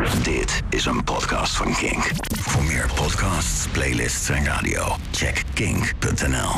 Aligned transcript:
Dit 0.00 0.62
is 0.68 0.84
een 0.84 1.04
podcast 1.04 1.56
van 1.56 1.74
Kink. 1.74 2.10
Voor 2.38 2.64
meer 2.64 2.90
podcasts, 2.94 3.68
playlists 3.68 4.28
en 4.28 4.44
radio, 4.44 4.96
check 5.10 5.42
kink.nl. 5.54 6.50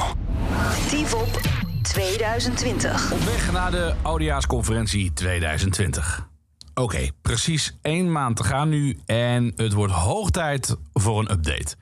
Tivop 0.89 1.41
2020. 1.83 3.13
Op 3.13 3.19
weg 3.21 3.53
naar 3.53 3.71
de 3.71 3.95
Oudejaarsconferentie 4.03 5.13
2020. 5.13 6.29
Oké, 6.75 7.09
precies 7.23 7.77
één 7.83 8.13
maand 8.13 8.37
te 8.37 8.45
gaan 8.45 8.69
nu 8.69 8.99
en 9.07 9.53
het 9.57 9.73
wordt 9.73 9.93
hoog 9.93 10.31
tijd 10.31 10.77
voor 10.93 11.19
een 11.19 11.31
update. 11.31 11.77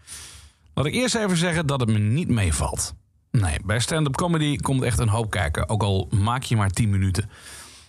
Laat 0.74 0.86
ik 0.86 0.94
eerst 0.94 1.14
even 1.14 1.36
zeggen 1.36 1.66
dat 1.66 1.80
het 1.80 1.88
me 1.88 1.98
niet 1.98 2.28
meevalt. 2.28 2.94
Nee, 3.30 3.58
bij 3.64 3.80
stand-up 3.80 4.16
comedy 4.16 4.56
komt 4.56 4.82
echt 4.82 4.98
een 4.98 5.08
hoop 5.08 5.30
kijken, 5.30 5.68
ook 5.68 5.82
al 5.82 6.08
maak 6.10 6.42
je 6.42 6.56
maar 6.56 6.70
10 6.70 6.90
minuten. 6.90 7.30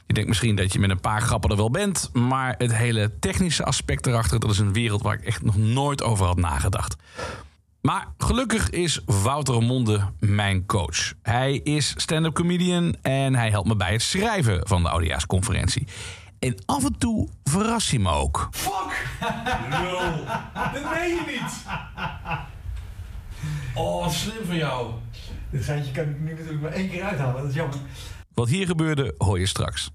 Je 0.07 0.13
denkt 0.13 0.29
misschien 0.29 0.55
dat 0.55 0.73
je 0.73 0.79
met 0.79 0.89
een 0.89 0.99
paar 0.99 1.21
grappen 1.21 1.49
er 1.49 1.55
wel 1.55 1.71
bent, 1.71 2.09
maar 2.13 2.55
het 2.57 2.75
hele 2.75 3.19
technische 3.19 3.63
aspect 3.63 4.05
erachter, 4.05 4.39
dat 4.39 4.49
is 4.49 4.59
een 4.59 4.73
wereld 4.73 5.01
waar 5.01 5.13
ik 5.13 5.25
echt 5.25 5.43
nog 5.43 5.57
nooit 5.57 6.03
over 6.03 6.25
had 6.25 6.37
nagedacht. 6.37 6.95
Maar 7.81 8.07
gelukkig 8.17 8.69
is 8.69 9.01
Wouter 9.05 9.61
Monde 9.61 9.99
mijn 10.19 10.65
coach. 10.65 11.13
Hij 11.21 11.55
is 11.55 11.93
stand-up 11.97 12.33
comedian 12.33 12.95
en 13.01 13.35
hij 13.35 13.49
helpt 13.49 13.67
me 13.67 13.75
bij 13.75 13.91
het 13.91 14.01
schrijven 14.01 14.67
van 14.67 14.83
de 14.83 14.89
Oudejaarsconferentie. 14.89 15.87
En 16.39 16.55
af 16.65 16.85
en 16.85 16.97
toe 16.97 17.27
verrast 17.43 17.89
hij 17.89 17.99
me 17.99 18.11
ook. 18.11 18.49
Lul. 19.69 20.25
Dat 20.73 20.83
meen 20.93 21.09
je 21.09 21.23
niet. 21.25 21.65
Oh, 23.73 24.09
slim 24.09 24.45
van 24.45 24.55
jou. 24.55 24.91
Dit 25.49 25.63
geintje 25.63 25.91
kan 25.91 26.03
ik 26.03 26.19
nu 26.19 26.29
natuurlijk 26.29 26.61
maar 26.61 26.71
één 26.71 26.89
keer 26.89 27.03
uithalen. 27.03 27.41
Dat 27.41 27.49
is 27.49 27.55
jammer. 27.55 27.77
Wat 28.33 28.49
hier 28.49 28.65
gebeurde, 28.65 29.15
hoor 29.17 29.39
je 29.39 29.45
straks. 29.45 29.91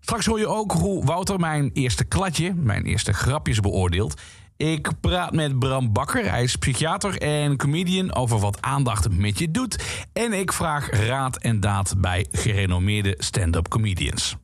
Straks 0.00 0.26
hoor 0.26 0.38
je 0.38 0.46
ook 0.46 0.72
hoe 0.72 1.04
Wouter 1.04 1.40
mijn 1.40 1.70
eerste 1.72 2.04
kladje, 2.04 2.54
mijn 2.54 2.84
eerste 2.84 3.12
grapjes 3.12 3.60
beoordeelt. 3.60 4.20
Ik 4.56 4.90
praat 5.00 5.32
met 5.32 5.58
Bram 5.58 5.92
Bakker, 5.92 6.30
hij 6.30 6.42
is 6.42 6.56
psychiater 6.56 7.20
en 7.20 7.56
comedian 7.56 8.14
over 8.14 8.38
wat 8.38 8.62
aandacht 8.62 9.10
met 9.10 9.38
je 9.38 9.50
doet. 9.50 10.04
En 10.12 10.32
ik 10.32 10.52
vraag 10.52 10.90
raad 10.90 11.36
en 11.36 11.60
daad 11.60 11.94
bij 11.98 12.26
gerenommeerde 12.30 13.14
stand-up 13.18 13.68
comedians. 13.68 14.36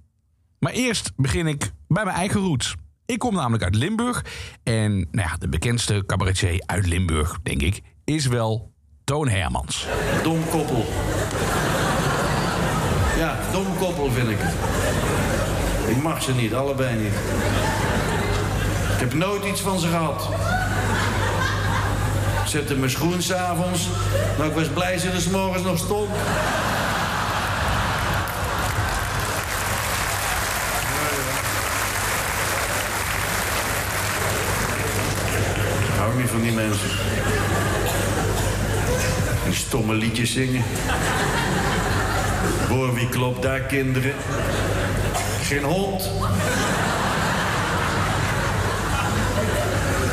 Maar 0.58 0.72
eerst 0.72 1.12
begin 1.16 1.46
ik 1.46 1.72
bij 1.88 2.04
mijn 2.04 2.16
eigen 2.16 2.40
roots. 2.40 2.74
Ik 3.06 3.18
kom 3.18 3.34
namelijk 3.34 3.62
uit 3.62 3.74
Limburg 3.74 4.24
en 4.62 4.92
nou 4.94 5.28
ja, 5.28 5.36
de 5.36 5.48
bekendste 5.48 6.02
cabaretier 6.06 6.62
uit 6.66 6.86
Limburg, 6.86 7.38
denk 7.42 7.62
ik, 7.62 7.82
is 8.04 8.26
wel 8.26 8.72
Toon 9.04 9.28
Hermans. 9.28 9.86
Dom 10.22 10.48
koppel. 10.48 10.86
Dom 13.54 13.76
koppel 13.78 14.10
vind 14.10 14.28
ik 14.28 14.36
het. 14.40 14.54
Ik 15.96 16.02
mag 16.02 16.22
ze 16.22 16.34
niet, 16.34 16.54
allebei 16.54 16.96
niet. 16.96 17.12
Ik 18.94 19.00
heb 19.00 19.14
nooit 19.14 19.44
iets 19.44 19.60
van 19.60 19.78
ze 19.78 19.88
gehad. 19.88 20.28
Ik 22.42 22.50
zette 22.50 22.74
mijn 22.74 22.90
schoen 22.90 23.22
s'avonds. 23.22 23.88
Nou, 24.38 24.48
ik 24.48 24.54
was 24.54 24.68
blij 24.68 24.98
ze 24.98 25.10
er 25.10 25.20
's 25.20 25.28
morgens 25.28 25.62
nog 25.62 25.78
stond. 25.78 26.10
Hou 35.98 36.16
niet 36.16 36.30
van 36.30 36.40
die 36.40 36.52
mensen. 36.52 36.88
Die 39.44 39.54
stomme 39.54 39.94
liedjes 39.94 40.32
zingen. 40.32 40.64
Hoor 42.74 42.94
wie 42.94 43.08
klopt 43.08 43.42
daar, 43.42 43.60
kinderen? 43.60 44.12
Geen 45.42 45.62
hond. 45.62 46.10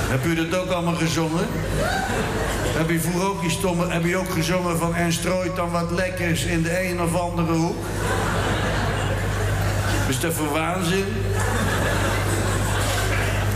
Heb 0.10 0.26
u 0.26 0.36
dat 0.36 0.60
ook 0.60 0.72
allemaal 0.72 0.96
gezongen? 0.96 1.46
Heb 2.78 2.90
je 2.90 3.00
vroeger 3.00 3.30
ook 3.30 3.42
die 3.42 3.50
stomme... 3.50 3.88
Heb 3.88 4.06
je 4.06 4.18
ook 4.18 4.30
gezongen 4.30 4.78
van... 4.78 4.96
En 4.96 5.14
strooit 5.14 5.56
dan 5.56 5.72
wat 5.72 5.92
lekkers 5.92 6.44
in 6.44 6.64
de 6.64 6.90
een 6.90 7.02
of 7.02 7.16
andere 7.16 7.54
hoek? 7.54 7.86
Is 10.08 10.20
dat 10.20 10.34
voor 10.34 10.52
waanzin? 10.52 11.06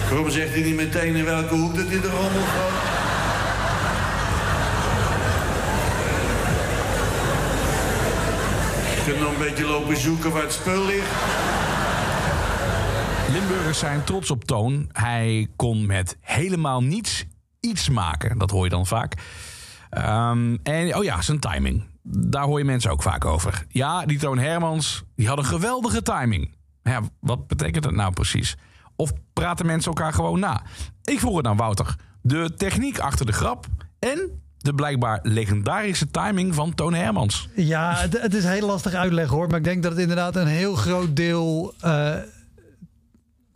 Waarom 0.09 0.29
zegt 0.29 0.53
hij 0.53 0.62
niet 0.62 0.75
meteen 0.75 1.16
in 1.16 1.25
welke 1.25 1.56
hoek 1.56 1.75
dat 1.75 1.85
hij 1.88 2.02
de 2.02 2.09
rommel 2.09 2.29
gooit? 2.29 2.94
Kunt 9.05 9.19
nog 9.19 9.31
een 9.31 9.38
beetje 9.38 9.66
lopen 9.66 9.97
zoeken 9.97 10.31
waar 10.31 10.41
het 10.41 10.51
spul 10.51 10.85
ligt. 10.85 11.11
Limburgers 13.31 13.79
zijn 13.79 14.03
trots 14.03 14.31
op 14.31 14.43
Toon. 14.43 14.89
Hij 14.91 15.47
kon 15.55 15.85
met 15.85 16.17
helemaal 16.21 16.83
niets 16.83 17.25
iets 17.59 17.89
maken. 17.89 18.38
Dat 18.38 18.51
hoor 18.51 18.63
je 18.63 18.69
dan 18.69 18.85
vaak. 18.85 19.13
Ehm, 19.89 20.57
en 20.63 20.95
oh 20.95 21.03
ja, 21.03 21.21
zijn 21.21 21.39
timing. 21.39 21.83
Daar 22.03 22.43
hoor 22.43 22.59
je 22.59 22.66
mensen 22.66 22.91
ook 22.91 23.01
vaak 23.01 23.25
over. 23.25 23.66
Ja, 23.69 24.05
die 24.05 24.19
Toon 24.19 24.38
Hermans, 24.38 25.03
die 25.16 25.27
had 25.27 25.37
een 25.37 25.45
geweldige 25.45 26.01
timing. 26.01 26.55
Ja, 26.83 27.01
wat 27.19 27.47
betekent 27.47 27.83
dat 27.83 27.93
nou 27.93 28.13
precies? 28.13 28.57
Of 28.95 29.11
praten 29.33 29.66
mensen 29.66 29.91
elkaar 29.91 30.13
gewoon 30.13 30.39
na? 30.39 30.63
Ik 31.03 31.19
vroeg 31.19 31.37
het 31.37 31.47
aan 31.47 31.57
Wouter. 31.57 31.95
De 32.22 32.53
techniek 32.53 32.99
achter 32.99 33.25
de 33.25 33.33
grap 33.33 33.66
en 33.99 34.44
de 34.66 34.74
blijkbaar 34.74 35.20
legendarische 35.24 36.12
timing 36.12 36.56
van 36.56 36.74
Toon 36.74 36.94
Hermans. 36.94 37.50
Ja, 37.56 37.96
het, 38.09 38.34
is 38.34 38.44
heel 38.44 38.68
lastig 38.68 38.94
uitleggen 38.94 39.36
hoor. 39.36 39.48
Maar 39.48 39.58
ik 39.58 39.64
denk 39.64 39.84
dat 39.84 39.92
het 39.92 40.02
inderdaad 40.02 40.36
een 40.36 40.48
heel 40.48 40.76
groot 40.76 41.16
deel 41.16 41.74
eh, 41.80 42.16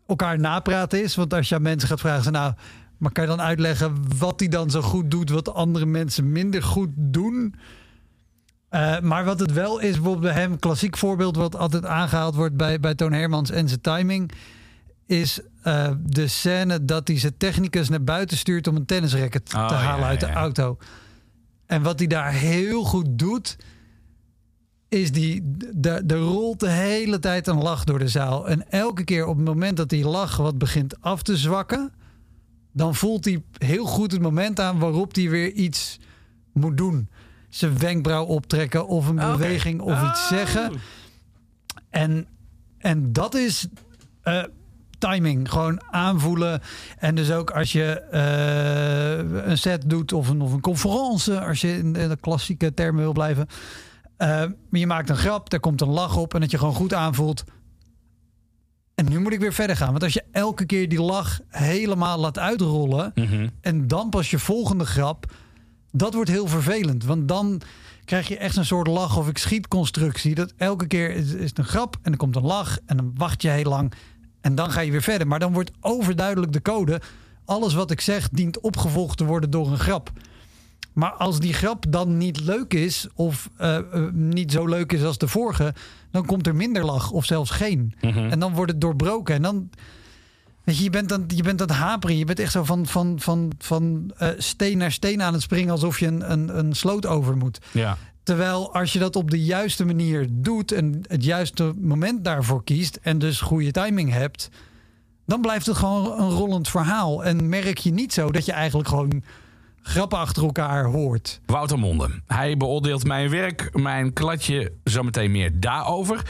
elkaar 0.08 0.40
napraten 0.40 1.04
is. 1.04 1.16
Want 1.16 1.34
als 1.34 1.50
je 1.50 1.56
aan 1.56 1.62
mensen 1.62 1.90
gaat 1.90 2.00
vragen, 2.00 2.32
nou, 2.32 2.54
maar 2.98 3.12
kan 3.12 3.24
je 3.24 3.30
dan 3.30 3.42
uitleggen 3.42 4.18
wat 4.18 4.40
hij 4.40 4.50
dan 4.50 4.70
zo 4.70 4.82
goed 4.82 5.12
doet, 5.12 5.30
wat 5.30 5.54
andere 5.54 5.86
mensen 5.86 6.32
minder 6.32 6.64
goed 6.64 6.90
doen? 6.96 7.56
Eh, 8.70 9.00
maar 9.00 9.26
wat 9.26 9.40
het 9.40 9.54
wel 9.54 9.80
is, 9.80 9.92
bijvoorbeeld 9.92 10.34
bij 10.34 10.42
hem, 10.42 10.60
klassiek 10.60 10.98
voorbeeld 10.98 11.36
wat 11.36 11.56
altijd 11.56 11.86
aangehaald 11.86 12.36
wordt 12.36 12.58
bij, 12.58 12.80
bij 12.80 12.96
Toon 12.96 13.14
Hermans 13.14 13.52
en 13.52 13.68
zijn 13.68 13.82
timing, 13.82 14.32
is 15.06 15.40
eh, 15.62 15.92
de 16.06 16.28
scène 16.28 16.86
dat 16.86 17.08
hij 17.08 17.20
zijn 17.20 17.38
technicus 17.38 17.90
naar 17.90 18.04
buiten 18.04 18.38
stuurt 18.38 18.68
om 18.68 18.76
een 18.76 18.86
tennisracket 18.86 19.50
te 19.50 19.56
Oh, 19.56 19.72
halen 19.72 20.04
ja, 20.04 20.08
uit 20.08 20.20
de 20.20 20.26
ja. 20.26 20.34
auto. 20.34 20.78
En 21.66 21.82
wat 21.82 22.00
hij 22.00 22.08
daar 22.08 22.32
heel 22.32 22.84
goed 22.84 23.06
doet, 23.10 23.58
is 24.90 25.12
die, 25.12 25.42
de, 25.76 26.02
de 26.06 26.16
rolt 26.18 26.60
de 26.60 26.70
hele 26.70 27.20
tijd 27.20 27.48
een 27.48 27.62
lach 27.62 27.84
door 27.84 28.00
de 28.00 28.08
zaal. 28.08 28.48
En 28.50 28.72
elke 28.72 29.04
keer 29.04 29.26
op 29.26 29.36
het 29.36 29.46
moment 29.46 29.78
dat 29.78 29.90
die 29.90 30.08
lach 30.08 30.38
wat 30.38 30.58
begint 30.58 31.02
af 31.02 31.22
te 31.22 31.38
zwakken, 31.38 31.94
dan 32.72 32.96
voelt 32.96 33.26
hij 33.26 33.44
heel 33.58 33.86
goed 33.86 34.12
het 34.12 34.22
moment 34.22 34.60
aan 34.60 34.80
waarop 34.80 35.16
hij 35.16 35.30
weer 35.30 35.52
iets 35.52 36.00
moet 36.54 36.78
doen. 36.78 37.10
Zijn 37.50 37.78
wenkbrauw 37.78 38.26
optrekken 38.26 38.88
of 38.88 39.08
een 39.08 39.24
Oké. 39.24 39.32
beweging 39.32 39.82
of 39.82 40.10
iets 40.10 40.28
zeggen. 40.28 40.72
En, 41.90 42.28
en 42.78 43.14
dat 43.14 43.36
is 43.36 43.68
eh, 44.22 44.44
timing. 45.00 45.50
Gewoon 45.50 45.82
aanvoelen. 45.92 46.62
En 46.98 47.16
dus 47.16 47.32
ook 47.32 47.52
als 47.52 47.72
je 47.72 48.00
eh, 48.00 49.50
een 49.50 49.58
set 49.58 49.90
doet 49.90 50.14
of 50.14 50.30
een, 50.30 50.42
of 50.42 50.54
een 50.54 50.62
conferentie, 50.62 51.34
als 51.34 51.62
je 51.62 51.78
in 51.78 51.94
de 51.94 52.18
klassieke 52.22 52.74
termen 52.74 53.02
wil 53.02 53.14
blijven. 53.14 53.48
Eh, 54.18 54.28
maar 54.28 54.80
je 54.80 54.88
maakt 54.88 55.10
een 55.10 55.18
grap, 55.18 55.54
er 55.54 55.60
komt 55.60 55.82
een 55.82 55.90
lach 55.90 56.18
op 56.18 56.34
en 56.34 56.40
dat 56.40 56.52
je 56.52 56.58
gewoon 56.58 56.74
goed 56.74 56.94
aanvoelt. 56.94 57.44
En 58.96 59.10
nu 59.10 59.20
moet 59.20 59.34
ik 59.34 59.40
weer 59.40 59.54
verder 59.54 59.76
gaan. 59.76 59.92
Want 59.92 60.04
als 60.04 60.14
je 60.14 60.24
elke 60.32 60.66
keer 60.66 60.90
die 60.90 61.02
lach 61.02 61.40
helemaal 61.48 62.20
laat 62.20 62.40
uitrollen. 62.40 63.14
en 63.62 63.88
dan 63.88 64.10
pas 64.10 64.30
je 64.30 64.40
volgende 64.40 64.86
grap. 64.86 65.32
dat 65.92 66.14
wordt 66.14 66.30
heel 66.30 66.48
vervelend. 66.48 67.04
Want 67.04 67.28
dan 67.28 67.62
krijg 68.06 68.28
je 68.28 68.38
echt 68.38 68.56
een 68.56 68.66
soort 68.66 68.88
lach 68.88 69.18
of 69.18 69.28
ik 69.28 69.38
schiet 69.38 69.68
constructie. 69.68 70.36
Dat 70.36 70.54
elke 70.58 70.88
keer 70.88 71.10
is, 71.12 71.34
is 71.34 71.50
het 71.50 71.58
een 71.58 71.66
grap 71.66 71.96
en 71.96 72.12
dan 72.12 72.16
komt 72.16 72.36
een 72.36 72.46
lach. 72.46 72.80
en 72.86 72.98
dan 72.98 73.12
wacht 73.16 73.42
je 73.42 73.50
heel 73.50 73.64
lang. 73.64 73.94
En 74.42 74.56
dan 74.56 74.72
ga 74.72 74.80
je 74.80 74.92
weer 74.92 75.02
verder. 75.02 75.28
Maar 75.28 75.40
dan 75.40 75.54
wordt 75.54 75.72
overduidelijk 75.82 76.54
de 76.54 76.62
code. 76.62 77.02
Alles 77.46 77.74
wat 77.74 77.92
ik 77.92 78.02
zeg 78.02 78.30
dient 78.30 78.60
opgevolgd 78.60 79.18
te 79.18 79.26
worden 79.26 79.50
door 79.50 79.68
een 79.68 79.80
grap. 79.80 80.12
Maar 80.94 81.12
als 81.12 81.40
die 81.40 81.54
grap 81.54 81.86
dan 81.90 82.18
niet 82.18 82.40
leuk 82.40 82.74
is, 82.74 83.08
of 83.14 83.50
eh, 83.58 83.78
eh, 83.78 83.84
niet 84.14 84.52
zo 84.52 84.66
leuk 84.66 84.92
is 84.92 85.04
als 85.04 85.18
de 85.18 85.28
vorige, 85.28 85.74
dan 86.12 86.26
komt 86.26 86.48
er 86.48 86.56
minder 86.56 86.86
lach 86.86 87.12
of 87.12 87.26
zelfs 87.26 87.50
geen. 87.50 87.94
En 88.02 88.40
dan 88.40 88.54
wordt 88.54 88.72
het 88.72 88.82
doorbroken. 88.82 89.36
En 89.36 89.42
dan. 89.42 89.70
Weet 90.64 90.78
je, 90.78 90.84
je 90.84 90.90
bent 90.90 91.10
dan, 91.10 91.24
je 91.28 91.44
bent 91.44 91.62
aan 91.62 91.68
het 91.68 91.78
haperen. 91.78 92.18
Je 92.18 92.26
bent 92.26 92.40
echt 92.40 92.52
zo 92.52 92.64
van, 92.64 92.86
van, 92.86 93.20
van, 93.20 93.52
van 93.58 94.12
eh, 94.18 94.30
steen 94.38 94.78
naar 94.78 94.92
steen 94.92 95.22
aan 95.22 95.34
het 95.34 95.42
springen 95.42 95.72
alsof 95.72 96.00
je 96.00 96.08
een, 96.08 96.32
een, 96.32 96.58
een 96.58 96.74
sloot 96.74 97.06
over 97.06 97.38
moet. 97.38 97.60
Ja. 97.72 97.98
Terwijl 98.30 98.74
als 98.74 98.94
je 98.94 99.00
dat 99.00 99.16
op 99.16 99.32
de 99.32 99.44
juiste 99.44 99.86
manier 99.86 100.28
doet 100.32 100.72
en 100.72 101.02
het 101.08 101.24
juiste 101.24 101.74
moment 101.78 102.24
daarvoor 102.24 102.64
kiest 102.64 103.00
en 103.02 103.20
dus 103.20 103.42
goede 103.42 103.72
timing 103.72 104.12
hebt, 104.12 104.50
dan 105.26 105.42
blijft 105.42 105.66
het 105.66 105.78
gewoon 105.78 106.20
een 106.20 106.30
rollend 106.30 106.70
verhaal. 106.70 107.24
En 107.24 107.50
merk 107.50 107.78
je 107.78 107.92
niet 107.92 108.14
zo 108.14 108.32
dat 108.32 108.46
je 108.46 108.52
eigenlijk 108.52 108.88
gewoon 108.88 109.24
grappen 109.82 110.18
achter 110.18 110.44
elkaar 110.44 110.86
hoort. 110.86 111.42
Wouter 111.46 111.80
Monde. 111.80 112.22
Hij 112.28 112.58
beoordeelt 112.58 113.04
mijn 113.04 113.30
werk, 113.30 113.70
mijn 113.74 114.14
kladje, 114.14 114.72
zometeen 114.84 115.32
meer 115.32 115.60
daarover. 115.60 116.26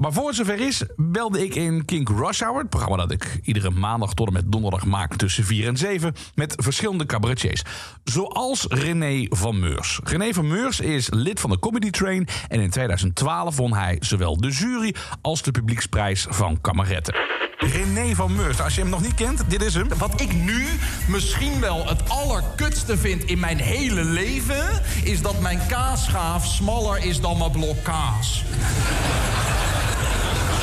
Maar 0.00 0.12
voor 0.12 0.26
het 0.26 0.36
zover 0.36 0.60
is, 0.60 0.82
belde 0.96 1.44
ik 1.44 1.54
in 1.54 1.84
Kink 1.84 2.08
Rush 2.08 2.40
Hour... 2.40 2.58
het 2.58 2.68
programma 2.68 2.96
dat 2.96 3.10
ik 3.10 3.40
iedere 3.42 3.70
maandag 3.70 4.14
tot 4.14 4.26
en 4.26 4.32
met 4.32 4.52
donderdag 4.52 4.86
maak 4.86 5.16
tussen 5.16 5.44
4 5.44 5.66
en 5.66 5.76
7... 5.76 6.14
met 6.34 6.54
verschillende 6.56 7.06
cabaretiers. 7.06 7.62
Zoals 8.04 8.66
René 8.68 9.26
van 9.28 9.58
Meurs. 9.58 10.00
René 10.04 10.32
van 10.32 10.48
Meurs 10.48 10.80
is 10.80 11.10
lid 11.10 11.40
van 11.40 11.50
de 11.50 11.58
Comedy 11.58 11.90
Train... 11.90 12.28
en 12.48 12.60
in 12.60 12.70
2012 12.70 13.56
won 13.56 13.74
hij 13.74 13.96
zowel 14.00 14.36
de 14.36 14.48
jury 14.48 14.94
als 15.20 15.42
de 15.42 15.50
publieksprijs 15.50 16.26
van 16.28 16.60
Kameretten. 16.60 17.14
René 17.56 18.14
van 18.14 18.34
Meurs, 18.34 18.60
als 18.60 18.74
je 18.74 18.80
hem 18.80 18.90
nog 18.90 19.02
niet 19.02 19.14
kent, 19.14 19.50
dit 19.50 19.62
is 19.62 19.74
hem. 19.74 19.88
Wat 19.98 20.20
ik 20.20 20.32
nu 20.32 20.66
misschien 21.08 21.60
wel 21.60 21.88
het 21.88 22.08
allerkutste 22.08 22.98
vind 22.98 23.24
in 23.24 23.38
mijn 23.38 23.58
hele 23.58 24.04
leven... 24.04 24.82
is 25.04 25.22
dat 25.22 25.40
mijn 25.40 25.60
kaasschaaf 25.68 26.46
smaller 26.46 27.04
is 27.04 27.20
dan 27.20 27.38
mijn 27.38 27.50
blok 27.50 27.82
kaas. 27.82 28.44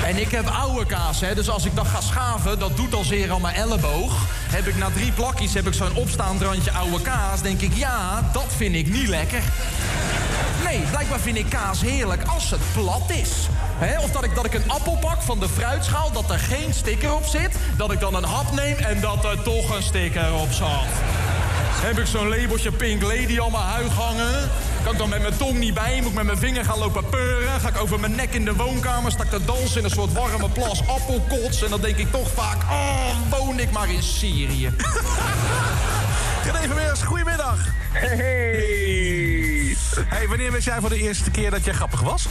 En 0.05 0.17
ik 0.17 0.31
heb 0.31 0.47
oude 0.47 0.85
kaas, 0.85 1.19
hè, 1.19 1.35
dus 1.35 1.49
als 1.49 1.65
ik 1.65 1.75
dan 1.75 1.85
ga 1.85 2.01
schaven, 2.01 2.59
dat 2.59 2.75
doet 2.75 2.93
al 2.93 3.03
zeer 3.03 3.31
aan 3.31 3.41
mijn 3.41 3.55
elleboog. 3.55 4.25
Heb 4.29 4.67
ik 4.67 4.77
na 4.77 4.89
drie 4.89 5.11
plakjes 5.11 5.53
heb 5.53 5.67
ik 5.67 5.73
zo'n 5.73 5.95
opstaand 5.95 6.41
randje 6.41 6.71
oude 6.71 7.01
kaas, 7.01 7.41
denk 7.41 7.61
ik, 7.61 7.73
ja, 7.73 8.29
dat 8.33 8.47
vind 8.55 8.75
ik 8.75 8.89
niet 8.89 9.07
lekker. 9.07 9.41
Nee, 10.63 10.79
blijkbaar 10.79 11.19
vind 11.19 11.37
ik 11.37 11.49
kaas 11.49 11.81
heerlijk 11.81 12.23
als 12.23 12.49
het 12.49 12.61
plat 12.73 13.11
is. 13.11 13.47
Hè, 13.77 13.99
of 13.99 14.11
dat 14.11 14.23
ik, 14.23 14.35
dat 14.35 14.45
ik 14.45 14.53
een 14.53 14.69
appel 14.71 14.97
pak 15.01 15.21
van 15.21 15.39
de 15.39 15.49
fruitschaal, 15.49 16.11
dat 16.11 16.29
er 16.29 16.39
geen 16.39 16.73
sticker 16.73 17.13
op 17.13 17.25
zit. 17.25 17.55
Dat 17.77 17.91
ik 17.91 17.99
dan 17.99 18.15
een 18.15 18.23
hap 18.23 18.51
neem 18.51 18.77
en 18.77 19.01
dat 19.01 19.25
er 19.25 19.41
toch 19.41 19.75
een 19.75 19.83
sticker 19.83 20.33
op 20.33 20.51
zat. 20.51 20.85
Heb 21.79 21.99
ik 21.99 22.05
zo'n 22.05 22.29
labeltje 22.29 22.71
Pink 22.71 23.01
Lady 23.01 23.39
aan 23.41 23.51
mijn 23.51 23.63
huig 23.63 23.93
hangen? 23.93 24.49
Kan 24.83 24.91
ik 24.91 24.97
dan 24.97 25.09
met 25.09 25.21
mijn 25.21 25.37
tong 25.37 25.57
niet 25.57 25.73
bij? 25.73 25.95
Moet 26.01 26.09
ik 26.09 26.13
met 26.13 26.25
mijn 26.25 26.37
vinger 26.37 26.65
gaan 26.65 26.77
lopen 26.77 27.09
peuren? 27.09 27.59
Ga 27.59 27.69
ik 27.69 27.81
over 27.81 27.99
mijn 27.99 28.15
nek 28.15 28.33
in 28.33 28.45
de 28.45 28.55
woonkamer? 28.55 29.11
Sta 29.11 29.23
ik 29.23 29.29
te 29.29 29.45
dansen 29.45 29.77
in 29.77 29.83
een 29.83 29.89
soort 29.89 30.13
warme 30.13 30.49
plas 30.49 30.87
appelkots? 30.87 31.63
En 31.63 31.69
dan 31.69 31.81
denk 31.81 31.97
ik 31.97 32.11
toch 32.11 32.31
vaak, 32.31 32.61
oh, 32.63 33.09
woon 33.29 33.59
ik 33.59 33.71
maar 33.71 33.91
in 33.91 34.03
Syrië. 34.03 34.69
René 36.43 36.67
van 36.67 36.75
Meurs, 36.75 37.01
goedemiddag. 37.01 37.57
Hey! 37.91 39.75
Hey, 40.05 40.27
wanneer 40.27 40.51
wist 40.51 40.65
jij 40.65 40.79
voor 40.79 40.89
de 40.89 41.01
eerste 41.01 41.31
keer 41.31 41.51
dat 41.51 41.65
jij 41.65 41.73
grappig 41.73 42.01
was? 42.01 42.27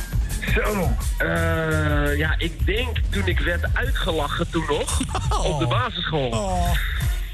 Zo, 0.55 0.97
eh, 1.19 2.17
ja, 2.17 2.35
ik 2.39 2.67
denk 2.67 3.01
toen 3.11 3.27
ik 3.27 3.41
werd 3.41 3.65
uitgelachen 3.73 4.51
toen 4.51 4.65
nog, 4.69 5.01
op 5.45 5.59
de 5.59 5.67
basisschool. 5.67 6.31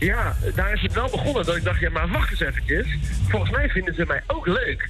Ja, 0.04 0.37
daar 0.54 0.72
is 0.72 0.82
het 0.82 0.93
wel 0.93 1.10
begonnen 1.10 1.44
dat 1.44 1.56
ik 1.56 1.64
dacht, 1.64 1.81
ja 1.81 1.90
maar 1.90 2.08
wacht 2.08 2.31
eens 2.31 2.40
eventjes. 2.40 2.87
Volgens 3.28 3.50
mij 3.50 3.69
vinden 3.69 3.94
ze 3.94 4.04
mij 4.06 4.22
ook 4.26 4.46
leuk. 4.46 4.88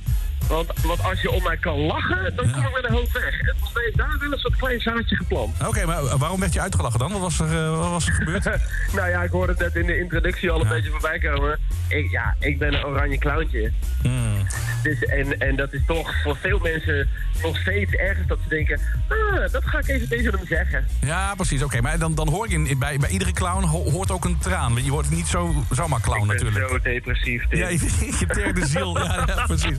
Want, 0.49 0.73
want 0.83 1.03
als 1.05 1.21
je 1.21 1.31
om 1.31 1.43
mij 1.43 1.57
kan 1.57 1.79
lachen, 1.79 2.37
dan 2.37 2.51
kom 2.53 2.65
ik 2.65 2.73
met 2.75 2.85
een 2.85 2.93
hoop 2.93 3.13
weg. 3.13 3.41
En 3.41 3.55
volgens 3.59 3.73
mij 3.73 3.85
is 3.85 3.95
daar 3.95 4.17
wel 4.21 4.33
een 4.33 4.39
soort 4.39 4.57
klein 4.57 4.81
zaadje 4.81 5.17
geplant. 5.17 5.67
Oké, 5.67 5.87
maar 5.87 6.19
waarom 6.19 6.41
werd 6.41 6.53
je 6.53 6.61
uitgelachen 6.61 6.99
dan? 6.99 7.13
Wat 7.13 7.21
was 7.21 7.41
er, 7.41 7.47
eh, 7.47 7.79
wat 7.79 7.91
was 7.91 8.07
er 8.07 8.13
gebeurd? 8.13 8.45
nou 8.97 9.09
ja, 9.09 9.23
ik 9.23 9.31
hoorde 9.31 9.53
het 9.53 9.61
net 9.61 9.77
in 9.77 9.87
de 9.87 9.99
introductie 9.99 10.51
al 10.51 10.61
een 10.61 10.69
beetje 10.69 10.91
voorbij 10.91 11.19
komen. 11.19 11.59
Ik, 11.89 12.11
ja, 12.11 12.35
ik 12.39 12.59
ben 12.59 12.75
een 12.75 12.85
oranje 12.85 13.19
clowntje. 13.19 13.73
Hmm. 14.03 14.47
Dus, 14.83 15.05
en, 15.05 15.39
en 15.41 15.57
dat 15.57 15.73
is 15.73 15.81
toch 15.87 16.15
voor 16.23 16.37
veel 16.37 16.59
mensen 16.59 17.09
nog 17.43 17.57
steeds 17.57 17.93
ergens 17.93 18.27
dat 18.29 18.39
ze 18.43 18.49
denken... 18.49 18.81
Ah, 19.09 19.53
dat 19.53 19.65
ga 19.65 19.79
ik 19.79 19.89
even 19.89 20.09
tegen 20.09 20.33
hem 20.35 20.47
zeggen. 20.47 20.87
Ja, 21.01 21.35
precies. 21.35 21.63
Oké, 21.63 21.81
maar 21.81 21.99
dan, 21.99 22.15
dan 22.15 22.29
hoor 22.29 22.45
ik 22.47 22.53
in, 22.53 22.79
bij, 22.79 22.97
bij 22.99 23.11
iedere 23.11 23.33
clown 23.33 23.65
ho- 23.65 23.91
hoort 23.91 24.11
ook 24.11 24.25
een 24.25 24.39
traan. 24.39 24.85
Je 24.85 24.91
wordt 24.91 25.11
niet 25.11 25.27
zo, 25.27 25.55
zomaar 25.71 26.01
clown 26.01 26.27
natuurlijk. 26.27 26.69
zo 26.69 26.79
depressief. 26.81 27.49
Tim. 27.49 27.59
Ja, 27.59 27.69
je, 27.69 27.79
je 28.21 28.27
derde 28.27 28.67
ziel. 28.67 28.99
Ja, 28.99 29.25
ja, 29.27 29.45
precies. 29.47 29.77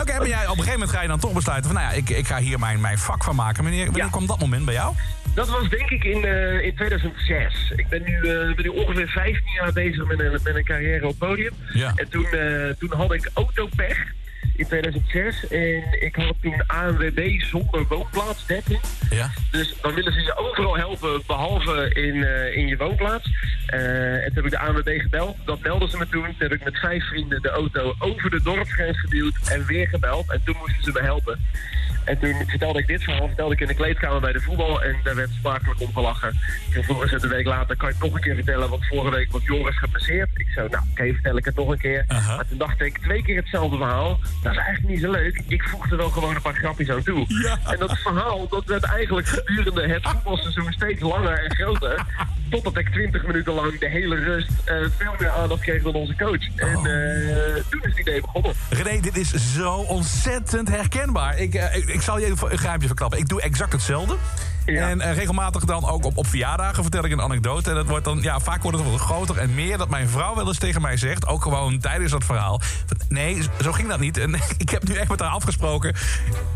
Oké, 0.00 0.18
maar 0.18 0.28
jij, 0.28 0.42
op 0.42 0.50
een 0.50 0.56
gegeven 0.56 0.72
moment 0.72 0.90
ga 0.90 1.02
je 1.02 1.08
dan 1.08 1.18
toch 1.20 1.32
besluiten 1.32 1.70
van... 1.70 1.80
nou 1.80 1.92
ja, 1.92 1.98
ik, 2.00 2.08
ik 2.10 2.26
ga 2.26 2.38
hier 2.38 2.58
mijn, 2.58 2.80
mijn 2.80 2.98
vak 2.98 3.24
van 3.24 3.34
maken. 3.34 3.62
Wanneer, 3.62 3.84
wanneer 3.84 4.02
Ja. 4.04 4.10
kwam 4.10 4.26
dat 4.26 4.38
moment 4.38 4.64
bij 4.64 4.74
jou? 4.74 4.94
Dat 5.34 5.48
was 5.48 5.68
denk 5.68 5.90
ik 5.90 6.04
in, 6.04 6.24
eh, 6.24 6.60
in 6.64 6.74
2006. 6.74 7.72
Ik 7.76 7.88
ben 7.88 8.02
nu, 8.04 8.14
eh, 8.16 8.54
ben 8.54 8.62
nu 8.64 8.68
ongeveer 8.68 9.08
15 9.08 9.52
jaar 9.60 9.72
bezig 9.72 10.06
met 10.06 10.18
een, 10.20 10.30
met 10.42 10.54
een 10.54 10.64
carrière 10.64 11.06
op 11.06 11.18
podium. 11.18 11.52
Ja. 11.72 11.92
En 11.96 12.08
toen, 12.08 12.26
eh, 12.26 12.70
toen 12.78 12.92
had 12.96 13.12
ik 13.12 13.30
autopech 13.34 13.98
in 14.56 14.66
2006. 14.66 15.46
En 15.48 16.02
ik 16.02 16.16
had 16.16 16.34
toen 16.40 16.66
ANWB 16.66 17.40
zonder 17.40 17.86
woonplaatsdekking. 17.88 18.80
Ja. 19.10 19.30
Dus 19.50 19.74
dan 19.80 19.94
willen 19.94 20.12
ze 20.12 20.20
je 20.20 20.36
overal 20.36 20.76
helpen, 20.76 21.22
behalve 21.26 21.90
in, 21.94 22.24
eh, 22.24 22.56
in 22.56 22.66
je 22.66 22.76
woonplaats. 22.76 23.30
Eh, 23.66 24.24
en 24.24 24.24
toen 24.24 24.34
heb 24.34 24.44
ik 24.44 24.50
de 24.50 24.58
ANWB 24.58 25.00
gebeld. 25.00 25.36
Dat 25.44 25.60
melden 25.60 25.88
ze 25.88 25.96
me 25.96 26.08
toen. 26.08 26.22
Toen 26.24 26.34
heb 26.38 26.52
ik 26.52 26.64
met 26.64 26.78
vijf 26.78 27.04
vrienden 27.04 27.42
de 27.42 27.50
auto 27.50 27.94
over 27.98 28.30
de 28.30 28.42
dorpsgrens 28.42 29.00
geduwd 29.00 29.34
en 29.48 29.66
weer 29.66 29.88
gebeld. 29.88 30.30
En 30.30 30.40
toen 30.44 30.56
moesten 30.58 30.82
ze 30.82 30.90
me 30.92 31.00
helpen. 31.00 31.38
En 32.04 32.18
toen 32.18 32.34
vertelde 32.46 32.78
ik 32.78 32.86
dit 32.86 33.02
verhaal, 33.02 33.26
vertelde 33.26 33.54
ik 33.54 33.60
in 33.60 33.66
de 33.66 33.74
kleedkamer 33.74 34.20
bij 34.20 34.32
de 34.32 34.40
voetbal. 34.40 34.82
En 34.82 34.96
daar 35.04 35.14
werd 35.14 35.30
smakelijk 35.40 35.80
om 35.80 35.92
gelachen. 35.92 36.38
Vervolgens 36.70 37.22
een 37.22 37.28
week 37.28 37.46
later 37.46 37.76
kan 37.76 37.88
je 37.88 37.94
het 37.94 38.04
nog 38.04 38.14
een 38.14 38.20
keer 38.20 38.34
vertellen. 38.34 38.68
Want 38.68 38.86
vorige 38.86 39.10
week 39.10 39.32
was 39.32 39.42
Joris 39.44 39.78
gepasseerd. 39.78 40.28
Ik 40.34 40.46
zo, 40.54 40.68
nou 40.68 40.84
oké, 40.90 41.12
vertel 41.12 41.36
ik 41.36 41.44
het 41.44 41.56
nog 41.56 41.68
een 41.68 41.78
keer. 41.78 42.04
Maar 42.08 42.46
toen 42.48 42.58
dacht 42.58 42.80
ik, 42.80 42.98
twee 42.98 43.22
keer 43.22 43.36
hetzelfde 43.36 43.76
verhaal. 43.76 44.18
Dat 44.42 44.52
is 44.52 44.58
eigenlijk 44.58 44.88
niet 44.88 45.00
zo 45.00 45.10
leuk. 45.10 45.42
Ik 45.46 45.62
voegde 45.62 45.96
wel 45.96 46.10
gewoon 46.10 46.34
een 46.34 46.42
paar 46.42 46.54
grapjes 46.54 46.90
aan 46.90 47.02
toe. 47.02 47.24
Ja. 47.42 47.58
En 47.72 47.78
dat 47.78 47.98
verhaal, 47.98 48.48
dat 48.48 48.64
werd 48.64 48.84
eigenlijk 48.84 49.26
gedurende 49.26 49.88
het 49.88 50.08
voetbalseizoen 50.08 50.72
steeds 50.72 51.00
langer 51.00 51.44
en 51.44 51.54
groter. 51.54 52.04
Totdat 52.50 52.76
ik 52.76 52.88
20 52.88 53.26
minuten 53.26 53.52
lang 53.52 53.78
de 53.78 53.88
hele 53.88 54.16
rust 54.16 54.50
eh, 54.64 54.76
veel 54.98 55.14
meer 55.18 55.30
aandacht 55.30 55.60
kreeg 55.60 55.82
dan 55.82 55.94
onze 55.94 56.16
coach. 56.16 56.56
En 56.56 56.76
eh, 56.76 57.62
toen 57.70 57.82
is 57.82 57.90
het 57.90 57.98
idee 57.98 58.20
begonnen. 58.20 58.52
René, 58.70 59.00
dit 59.00 59.16
is 59.16 59.54
zo 59.54 59.72
ontzettend 59.72 60.68
herkenbaar. 60.68 61.38
Ik, 61.38 61.54
eh, 61.54 61.76
ik, 61.76 61.93
ik 61.94 62.02
zal 62.02 62.18
je 62.18 62.26
even 62.26 62.52
een 62.52 62.58
geheimje 62.58 62.86
verklappen. 62.86 63.18
Ik 63.18 63.28
doe 63.28 63.40
exact 63.42 63.72
hetzelfde. 63.72 64.16
Ja. 64.66 64.88
En 64.88 65.00
eh, 65.00 65.14
regelmatig 65.16 65.64
dan 65.64 65.88
ook 65.88 66.04
op, 66.04 66.16
op 66.16 66.26
verjaardagen 66.26 66.82
vertel 66.82 67.04
ik 67.04 67.12
een 67.12 67.20
anekdote. 67.20 67.68
En 67.70 67.76
dat 67.76 67.86
wordt 67.86 68.04
dan, 68.04 68.22
ja, 68.22 68.40
vaak 68.40 68.62
wordt 68.62 68.78
het 68.78 68.86
wel 68.86 68.96
groter 68.98 69.38
en 69.38 69.54
meer. 69.54 69.78
Dat 69.78 69.88
mijn 69.88 70.08
vrouw 70.08 70.34
wel 70.34 70.46
eens 70.46 70.58
tegen 70.58 70.82
mij 70.82 70.96
zegt, 70.96 71.26
ook 71.26 71.42
gewoon 71.42 71.78
tijdens 71.78 72.12
dat 72.12 72.24
verhaal. 72.24 72.60
van, 72.86 72.96
Nee, 73.08 73.42
zo 73.60 73.72
ging 73.72 73.88
dat 73.88 74.00
niet. 74.00 74.18
En 74.18 74.34
ik 74.64 74.70
heb 74.70 74.88
nu 74.88 74.94
echt 74.94 75.08
met 75.08 75.20
haar 75.20 75.30
afgesproken. 75.30 75.94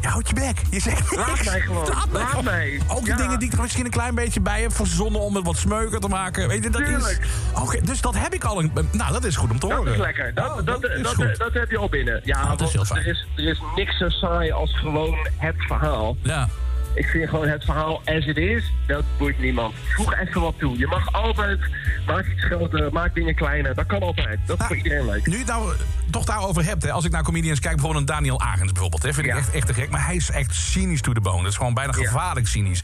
Ja, 0.00 0.10
houd 0.10 0.28
je 0.28 0.34
bek. 0.34 0.62
Je 0.70 0.80
zegt 0.80 1.16
Laat 1.16 1.44
mij 1.44 1.60
gewoon. 1.60 1.88
Laat 2.12 2.42
mij. 2.42 2.80
Ook 2.88 3.04
de 3.04 3.14
dingen 3.14 3.38
die 3.38 3.48
ik 3.48 3.54
er 3.54 3.62
misschien 3.62 3.84
een 3.84 3.90
klein 3.90 4.14
beetje 4.14 4.40
bij 4.40 4.60
heb 4.60 4.72
verzonnen 4.72 5.20
om 5.20 5.34
het 5.34 5.44
wat 5.44 5.56
smeuker 5.56 6.00
te 6.00 6.08
maken. 6.08 6.48
Weet 6.48 6.62
je, 6.64 6.70
dat 6.70 6.80
is. 6.80 7.18
Oké, 7.54 7.80
dus 7.80 8.00
dat 8.00 8.14
heb 8.18 8.34
ik 8.34 8.44
al. 8.44 8.58
Een, 8.60 8.72
nou, 8.92 9.12
dat 9.12 9.24
is 9.24 9.36
goed 9.36 9.50
om 9.50 9.58
te 9.58 9.68
Dat 9.68 9.76
horen. 9.76 9.92
is 9.92 9.98
lekker. 9.98 10.34
Dat, 10.34 10.46
Oh, 10.48 10.56
dat, 10.56 10.66
dat, 10.66 10.84
is 10.84 11.38
dat, 11.38 11.52
heb 11.52 11.70
je 11.70 11.78
al 11.78 11.88
binnen. 11.88 12.20
Ja, 12.24 12.46
dat 12.56 12.60
is 12.60 12.72
heel 12.72 12.84
fijn. 12.84 13.00
Er 13.00 13.06
is, 13.10 13.26
er 13.36 13.48
is 13.48 13.60
niks 13.76 13.98
zo 13.98 14.08
saai 14.08 14.52
als 14.52 14.78
gewoon 14.78 15.27
het 15.36 15.54
verhaal. 15.58 16.16
Ja. 16.22 16.48
Ik 16.94 17.06
vind 17.06 17.28
gewoon 17.28 17.48
het 17.48 17.64
verhaal 17.64 18.00
as 18.04 18.26
it 18.26 18.36
is, 18.36 18.72
dat 18.86 19.02
boeit 19.18 19.38
niemand. 19.38 19.74
Voeg 19.96 20.14
even 20.18 20.40
wat 20.40 20.54
toe. 20.58 20.78
Je 20.78 20.86
mag 20.86 21.12
altijd, 21.12 21.58
maak 22.06 22.26
iets 22.26 22.44
groter, 22.44 22.92
maak 22.92 23.14
dingen 23.14 23.34
kleiner. 23.34 23.74
Dat 23.74 23.86
kan 23.86 24.00
altijd. 24.00 24.38
Dat 24.46 24.60
is 24.60 24.66
voor 24.66 24.76
iedereen 24.76 25.04
leuk. 25.06 25.26
Nu 25.26 25.32
je 25.32 25.38
het 25.38 25.46
nou 25.48 25.72
eh, 25.72 25.78
toch 26.10 26.24
daarover 26.24 26.64
hebt, 26.64 26.82
hè, 26.82 26.90
als 26.92 27.04
ik 27.04 27.10
naar 27.12 27.22
comedians 27.22 27.60
kijk, 27.60 27.74
bijvoorbeeld 27.74 28.08
een 28.08 28.14
Daniel 28.14 28.40
Agens 28.40 28.72
bijvoorbeeld, 28.72 29.02
hè, 29.02 29.12
vind 29.14 29.26
ik 29.26 29.32
echt, 29.34 29.50
echt 29.50 29.66
te 29.66 29.74
gek. 29.74 29.90
Maar 29.90 30.04
hij 30.06 30.16
is 30.16 30.30
echt 30.30 30.54
cynisch 30.54 31.00
to 31.00 31.12
the 31.12 31.20
bone. 31.20 31.42
Dat 31.42 31.50
is 31.50 31.56
gewoon 31.56 31.74
bijna 31.74 31.92
Ja. 31.96 32.04
gevaarlijk 32.06 32.46
cynisch. 32.46 32.82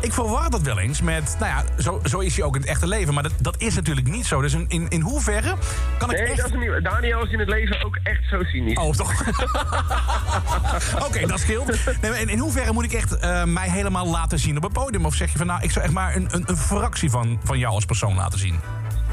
Ik 0.00 0.12
verwar 0.12 0.50
dat 0.50 0.62
wel 0.62 0.78
eens 0.78 1.00
met, 1.00 1.36
nou 1.38 1.52
ja, 1.52 1.82
zo, 1.82 2.00
zo 2.04 2.18
is 2.18 2.36
hij 2.36 2.44
ook 2.44 2.54
in 2.54 2.60
het 2.60 2.70
echte 2.70 2.86
leven. 2.86 3.14
Maar 3.14 3.22
dat, 3.22 3.32
dat 3.38 3.54
is 3.58 3.74
natuurlijk 3.74 4.06
niet 4.06 4.26
zo. 4.26 4.40
Dus 4.40 4.52
in, 4.52 4.64
in, 4.68 4.88
in 4.88 5.00
hoeverre 5.00 5.54
kan 5.98 6.10
ik 6.10 6.16
Nee, 6.16 6.26
echt... 6.26 6.36
dat 6.36 6.46
is 6.46 6.52
niet. 6.52 6.84
Daniel 6.84 7.24
is 7.24 7.32
in 7.32 7.38
het 7.38 7.48
leven 7.48 7.84
ook 7.84 7.98
echt 8.02 8.28
zo 8.30 8.42
cynisch. 8.42 8.78
Oh, 8.78 8.92
toch? 8.92 9.12
Oké, 11.06 11.26
dat 11.26 11.40
scheelt. 11.40 12.00
Nee, 12.02 12.20
in, 12.20 12.28
in 12.28 12.38
hoeverre 12.38 12.72
moet 12.72 12.84
ik 12.84 12.92
echt 12.92 13.16
eh, 13.16 13.44
mij 13.44 13.70
helemaal 13.70 14.06
laten 14.06 14.38
zien 14.38 14.56
op 14.56 14.62
het 14.62 14.72
podium? 14.72 15.06
Of 15.06 15.14
zeg 15.14 15.32
je 15.32 15.38
van, 15.38 15.46
nou, 15.46 15.62
ik 15.62 15.70
zou 15.70 15.84
echt 15.84 15.94
maar 15.94 16.16
een, 16.16 16.28
een, 16.30 16.42
een 16.46 16.56
fractie 16.56 17.10
van, 17.10 17.40
van 17.44 17.58
jou 17.58 17.74
als 17.74 17.84
persoon 17.84 18.14
laten 18.14 18.38
zien? 18.38 18.60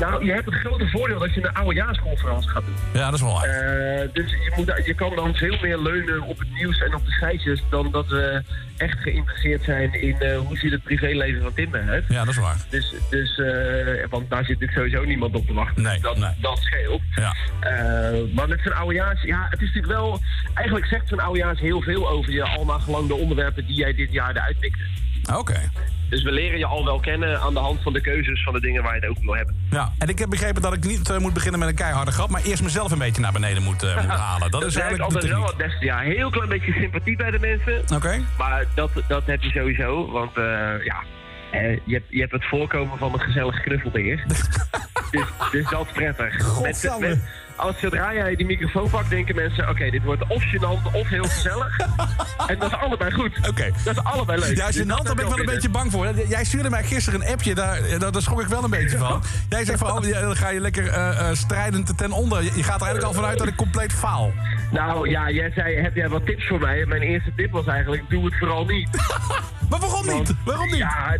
Nou, 0.01 0.25
je 0.25 0.31
hebt 0.31 0.45
het 0.45 0.55
grote 0.55 0.87
voordeel 0.87 1.19
dat 1.19 1.33
je 1.33 1.45
een 1.45 1.53
oudejaarsconferentie 1.53 2.49
gaat 2.49 2.63
doen. 2.65 2.75
Ja, 2.93 3.05
dat 3.05 3.13
is 3.13 3.21
wel 3.21 3.33
waar. 3.33 3.43
Eh, 3.43 4.09
dus 4.13 4.31
je, 4.31 4.51
moet, 4.55 4.81
je 4.85 4.93
kan 4.93 5.15
dan 5.15 5.35
veel 5.35 5.57
meer 5.61 5.77
leunen 5.77 6.21
op 6.21 6.39
het 6.39 6.51
nieuws 6.53 6.79
en 6.79 6.95
op 6.95 7.05
de 7.05 7.11
feitjes... 7.11 7.63
dan 7.69 7.91
dat 7.91 8.07
we 8.07 8.43
echt 8.77 8.99
geïnteresseerd 8.99 9.63
zijn 9.63 10.01
in 10.01 10.19
eh, 10.19 10.37
hoe 10.37 10.57
ziet 10.57 10.71
het 10.71 10.83
privéleven 10.83 11.41
van 11.41 11.53
Tim 11.53 11.75
eruit. 11.75 12.05
Ja, 12.07 12.19
dat 12.19 12.33
is 12.33 12.39
waar. 12.39 12.57
Dus, 12.69 12.93
dus 13.09 13.37
eh, 13.39 13.45
want 14.09 14.29
daar 14.29 14.45
zit 14.45 14.59
natuurlijk 14.59 14.71
sowieso 14.71 15.03
niemand 15.03 15.35
op 15.35 15.47
te 15.47 15.53
wachten. 15.53 15.83
Nee, 15.83 15.99
dat, 15.99 16.17
nee. 16.17 16.31
dat 16.39 16.57
scheelt. 16.57 17.01
Ja. 17.15 17.35
Maar 18.33 18.47
met 18.47 18.59
zo'n 18.63 18.75
oudejaars, 18.75 19.21
ja, 19.21 19.47
het 19.49 19.61
is 19.61 19.67
natuurlijk 19.73 19.93
wel... 19.93 20.19
Eigenlijk 20.53 20.85
zegt 20.85 21.07
zo'n 21.07 21.19
oudejaars 21.19 21.59
heel 21.59 21.81
veel 21.81 22.09
over 22.09 22.31
je, 22.31 22.43
al 22.43 22.65
naar 22.65 22.79
gelang 22.79 23.07
de 23.07 23.15
onderwerpen 23.15 23.65
die 23.65 23.75
jij 23.75 23.93
dit 23.93 24.11
jaar 24.11 24.35
eruit 24.35 24.59
pikte. 24.59 24.83
Oké. 25.33 25.59
Dus 26.11 26.23
we 26.23 26.31
leren 26.31 26.57
je 26.57 26.65
al 26.65 26.85
wel 26.85 26.99
kennen 26.99 27.39
aan 27.41 27.53
de 27.53 27.59
hand 27.59 27.81
van 27.81 27.93
de 27.93 28.01
keuzes 28.01 28.43
van 28.43 28.53
de 28.53 28.59
dingen 28.61 28.83
waar 28.83 28.95
je 28.95 29.01
het 29.01 29.09
over 29.09 29.23
wil 29.23 29.35
hebben. 29.35 29.55
Ja, 29.69 29.91
en 29.97 30.07
ik 30.07 30.19
heb 30.19 30.29
begrepen 30.29 30.61
dat 30.61 30.73
ik 30.73 30.83
niet 30.83 31.09
eh, 31.09 31.17
moet 31.17 31.33
beginnen 31.33 31.59
met 31.59 31.69
een 31.69 31.75
keiharde 31.75 32.11
grap, 32.11 32.29
maar 32.29 32.41
eerst 32.43 32.63
mezelf 32.63 32.91
een 32.91 32.97
beetje 32.97 33.21
naar 33.21 33.31
beneden 33.31 33.63
moet, 33.63 33.83
eh, 33.83 34.01
moet 34.01 34.17
halen. 34.27 34.51
Dat, 34.51 34.63
is 34.63 34.75
eigenlijk 34.75 35.03
altijd 35.13 35.31
wel 35.31 35.53
beste. 35.57 35.85
Ja, 35.85 35.99
heel 35.99 36.29
klein 36.29 36.49
beetje 36.49 36.71
sympathie 36.71 37.15
bij 37.15 37.31
de 37.31 37.39
mensen. 37.39 37.95
Oké. 37.95 38.21
Maar 38.37 38.65
dat, 38.75 38.91
dat 39.07 39.25
heb 39.25 39.41
je 39.41 39.49
sowieso, 39.49 40.11
want 40.11 40.37
eh, 40.37 40.43
ja, 40.83 41.03
je, 41.85 41.93
hebt, 41.93 42.05
je 42.09 42.19
hebt 42.19 42.31
het 42.31 42.45
voorkomen 42.45 42.97
van 42.97 43.13
een 43.13 43.19
gezellig 43.19 43.61
knuffelbeer. 43.61 44.23
dus, 45.11 45.25
dus 45.51 45.69
dat 45.69 45.85
is 45.85 45.91
prettig. 45.91 46.61
Met- 46.61 46.97
met- 46.99 47.19
als 47.61 47.79
zodra 47.79 48.13
jij 48.13 48.35
die 48.35 48.45
microfoon 48.45 48.89
pakt, 48.89 49.09
denken 49.09 49.35
mensen... 49.35 49.69
oké, 49.69 49.89
dit 49.89 50.03
wordt 50.03 50.27
of 50.27 50.43
gênant 50.43 50.93
of 50.93 51.07
heel 51.07 51.23
gezellig. 51.23 51.79
en 52.47 52.59
dat 52.59 52.71
is 52.71 52.77
allebei 52.77 53.11
goed. 53.11 53.37
Oké. 53.49 53.71
Dat 53.83 53.95
is 53.97 54.03
allebei 54.03 54.39
leuk. 54.39 54.57
Ja, 54.57 54.71
gênant, 54.71 55.03
daar 55.03 55.15
ben 55.15 55.25
ik 55.25 55.31
wel 55.31 55.39
een 55.39 55.45
beetje 55.45 55.69
bang 55.69 55.91
voor. 55.91 56.27
Jij 56.27 56.43
stuurde 56.43 56.69
mij 56.69 56.83
gisteren 56.83 57.21
een 57.21 57.27
appje, 57.27 57.55
daar, 57.55 57.79
daar, 57.99 58.11
daar 58.11 58.21
schrok 58.21 58.41
ik 58.41 58.47
wel 58.47 58.63
een 58.63 58.69
beetje 58.69 58.97
van. 58.97 59.23
Jij 59.49 59.65
zegt 59.65 59.79
van, 59.79 59.91
oh, 59.91 60.21
dan 60.21 60.35
ga 60.35 60.49
je 60.49 60.59
lekker 60.59 60.87
eh, 60.87 61.29
eh, 61.29 61.35
strijdend 61.35 61.97
ten 61.97 62.11
onder. 62.11 62.43
Je, 62.43 62.49
gaat 62.49 62.81
er 62.81 62.87
eigenlijk 62.87 63.03
al 63.03 63.13
vanuit 63.13 63.37
dat 63.37 63.47
ik 63.47 63.55
compleet 63.55 63.93
faal. 63.93 64.31
Nou 64.71 65.09
ja, 65.09 65.29
jij 65.29 65.51
zei, 65.55 65.75
heb 65.75 65.95
jij 65.95 66.09
wat 66.09 66.25
tips 66.25 66.47
voor 66.47 66.59
mij? 66.59 66.81
En 66.81 66.87
mijn 66.87 67.01
eerste 67.01 67.31
tip 67.35 67.51
was 67.51 67.65
eigenlijk, 67.65 68.09
doe 68.09 68.25
het 68.25 68.37
vooral 68.37 68.65
niet. 68.65 68.89
Maar 69.69 69.79
waarom 69.79 70.05
niet? 70.05 70.33
Waarom 70.45 70.65
niet? 70.65 70.77
Ja, 70.77 71.17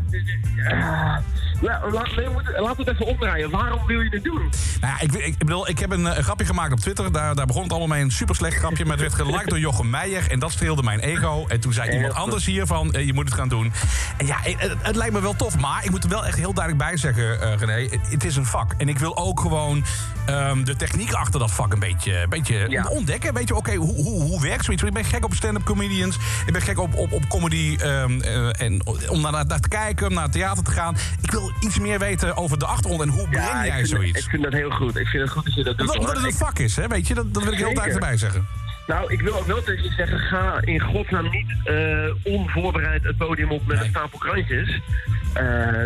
het- 1.61 1.71
het- 1.71 1.81
ah. 1.83 1.91
La- 1.91 1.99
la- 1.99 2.07
nee, 2.15 2.75
het 2.77 2.87
even 2.87 3.05
omdraaien. 3.05 3.49
Waarom 3.49 3.85
wil 3.85 3.99
je 3.99 4.09
het 4.09 4.23
doen? 4.23 4.49
Nou 4.81 4.93
ja, 4.93 4.99
ik, 5.01 5.13
ik, 5.13 5.25
ik 5.25 5.37
bedoel, 5.37 5.69
ik 5.69 5.79
heb 5.79 5.91
een, 5.91 6.07
eh, 6.07 6.17
een 6.17 6.23
grapje 6.23 6.45
gemaakt 6.45 6.71
op 6.71 6.79
Twitter. 6.79 7.11
Daar, 7.11 7.35
daar 7.35 7.45
begon 7.45 7.61
het 7.63 7.71
allemaal 7.71 7.87
mee. 7.87 8.01
Een 8.03 8.11
super 8.11 8.35
slecht 8.35 8.57
grapje. 8.57 8.83
Maar 8.85 8.97
het 8.97 9.01
werd 9.01 9.13
geliked 9.27 9.49
door 9.49 9.59
Jochem 9.59 9.89
Meijer. 9.89 10.31
En 10.31 10.39
dat 10.39 10.51
streelde 10.51 10.83
mijn 10.83 10.99
ego. 10.99 11.45
En 11.47 11.59
toen 11.59 11.73
zei 11.73 11.91
iemand 11.91 12.13
anders 12.13 12.45
hier 12.45 12.65
van, 12.65 12.91
eh, 12.93 13.05
je 13.05 13.13
moet 13.13 13.25
het 13.25 13.33
gaan 13.33 13.49
doen. 13.49 13.71
En 14.17 14.25
ja, 14.25 14.37
het, 14.41 14.75
het- 14.81 14.95
lijkt 14.95 15.13
me 15.13 15.21
wel 15.21 15.35
tof. 15.35 15.57
Maar 15.59 15.83
ik 15.83 15.89
moet 15.91 16.03
er 16.03 16.09
wel 16.09 16.25
echt 16.25 16.37
heel 16.37 16.53
duidelijk 16.53 16.85
bij 16.87 16.97
zeggen, 16.97 17.41
eh 17.41 17.57
René. 17.57 17.89
Het, 18.09 18.23
is 18.23 18.35
een 18.35 18.45
vak. 18.45 18.73
En 18.77 18.89
ik 18.89 18.99
wil 18.99 19.17
ook 19.17 19.39
gewoon 19.39 19.83
ehm, 20.25 20.63
de 20.63 20.75
techniek 20.75 21.13
achter 21.13 21.39
dat 21.39 21.51
vak 21.51 21.73
een 21.73 21.79
beetje, 21.79 22.21
een 22.21 22.29
beetje 22.29 22.65
Ja. 22.69 22.87
ontdekken. 22.87 23.33
Weet 23.33 23.47
je, 23.47 23.55
oké, 23.55 23.75
hoe, 23.75 23.93
hoe, 23.95 24.21
hoe 24.21 24.41
werkt 24.41 24.65
zoiets? 24.65 24.83
Ik 24.83 24.93
ben 24.93 25.05
gek 25.05 25.25
op 25.25 25.33
stand-up 25.33 25.63
comedians. 25.63 26.15
Ik 26.45 26.53
ben 26.53 26.61
gek 26.61 26.79
op, 26.79 26.95
op, 26.95 27.11
op 27.11 27.27
comedy. 27.27 27.75
ehm, 27.79 28.21
eh, 28.21 28.61
en 28.61 28.81
om 29.09 29.21
naar, 29.21 29.31
naar 29.31 29.59
te 29.59 29.67
kijken, 29.67 30.07
om 30.07 30.13
naar 30.13 30.23
het 30.23 30.31
theater 30.31 30.63
te 30.63 30.71
gaan. 30.71 30.95
Ik 31.21 31.31
wil 31.31 31.50
iets 31.59 31.79
meer 31.79 31.99
weten 31.99 32.35
over 32.35 32.59
de 32.59 32.65
achtergrond. 32.65 33.01
En 33.01 33.09
hoe 33.09 33.29
breng 33.29 33.63
ik 33.63 33.65
jij 33.65 33.85
zoiets? 33.85 34.23
ik 34.23 34.29
vind 34.29 34.43
dat 34.43 34.53
heel 34.53 34.69
goed. 34.69 34.95
Ik 34.95 35.07
vind 35.07 35.23
het 35.23 35.31
goed 35.31 35.45
dat 35.45 35.53
je 35.53 35.63
dat 35.63 35.77
doet. 35.77 35.87
Omdat 35.87 36.09
omdat 36.09 36.23
het 36.23 36.25
een 36.25 36.37
vak 36.37 36.59
is, 36.59 36.75
hè? 36.75 36.87
Weet 36.87 37.07
je, 37.07 37.13
dat, 37.13 37.33
dat 37.33 37.43
wil 37.43 37.51
ik 37.51 37.57
heel 37.57 37.73
duidelijk 37.73 38.03
erbij 38.03 38.17
zeggen. 38.17 38.47
Nou, 38.87 39.13
ik 39.13 39.21
wil 39.21 39.33
ook 39.33 39.45
wel 39.45 39.63
tegen 39.63 39.83
je 39.83 39.89
zeggen, 39.89 40.19
ga 40.19 40.61
in 40.61 40.79
godsnaam 40.79 41.29
niet 41.29 41.55
eh, 41.63 42.33
onvoorbereid 42.33 43.03
het 43.03 43.17
podium 43.17 43.51
op 43.51 43.65
met 43.65 43.79
een 43.79 43.89
stapel 43.89 44.17
krantjes. 44.17 44.79
Eh, 45.33 45.43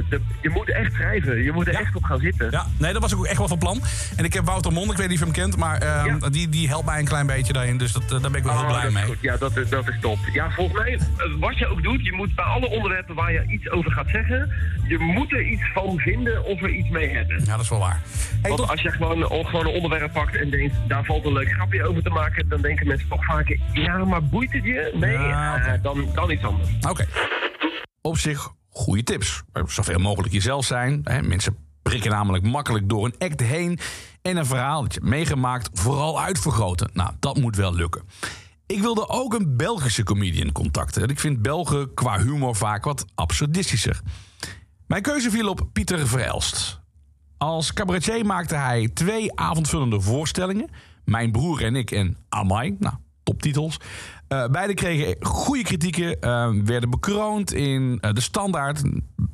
de- 0.09 0.21
je 0.41 0.49
moet 0.49 0.69
echt 0.71 0.93
schrijven, 0.93 1.43
je 1.43 1.51
moet 1.51 1.67
er 1.67 1.73
Ja. 1.73 1.79
echt 1.79 1.95
op 1.95 2.03
gaan 2.03 2.19
zitten. 2.19 2.51
Ja, 2.51 2.65
nee, 2.77 2.93
dat 2.93 3.01
was 3.01 3.15
ook 3.15 3.25
echt 3.25 3.37
wel 3.37 3.47
van 3.47 3.57
plan. 3.57 3.81
En 4.15 4.25
ik 4.25 4.33
heb 4.33 4.45
Wouter 4.45 4.71
Mond, 4.71 4.91
ik 4.91 4.97
weet 4.97 5.07
niet 5.09 5.21
of 5.21 5.27
je 5.27 5.31
hem 5.33 5.41
kent, 5.43 5.57
maar 5.57 5.77
ehm, 5.81 6.05
Ja. 6.19 6.29
die, 6.29 6.49
die 6.49 6.67
helpt 6.67 6.85
mij 6.85 6.99
een 6.99 7.05
klein 7.05 7.27
beetje 7.27 7.53
daarin. 7.53 7.77
Dus 7.77 7.91
dat, 7.91 8.03
eh, 8.03 8.09
daar 8.09 8.19
ben 8.31 8.33
ik 8.39 8.43
wel 8.43 8.53
heel 8.53 8.61
Oh, 8.61 8.67
blij 8.67 8.81
dat 8.81 8.89
is 8.89 8.93
mee. 8.97 9.05
goed. 9.05 9.17
Ja, 9.21 9.37
dat, 9.37 9.57
is- 9.57 9.69
dat 9.69 9.87
is 9.87 9.95
top. 10.01 10.17
Ja, 10.33 10.51
volgens 10.51 10.77
mij, 10.79 10.93
eh, 10.93 10.99
wat 11.39 11.57
je 11.57 11.67
ook 11.67 11.83
doet, 11.83 12.05
je 12.05 12.13
moet 12.13 12.35
bij 12.35 12.45
alle 12.45 12.69
onderwerpen 12.69 13.15
waar 13.15 13.31
je 13.31 13.45
iets 13.47 13.69
over 13.69 13.91
gaat 13.91 14.09
zeggen, 14.09 14.51
je 14.87 14.97
moet 14.99 15.31
er 15.31 15.41
iets 15.41 15.63
van 15.73 15.97
vinden 15.97 16.43
of 16.45 16.61
er 16.61 16.69
iets 16.69 16.89
mee 16.89 17.09
hebben. 17.09 17.39
Ja, 17.45 17.51
dat 17.51 17.59
is 17.61 17.69
wel 17.69 17.79
waar. 17.79 18.01
Hey, 18.41 18.49
Want 18.49 18.57
tot- 18.57 18.69
als 18.69 18.81
je 18.81 18.91
gewoon, 18.91 19.23
gewoon 19.45 19.65
een 19.67 19.73
onderwerp 19.73 20.13
pakt 20.13 20.35
en 20.35 20.49
denkt, 20.49 20.75
daar 20.87 21.03
valt 21.03 21.25
een 21.25 21.33
leuk 21.33 21.51
grapje 21.51 21.83
over 21.87 22.03
te 22.03 22.09
maken, 22.09 22.49
dan 22.49 22.61
denken 22.61 22.87
mensen 22.87 23.07
toch 23.09 23.25
vaak, 23.25 23.57
ja, 23.73 23.97
maar 23.97 24.23
boeit 24.23 24.51
het 24.53 24.63
je? 24.63 24.91
Nee, 24.95 25.11
Ja, 25.17 25.77
dan, 25.81 26.07
dan 26.13 26.31
iets 26.31 26.43
anders. 26.43 26.69
Oké. 26.89 27.05
Op 28.01 28.17
zich 28.17 28.49
goede 28.75 29.03
tips. 29.03 29.43
Zoveel 29.65 29.99
mogelijk 29.99 30.33
jezelf 30.33 30.65
zijn. 30.65 31.01
Hè. 31.03 31.21
Mensen 31.21 31.57
prikken 31.81 32.11
namelijk 32.11 32.43
makkelijk 32.43 32.89
door 32.89 33.05
een 33.05 33.15
act 33.17 33.39
heen. 33.39 33.79
En 34.21 34.37
een 34.37 34.45
verhaal 34.45 34.81
dat 34.81 34.93
je 34.93 34.99
meegemaakt 35.03 35.69
vooral 35.73 36.21
uitvergroten. 36.21 36.89
Nou, 36.93 37.11
dat 37.19 37.37
moet 37.37 37.55
wel 37.55 37.73
lukken. 37.73 38.03
Ik 38.65 38.81
wilde 38.81 39.09
ook 39.09 39.33
een 39.33 39.57
Belgische 39.57 40.03
comedian 40.03 40.51
contacten. 40.51 41.09
Ik 41.09 41.19
vind 41.19 41.41
Belgen 41.41 41.93
qua 41.93 42.19
humor 42.21 42.55
vaak 42.55 42.83
wat 42.83 43.05
absurdistischer. 43.15 44.01
Mijn 44.87 45.01
keuze 45.01 45.31
viel 45.31 45.49
op 45.49 45.69
Pieter 45.73 46.07
Verelst. 46.07 46.79
Als 47.37 47.73
cabaretier 47.73 48.25
maakte 48.25 48.55
hij 48.55 48.89
twee 48.93 49.39
avondvullende 49.39 50.01
voorstellingen. 50.01 50.69
Mijn 51.03 51.31
broer 51.31 51.63
en 51.63 51.75
ik 51.75 51.91
en 51.91 52.17
Amai. 52.29 52.75
Nou, 52.79 52.95
toptitels. 53.23 53.77
Eh 54.27 54.45
beide 54.47 54.73
kregen 54.73 55.15
goede 55.19 55.63
kritieken. 55.63 56.21
eh, 56.21 56.49
werden 56.63 56.89
bekroond 56.89 57.53
in 57.53 57.97
eh, 58.01 58.13
De 58.13 58.21
Standaard. 58.21 58.81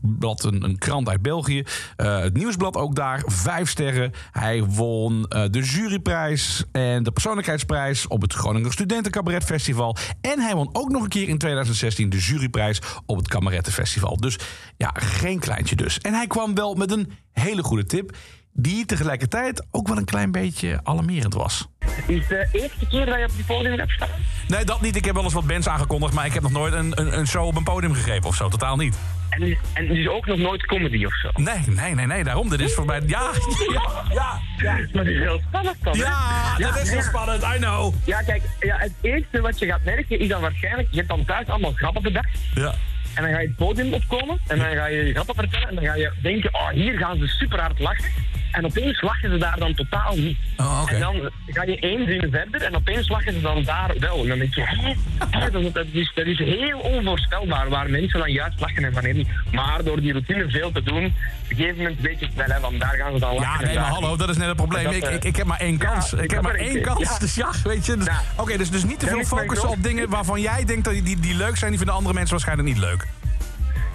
Blad, 0.01 0.43
een, 0.43 0.63
een 0.63 0.77
krant 0.77 1.09
uit 1.09 1.21
België. 1.21 1.63
Eh, 1.95 2.19
het 2.19 2.33
Nieuwsblad 2.33 2.75
ook 2.75 2.95
daar. 2.95 3.23
Vijf 3.25 3.69
sterren. 3.69 4.11
Hij 4.31 4.63
won 4.63 5.21
de 5.21 5.59
juryprijs 5.61 6.63
en 6.71 7.03
de 7.03 7.11
persoonlijkheidsprijs... 7.11 8.07
op 8.07 8.21
het 8.21 8.33
Groninger 8.33 8.71
Studentencabaret 8.71 9.43
Festival. 9.43 9.95
En 10.21 10.39
hij 10.39 10.55
won 10.55 10.69
ook 10.71 10.89
nog 10.89 11.03
een 11.03 11.09
keer 11.09 11.27
in 11.27 11.37
2016 11.37 12.09
de 12.09 12.17
juryprijs... 12.17 12.81
op 13.05 13.17
het 13.17 13.27
Kamerettenfestival. 13.27 14.17
Dus 14.17 14.39
ja, 14.77 14.91
geen 14.93 15.39
kleintje 15.39 15.75
dus. 15.75 15.99
En 15.99 16.13
hij 16.13 16.27
kwam 16.27 16.55
wel 16.55 16.73
met 16.73 16.91
een 16.91 17.11
hele 17.31 17.63
goede 17.63 17.85
tip... 17.85 18.15
die 18.53 18.85
tegelijkertijd 18.85 19.65
ook 19.71 19.87
wel 19.87 19.97
een 19.97 20.05
klein 20.05 20.31
beetje 20.31 20.79
alarmerend 20.83 21.33
was. 21.33 21.67
Is 22.07 22.17
het 22.17 22.27
de 22.29 22.47
eerste 22.51 22.87
keer 22.89 23.05
dat 23.05 23.17
je 23.17 23.23
op 23.25 23.35
die 23.35 23.45
podium 23.45 23.79
hebt 23.79 23.91
staan? 23.91 24.09
Nee, 24.47 24.65
dat 24.65 24.81
niet. 24.81 24.95
Ik 24.95 25.05
heb 25.05 25.15
wel 25.15 25.23
eens 25.23 25.33
wat 25.33 25.47
bands 25.47 25.67
aangekondigd, 25.67 26.13
maar 26.13 26.25
ik 26.25 26.33
heb 26.33 26.43
nog 26.43 26.51
nooit 26.51 26.73
een, 26.73 26.99
een, 26.99 27.17
een 27.17 27.27
show 27.27 27.45
op 27.45 27.55
een 27.55 27.63
podium 27.63 27.93
gegeven 27.93 28.23
of 28.23 28.35
zo. 28.35 28.49
Totaal 28.49 28.75
niet. 28.75 28.97
En, 29.29 29.41
is- 29.41 29.57
en 29.73 29.87
dus 29.87 30.07
ook 30.07 30.25
nog 30.25 30.37
nooit 30.37 30.65
comedy 30.65 31.05
of 31.05 31.13
zo? 31.13 31.29
Nee, 31.35 31.59
nee, 31.67 31.95
nee, 31.95 32.05
nee. 32.05 32.23
Daarom, 32.23 32.49
dit 32.49 32.59
is 32.59 32.73
voor 32.73 32.85
mij... 32.85 33.01
Ja, 33.05 33.31
ja, 33.73 34.01
ja, 34.13 34.39
ja. 34.57 34.73
Maar 34.73 35.03
dat 35.03 35.05
is 35.05 35.19
heel 35.19 35.41
spannend 35.47 35.77
dan? 35.81 35.93
Ja, 35.97 36.57
dat 36.57 36.75
is 36.81 36.89
heel 36.89 36.97
ja. 36.97 37.03
spannend. 37.03 37.43
I 37.43 37.57
know. 37.57 37.93
Ja, 38.05 38.21
kijk, 38.21 38.41
ja, 38.59 38.77
het 38.77 38.93
eerste 39.01 39.41
wat 39.41 39.59
je 39.59 39.65
gaat 39.65 39.83
merken 39.83 40.19
is 40.19 40.27
dan 40.27 40.41
waarschijnlijk... 40.41 40.87
Je 40.91 40.97
hebt 40.97 41.09
dan 41.09 41.25
thuis 41.25 41.47
allemaal 41.47 41.71
grappen 41.73 42.01
bedacht. 42.01 42.29
Ja. 42.55 42.73
En 43.13 43.23
dan 43.23 43.31
ga 43.31 43.39
je 43.39 43.47
het 43.47 43.55
podium 43.55 43.93
opkomen. 43.93 44.39
En 44.47 44.57
dan 44.57 44.67
ga 44.75 44.85
je 44.85 44.97
je 45.05 45.13
grappen 45.13 45.35
vertellen. 45.35 45.67
En 45.69 45.75
dan 45.75 45.83
ga 45.83 45.95
je 45.95 46.11
denken, 46.21 46.53
oh, 46.53 46.69
hier 46.69 46.97
gaan 46.97 47.17
ze 47.17 47.27
super 47.27 47.59
hard 47.59 47.79
lachen. 47.79 48.05
En 48.51 48.65
opeens 48.65 49.01
lachen 49.01 49.29
ze 49.31 49.37
daar 49.37 49.59
dan 49.59 49.73
totaal 49.73 50.15
niet. 50.15 50.37
Oh. 50.57 50.83
En 50.87 50.99
dan 50.99 51.29
ga 51.47 51.63
je 51.63 51.79
één 51.79 52.05
zin 52.05 52.27
verder. 52.31 52.61
En 52.61 52.75
opeens 52.75 53.09
lachen 53.09 53.33
ze 53.33 53.41
dan 53.41 53.63
daar 53.63 53.93
wel. 53.99 54.21
En 54.21 54.27
dan 54.27 54.37
denk 54.39 54.55
je, 54.55 54.63
hè? 54.65 55.51
Dat, 55.71 55.85
is, 55.91 56.11
dat 56.15 56.25
is 56.25 56.37
heel 56.37 56.79
onvoorspelbaar. 56.79 57.69
Waar 57.69 57.89
mensen 57.89 58.19
dan 58.19 58.31
juist 58.31 58.59
lachen 58.59 58.83
en 58.83 58.93
wanneer 58.93 59.13
niet. 59.13 59.27
Maar 59.51 59.83
door 59.83 60.01
die 60.01 60.11
routine 60.11 60.49
veel 60.49 60.71
te 60.71 60.83
doen... 60.83 61.05
Op 61.05 61.57
een 61.57 61.63
gegeven 61.63 61.77
moment 61.83 62.01
weet 62.01 62.19
je 62.19 62.27
snel, 62.33 62.45
hè, 62.47 62.59
van 62.59 62.77
daar 62.77 62.95
gaan 62.95 63.13
ze 63.13 63.19
dan 63.19 63.33
lachen. 63.35 63.59
Ja, 63.59 63.65
nee, 63.65 63.79
maar 63.79 63.89
hallo, 63.89 64.15
dat 64.17 64.29
is 64.29 64.37
net 64.37 64.47
het 64.47 64.55
probleem. 64.55 64.83
Dat, 64.83 64.93
Ik, 64.93 65.03
eh, 65.03 65.13
ik, 65.13 65.23
ik 65.23 65.35
heb 65.35 65.45
maar 65.45 65.59
één 65.59 65.77
kans. 65.77 66.09
ja, 66.09 66.17
ik 66.21 66.31
heb 66.31 66.41
maar 66.41 66.55
één 66.55 66.81
kans. 66.81 67.09
Ja. 67.09 67.19
Dus 67.19 67.35
ja, 67.35 67.49
weet 67.63 67.85
je. 67.85 67.97
dus- 67.97 68.05
Ja. 68.05 68.21
Oké, 68.35 68.57
dus, 68.57 68.69
dus 68.69 68.83
niet 68.83 68.99
te 68.99 69.07
veel 69.07 69.23
focussen 69.23 69.69
op 69.69 69.83
dingen 69.83 70.09
waarvan 70.09 70.41
jij 70.41 70.65
denkt 70.65 70.85
dat 70.85 70.93
die, 70.93 71.19
die 71.19 71.35
leuk 71.35 71.57
zijn. 71.57 71.69
Die 71.69 71.77
vinden 71.77 71.95
andere 71.95 72.13
mensen 72.13 72.31
waarschijnlijk 72.31 72.67
niet 72.67 72.77
leuk. 72.77 73.07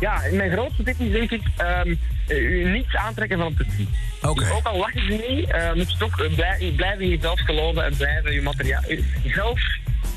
Ja, 0.01 0.23
mijn 0.33 0.51
grootste 0.51 0.83
tip 0.83 1.01
is 1.01 1.11
denk 1.13 1.31
ik 1.31 1.41
ehm, 1.57 1.95
eh, 2.29 2.43
u 2.43 2.71
niets 2.71 2.97
aantrekken 2.97 3.39
van 3.39 3.47
het 3.47 3.57
publiek. 3.57 3.89
Dus 4.35 4.51
ook 4.51 4.67
al 4.67 4.79
lachen 4.79 5.01
ze 5.07 5.25
niet, 5.29 5.51
eh, 5.51 5.73
moet 5.73 5.91
je 5.91 5.97
toch 5.99 6.21
eh, 6.21 6.35
blij- 6.35 6.73
blijven 6.77 7.01
in 7.05 7.09
jezelf 7.09 7.41
geloven 7.41 7.85
en 7.85 7.97
blijven 7.97 8.33
je 8.33 8.43
materiaal, 8.43 8.83
zelf 9.27 9.61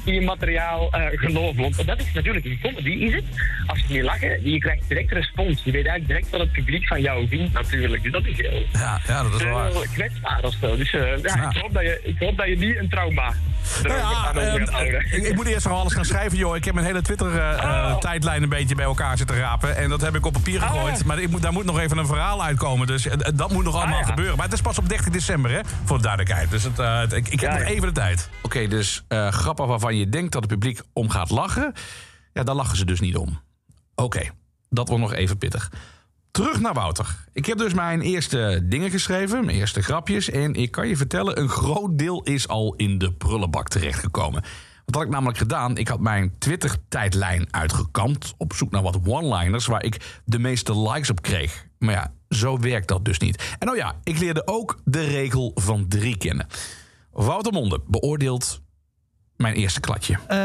in 0.06 0.14
je 0.14 0.22
materiaal 0.22 0.88
geloven. 1.16 1.62
Want 1.62 1.86
dat 1.86 2.00
is 2.00 2.14
natuurlijk 2.14 2.46
een 2.46 2.60
comedy, 2.62 2.90
is 2.90 3.14
het. 3.14 3.24
Als 3.68 3.80
je 3.88 3.94
niet 3.94 4.04
lachen, 4.04 4.50
je 4.52 4.58
krijgt 4.60 4.88
direct 4.88 5.12
respons. 5.12 5.64
Je 5.64 5.72
weet 5.72 5.86
eigenlijk 5.86 6.08
direct 6.08 6.30
wat 6.30 6.40
het 6.40 6.52
publiek 6.52 6.88
van 6.88 7.02
jou 7.02 7.28
vindt 7.28 7.54
natuurlijk. 7.54 8.04
Dus 8.04 8.12
dat 8.12 8.26
is 8.26 8.38
heel, 8.38 8.64
Ja, 8.74 9.00
ja 9.08 9.24
dat 9.24 9.34
is 9.36 9.44
wel 9.44 9.54
waar. 9.54 9.72
kwetsbaar 9.94 10.44
of 10.44 10.54
zo. 10.62 10.76
Dus 10.78 10.92
ja, 10.92 11.06
Ja. 11.06 11.50
Ik, 11.50 11.58
hoop 11.62 11.74
dat 11.74 11.84
je, 11.84 12.00
ik 12.04 12.16
hoop 12.20 12.38
dat 12.38 12.48
je 12.48 12.58
niet 12.58 12.76
een 12.78 12.90
trauma 12.90 13.34
Nou 13.84 13.98
ja, 13.98 14.34
ehm, 14.34 14.72
houden. 14.72 15.06
ik, 15.12 15.24
ik 15.24 15.36
moet 15.36 15.46
eerst 15.46 15.66
nog 15.68 15.78
alles 15.78 15.94
gaan 15.94 16.06
schrijven, 16.06 16.38
joh. 16.38 16.56
Ik 16.56 16.66
heb 16.66 16.74
mijn 16.74 16.86
hele 16.86 16.98
Oh. 17.00 17.04
Twitter-tijdlijn 17.06 18.44
een 18.44 18.50
beetje 18.50 18.76
bij 18.76 18.86
elkaar 18.86 19.18
zitten 19.18 19.38
rapen. 19.38 19.76
En 19.76 19.90
dat 19.90 20.02
heb 20.02 20.16
ik 20.16 20.26
op 20.26 20.34
papier 20.34 20.62
gegooid. 20.62 21.00
Ah. 21.00 21.04
Maar 21.06 21.20
ik 21.20 21.30
moet, 21.30 21.42
daar 21.42 21.54
moet 21.54 21.66
nog 21.66 21.80
even 21.80 21.98
een 21.98 22.06
verhaal 22.08 22.44
uitkomen. 22.44 22.88
Dus 22.88 23.08
eh, 23.08 23.18
dat 23.36 23.52
moet 23.52 23.64
nog 23.64 23.76
allemaal 23.76 23.94
Ah, 24.00 24.02
ja. 24.02 24.10
gebeuren. 24.10 24.36
Maar 24.36 24.46
het 24.46 24.54
is 24.54 24.62
pas 24.62 24.78
op 24.78 24.90
30 24.90 25.10
december, 25.10 25.52
hè? 25.52 25.60
Voor 25.86 25.98
de 25.98 26.04
duidelijkheid. 26.04 26.50
Dus 26.50 26.64
het, 26.64 26.80
eh, 26.80 27.02
ik, 27.10 27.28
ik 27.30 27.40
heb 27.40 27.52
Ja, 27.52 27.58
nog 27.58 27.68
even 27.68 27.88
de 27.88 27.94
tijd. 27.94 28.30
Oké, 28.42 28.68
dus 28.68 29.04
eh, 29.08 29.28
grappen 29.28 29.68
waarvan 29.68 29.96
je 29.98 30.10
denkt 30.10 30.32
dat 30.32 30.42
het 30.42 30.52
publiek 30.52 30.82
om 30.94 31.10
gaat 31.10 31.30
lachen. 31.30 31.74
Ja, 32.34 32.44
daar 32.44 32.56
lachen 32.56 32.78
ze 32.78 32.86
dus 32.86 33.00
niet 33.00 33.16
om. 33.16 33.40
Oké, 33.96 34.22
dat 34.70 34.88
wordt 34.88 35.04
nog 35.04 35.14
even 35.14 35.38
pittig. 35.38 35.72
Terug 36.32 36.60
naar 36.60 36.74
Wouter. 36.74 37.26
Ik 37.34 37.46
heb 37.46 37.58
dus 37.58 37.74
mijn 37.74 38.02
eerste 38.02 38.62
dingen 38.64 38.90
geschreven, 38.90 39.46
mijn 39.46 39.58
eerste 39.58 39.82
grapjes. 39.82 40.30
En 40.30 40.54
ik 40.54 40.72
kan 40.72 40.88
je 40.88 40.98
vertellen, 40.98 41.40
een 41.40 41.50
groot 41.50 41.98
deel 41.98 42.24
is 42.24 42.48
al 42.48 42.74
in 42.76 42.98
de 42.98 43.14
prullenbak 43.14 43.68
terechtgekomen. 43.68 44.44
Wat 44.86 44.96
had 44.96 45.04
ik 45.04 45.10
namelijk 45.10 45.38
gedaan? 45.38 45.78
Ik 45.78 45.88
had 45.88 46.00
mijn 46.00 46.36
Twitter-tijdlijn 46.40 47.48
uitgekampt. 47.52 48.34
Op 48.38 48.54
zoek 48.54 48.72
naar 48.72 48.82
wat 48.82 49.00
one-liners 49.06 49.66
waar 49.66 49.84
ik 49.84 50.22
de 50.26 50.40
meeste 50.40 50.80
likes 50.80 51.10
op 51.10 51.22
kreeg. 51.22 51.66
Maar 51.78 51.94
ja, 51.94 52.14
zo 52.30 52.60
werkt 52.60 52.88
dat 52.88 53.06
dus 53.06 53.18
niet. 53.18 53.56
En 53.60 53.70
oh 53.70 53.76
ja, 53.76 53.96
ik 54.04 54.20
leerde 54.20 54.48
ook 54.48 54.82
de 54.86 55.04
regel 55.04 55.52
van 55.56 55.88
drie 55.88 56.18
kennen. 56.18 56.48
Wouter 57.12 57.54
Monde 57.54 57.82
beoordeelt 57.88 58.62
mijn 59.42 59.56
eerste 59.56 59.80
klatje. 59.80 60.18
Eh, 60.28 60.38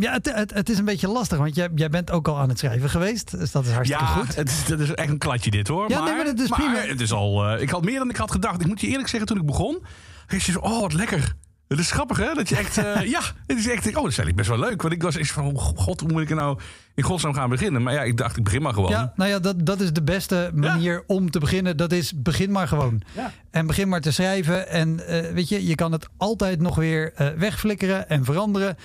ja, 0.00 0.12
het, 0.12 0.34
het, 0.34 0.54
het 0.54 0.68
is 0.68 0.78
een 0.78 0.84
beetje 0.84 1.08
lastig, 1.08 1.38
want 1.38 1.54
jij, 1.54 1.68
jij 1.74 1.88
bent 1.88 2.10
ook 2.10 2.28
al 2.28 2.38
aan 2.38 2.48
het 2.48 2.58
schrijven 2.58 2.90
geweest. 2.90 3.38
Dus 3.38 3.50
dat 3.50 3.64
is 3.64 3.72
hartstikke 3.72 4.04
Ja, 4.04 4.10
goed. 4.10 4.36
Het 4.36 4.48
is, 4.48 4.68
het 4.68 4.80
is 4.80 4.94
echt 4.94 5.08
een 5.08 5.18
klatje 5.18 5.50
dit 5.50 5.68
hoor. 5.68 5.90
Ja, 5.90 6.04
nee, 6.04 6.14
maar 6.14 6.24
dat 6.24 6.38
is 6.38 6.48
prima. 6.48 6.74
Het 6.74 7.00
is 7.00 7.12
al, 7.12 7.46
eh, 7.46 7.62
ik 7.62 7.70
had 7.70 7.84
meer 7.84 7.98
dan 7.98 8.10
ik 8.10 8.16
had 8.16 8.30
gedacht. 8.30 8.60
Ik 8.60 8.66
moet 8.66 8.80
je 8.80 8.86
eerlijk 8.86 9.08
zeggen, 9.08 9.28
toen 9.28 9.38
ik 9.38 9.46
begon... 9.46 9.82
Ik 10.28 10.40
zei, 10.40 10.56
oh 10.56 10.80
wat 10.80 10.92
lekker. 10.92 11.34
Het 11.70 11.78
is 11.78 11.90
grappig, 11.90 12.16
hè? 12.16 12.34
Dat 12.34 12.48
je 12.48 12.56
echt... 12.56 12.78
eh, 12.84 13.02
ja, 13.02 13.20
het 13.46 13.58
is 13.58 13.68
echt... 13.68 13.86
Oh, 13.86 13.94
dat 13.94 13.94
is 13.94 14.18
eigenlijk 14.18 14.36
best 14.36 14.48
wel 14.48 14.58
leuk. 14.58 14.82
Want 14.82 14.94
ik 14.94 15.02
was 15.02 15.16
echt 15.16 15.30
van... 15.30 15.46
Oh, 15.46 15.64
god, 15.64 16.00
hoe 16.00 16.12
moet 16.12 16.22
ik 16.22 16.30
er 16.30 16.36
nou 16.36 16.58
in 16.94 17.02
godsnaam 17.02 17.34
gaan 17.34 17.48
beginnen? 17.50 17.82
Maar 17.82 17.92
ja, 17.92 18.02
ik 18.02 18.16
dacht, 18.16 18.36
ik 18.36 18.44
begin 18.44 18.62
maar 18.62 18.72
gewoon. 18.72 18.90
Ja, 18.90 19.12
nou 19.16 19.30
ja, 19.30 19.38
dat, 19.38 19.66
dat 19.66 19.80
is 19.80 19.92
de 19.92 20.02
beste 20.02 20.50
manier 20.54 21.04
om 21.06 21.30
te 21.30 21.38
beginnen. 21.38 21.76
Dat 21.76 21.92
is 21.92 22.12
begin 22.22 22.50
maar 22.50 22.68
gewoon. 22.68 23.02
Ja. 23.14 23.32
En 23.50 23.66
begin 23.66 23.88
maar 23.88 24.00
te 24.00 24.12
schrijven. 24.12 24.68
En 24.68 25.06
eh, 25.06 25.32
weet 25.32 25.48
je, 25.48 25.66
je 25.66 25.74
kan 25.74 25.92
het 25.92 26.08
altijd 26.16 26.60
nog 26.60 26.74
weer 26.74 27.12
eh, 27.14 27.28
wegflikkeren 27.28 28.08
en 28.08 28.24
veranderen. 28.24 28.76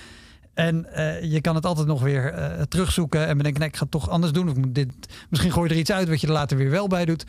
En 0.54 0.86
je 1.22 1.40
kan 1.40 1.54
het 1.54 1.66
altijd 1.66 1.86
nog 1.86 2.02
weer 2.02 2.34
terugzoeken 2.68 3.26
en 3.26 3.36
bedenken, 3.36 3.60
nee, 3.60 3.68
ik 3.68 3.76
ga 3.76 3.82
het 3.82 3.90
toch 3.90 4.08
anders 4.08 4.32
doen. 4.32 4.48
Of 4.48 4.56
moet 4.56 4.74
dit, 4.74 4.92
misschien 5.28 5.52
gooi 5.52 5.68
je 5.68 5.74
er 5.74 5.80
iets 5.80 5.92
uit 5.92 6.08
wat 6.08 6.20
je 6.20 6.26
er 6.26 6.32
later 6.32 6.56
weer 6.56 6.70
wel 6.70 6.88
bij 6.88 7.04
doet. 7.04 7.24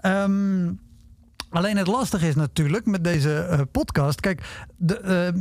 Ehm, 0.00 0.66
alleen 1.54 1.76
het 1.76 1.86
lastige 1.86 2.28
is 2.28 2.34
natuurlijk 2.34 2.86
met 2.86 3.04
deze 3.04 3.36
eh, 3.38 3.60
podcast. 3.70 4.20
Kijk, 4.20 4.66
de, 4.76 4.96
ehm, 5.00 5.38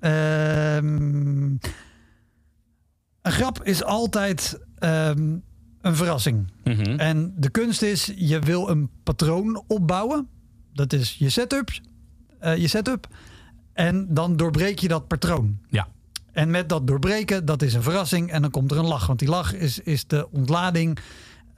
ehm, 0.00 1.56
een 3.22 3.32
grap 3.32 3.62
is 3.62 3.84
altijd 3.84 4.58
ehm, 4.78 5.36
een 5.80 5.96
verrassing. 5.96 6.50
Mhm. 6.64 6.98
En 6.98 7.34
de 7.36 7.50
kunst 7.50 7.82
is, 7.82 8.12
je 8.16 8.38
wil 8.38 8.68
een 8.68 8.90
patroon 9.02 9.62
opbouwen. 9.66 10.28
Dat 10.72 10.92
is 10.92 11.14
je 11.18 11.28
setup. 11.28 11.70
eh, 12.38 12.56
je 12.56 12.68
setup. 12.68 13.06
En 13.72 14.14
dan 14.14 14.36
doorbreek 14.36 14.78
je 14.78 14.88
dat 14.88 15.06
patroon. 15.06 15.58
Ja. 15.68 15.88
En 16.32 16.50
met 16.50 16.68
dat 16.68 16.86
doorbreken, 16.86 17.44
dat 17.44 17.62
is 17.62 17.74
een 17.74 17.82
verrassing. 17.82 18.30
En 18.30 18.42
dan 18.42 18.50
komt 18.50 18.70
er 18.70 18.78
een 18.78 18.86
lach. 18.86 19.06
Want 19.06 19.18
die 19.18 19.28
lach 19.28 19.54
is, 19.54 19.78
is 19.78 20.06
de 20.06 20.28
ontlading 20.30 20.98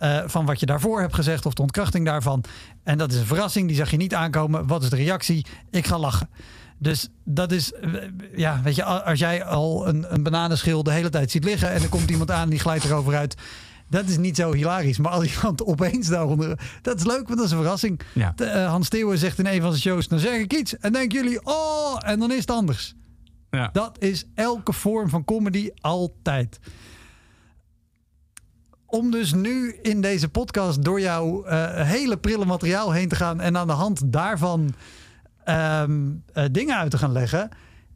eh, 0.00 0.22
van 0.26 0.46
wat 0.46 0.60
je 0.60 0.66
daarvoor 0.66 1.00
hebt 1.00 1.14
gezegd. 1.14 1.46
Of 1.46 1.54
de 1.54 1.62
ontkrachting 1.62 2.06
daarvan. 2.06 2.44
En 2.82 2.98
dat 2.98 3.12
is 3.12 3.18
een 3.18 3.26
verrassing. 3.26 3.66
Die 3.66 3.76
zag 3.76 3.90
je 3.90 3.96
niet 3.96 4.14
aankomen. 4.14 4.66
Wat 4.66 4.82
is 4.82 4.90
de 4.90 4.96
reactie? 4.96 5.46
Ik 5.70 5.86
ga 5.86 5.98
lachen. 5.98 6.28
Dus 6.78 7.08
dat 7.24 7.52
is, 7.52 7.72
eh, 7.72 7.92
ja, 8.36 8.60
weet 8.62 8.74
je, 8.74 8.84
als 8.84 9.18
jij 9.18 9.44
al 9.44 9.88
een, 9.88 10.14
een 10.14 10.22
bananenschil 10.22 10.82
de 10.82 10.92
hele 10.92 11.08
tijd 11.08 11.30
ziet 11.30 11.44
liggen. 11.44 11.70
en 11.70 11.82
er 11.82 11.88
komt 11.88 12.10
iemand 12.10 12.30
aan 12.30 12.48
die 12.48 12.58
glijdt 12.58 12.84
erover 12.84 13.16
uit. 13.16 13.34
Dat 13.88 14.08
is 14.08 14.18
niet 14.18 14.36
zo 14.36 14.52
hilarisch. 14.52 14.98
Maar 14.98 15.12
als 15.12 15.34
iemand 15.36 15.64
opeens 15.72 16.08
daaronder. 16.08 16.58
Dat 16.82 16.96
is 16.96 17.04
leuk, 17.04 17.26
want 17.26 17.36
dat 17.36 17.46
is 17.46 17.50
een 17.50 17.58
verrassing. 17.58 18.00
Ja. 18.12 18.32
De, 18.36 18.44
eh, 18.44 18.68
Hans 18.68 18.86
Steeuwen 18.86 19.18
zegt 19.18 19.38
in 19.38 19.46
een 19.46 19.60
van 19.60 19.70
zijn 19.70 19.82
shows: 19.82 20.08
dan 20.08 20.18
zeg 20.18 20.38
ik 20.38 20.52
iets. 20.52 20.76
En 20.76 20.92
denken 20.92 21.22
jullie, 21.22 21.40
oh, 21.44 21.96
en 22.00 22.18
dan 22.18 22.30
is 22.30 22.40
het 22.40 22.50
anders. 22.50 22.94
Ja. 23.50 23.70
Dat 23.72 23.96
is 23.98 24.24
elke 24.34 24.72
vorm 24.72 25.08
van 25.08 25.24
comedy 25.24 25.70
altijd. 25.80 26.58
Om 28.90 29.10
dus 29.10 29.32
nu 29.32 29.78
in 29.82 30.00
deze 30.00 30.28
podcast 30.28 30.84
door 30.84 31.00
jouw 31.00 31.44
eh, 31.44 31.86
hele 31.86 32.16
prille 32.16 32.44
materiaal 32.44 32.92
heen 32.92 33.08
te 33.08 33.14
gaan 33.14 33.40
en 33.40 33.56
aan 33.56 33.66
de 33.66 33.72
hand 33.72 34.12
daarvan 34.12 34.74
ehm, 35.44 36.00
eh, 36.32 36.44
dingen 36.52 36.76
uit 36.76 36.90
te 36.90 36.98
gaan 36.98 37.12
leggen, 37.12 37.48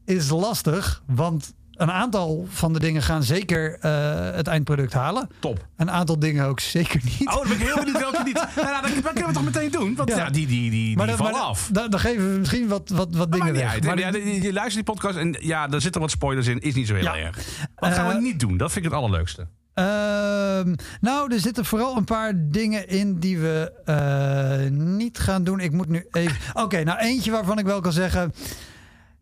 is 0.05 0.29
lastig. 0.29 1.03
Want 1.07 1.55
een 1.75 1.91
aantal 1.91 2.47
van 2.49 2.73
de 2.73 2.79
dingen 2.81 3.03
gaan 3.03 3.23
zeker 3.23 3.79
eh, 3.81 4.31
het 4.37 4.47
eindproduct 4.47 4.93
halen. 4.93 5.29
Top. 5.39 5.67
Een 5.77 5.91
aantal 5.91 6.19
dingen 6.19 6.47
ook 6.47 6.61
zeker 6.61 7.01
niet. 7.05 7.29
Oh, 7.29 7.35
dan 7.35 7.49
ben 7.49 7.53
ik 7.57 7.63
heel 7.63 7.77
benieuwd 7.77 7.99
welke 7.99 8.23
niet. 8.23 8.35
Nou, 8.57 8.67
nou, 8.67 8.83
dat, 8.83 9.03
dat 9.03 9.13
kunnen 9.13 9.27
we 9.29 9.33
toch 9.35 9.45
meteen 9.45 9.71
doen? 9.71 9.95
Want 9.95 10.09
ja, 10.09 10.17
Ja. 10.17 10.31
die, 10.31 10.47
die, 10.47 10.71
die, 10.71 10.97
die 10.97 11.07
dan- 11.07 11.17
vallen 11.17 11.33
dan- 11.33 11.41
af. 11.43 11.69
Dan, 11.73 11.91
dan 11.91 12.01
geven 12.01 12.33
we 12.33 12.39
misschien 12.39 12.69
wat, 12.69 12.89
wat, 12.89 13.15
wat 13.15 13.29
Maar 13.31 13.39
dingen 13.39 13.55
weg. 13.55 13.73
uit. 13.73 13.85
Maar 13.85 13.99
Ja, 13.99 14.09
je, 14.09 14.53
luistert 14.53 14.87
die 14.87 14.95
podcast 14.95 15.17
en 15.19 15.37
ja, 15.41 15.67
daar 15.69 15.81
zitten 15.81 16.01
wat 16.01 16.11
spoilers 16.11 16.47
in. 16.47 16.61
Is 16.61 16.75
niet 16.75 16.87
zo 16.87 16.95
heel 16.95 17.03
Ja. 17.05 17.17
erg. 17.17 17.39
Wat 17.75 17.93
gaan 17.93 18.09
we 18.15 18.21
niet 18.21 18.41
doen? 18.41 18.57
Dat 18.57 18.73
vind 18.73 18.85
ik 18.85 18.91
het 18.91 19.01
allerleukste. 19.01 19.47
Ehm, 19.75 20.75
nou, 21.01 21.33
er 21.33 21.41
zitten 21.41 21.65
vooral 21.65 21.97
een 21.97 22.05
paar 22.05 22.33
dingen 22.37 22.89
in 22.89 23.19
die 23.19 23.39
we 23.39 23.73
eh, 23.85 24.71
niet 24.71 25.19
gaan 25.19 25.45
doen. 25.45 25.61
Ik 25.61 25.73
moet 25.73 25.89
nu 25.89 26.07
even. 26.11 26.37
Oké, 26.63 26.83
nou 26.83 26.99
eentje 26.99 27.31
waarvan 27.31 27.59
ik 27.59 27.65
wel 27.65 27.81
kan 27.81 27.93
zeggen. 27.93 28.33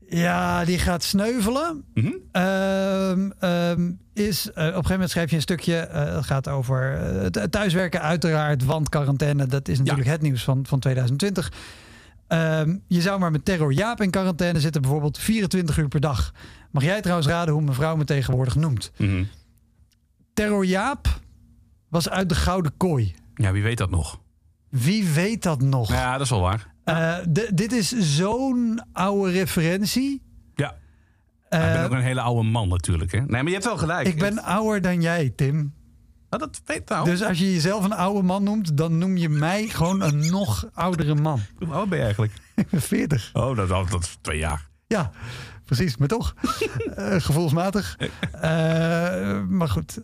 Ja, 0.08 0.64
die 0.64 0.78
gaat 0.78 1.02
sneuvelen. 1.02 1.84
Mhm. 1.94 2.12
Ehm, 2.32 3.30
ehm, 3.38 3.90
is, 4.14 4.46
eh, 4.46 4.50
op 4.52 4.58
een 4.58 4.66
gegeven 4.66 4.90
moment 4.90 5.10
schrijf 5.10 5.30
je 5.30 5.36
een 5.36 5.42
stukje. 5.42 5.76
eh, 5.76 6.12
dat 6.14 6.24
gaat 6.24 6.48
over 6.48 6.82
het 7.00 7.52
thuiswerken, 7.52 8.00
uiteraard. 8.02 8.64
Want 8.64 8.88
quarantaine, 8.88 9.46
dat 9.46 9.68
is 9.68 9.78
natuurlijk 9.78 10.08
het 10.08 10.22
nieuws 10.22 10.44
van, 10.44 10.66
van 10.66 10.78
2020. 10.78 11.52
Ehm, 12.28 12.76
je 12.86 13.00
zou 13.00 13.18
maar 13.20 13.30
met 13.30 13.44
Terror 13.44 13.72
Jaap 13.72 14.00
in 14.00 14.10
quarantaine 14.10 14.60
zitten, 14.60 14.80
bijvoorbeeld 14.82 15.18
24 15.18 15.78
uur 15.78 15.88
per 15.88 16.00
dag. 16.00 16.32
Mag 16.70 16.82
jij 16.82 17.00
trouwens 17.00 17.28
raden 17.28 17.54
hoe 17.54 17.62
mevrouw 17.62 17.96
me 17.96 18.04
tegenwoordig 18.04 18.54
noemt? 18.54 18.90
Mhm. 18.96 19.24
Terror 20.34 20.64
Jaap 20.64 21.20
was 21.88 22.08
uit 22.08 22.28
de 22.28 22.34
Gouden 22.34 22.76
Kooi. 22.76 23.14
Ja, 23.34 23.52
wie 23.52 23.62
weet 23.62 23.78
dat 23.78 23.90
nog? 23.90 24.20
Wie 24.68 25.04
weet 25.08 25.42
dat 25.42 25.60
nog? 25.60 25.88
Ja, 25.90 26.12
dat 26.12 26.20
is 26.20 26.30
wel 26.30 26.40
waar. 26.40 26.70
Eh, 26.84 27.16
dit 27.54 27.72
is 27.72 27.88
zo'n 28.16 28.82
oude 28.92 29.30
referentie. 29.32 30.22
Ja. 30.54 30.70
ik 30.70 30.76
ben 31.50 31.78
Eh, 31.78 31.84
ook 31.84 31.90
een 31.90 32.00
hele 32.00 32.20
oude 32.20 32.48
man 32.48 32.68
natuurlijk. 32.68 33.12
Hè? 33.12 33.18
Nee, 33.18 33.26
maar 33.28 33.44
je 33.44 33.52
hebt 33.52 33.64
wel 33.64 33.76
gelijk. 33.78 34.06
ik 34.08 34.18
ben 34.18 34.42
ouder 34.42 34.80
dan 34.80 35.00
jij, 35.00 35.32
Tim. 35.36 35.74
Oh, 36.30 36.38
dat 36.40 36.60
weet 36.64 36.88
nou. 36.88 37.04
Dus 37.04 37.22
als 37.22 37.38
je 37.38 37.52
jezelf 37.52 37.84
een 37.84 37.92
oude 37.94 38.22
man 38.22 38.42
noemt, 38.42 38.76
dan 38.76 38.98
noem 38.98 39.16
je 39.16 39.28
mij 39.28 39.66
gewoon 39.68 40.00
een 40.00 40.30
nog 40.30 40.68
oudere 40.74 41.14
man. 41.14 41.40
Hoe 41.58 41.72
oud 41.74 41.88
ben 41.88 41.98
je 41.98 42.04
eigenlijk? 42.04 42.32
Ik 42.56 42.68
ben 42.70 42.80
40. 42.82 43.30
Oh, 43.32 43.56
dat, 43.56 43.68
dat, 43.68 43.90
dat 43.90 44.02
is 44.02 44.18
twee 44.20 44.38
jaar. 44.38 44.68
Ja, 44.86 45.10
precies, 45.64 45.96
maar 45.96 46.08
toch. 46.08 46.34
Eh, 46.96 47.20
gevoelsmatig. 47.20 47.96
Eh, 48.32 49.42
maar 49.48 49.68
goed. 49.68 50.00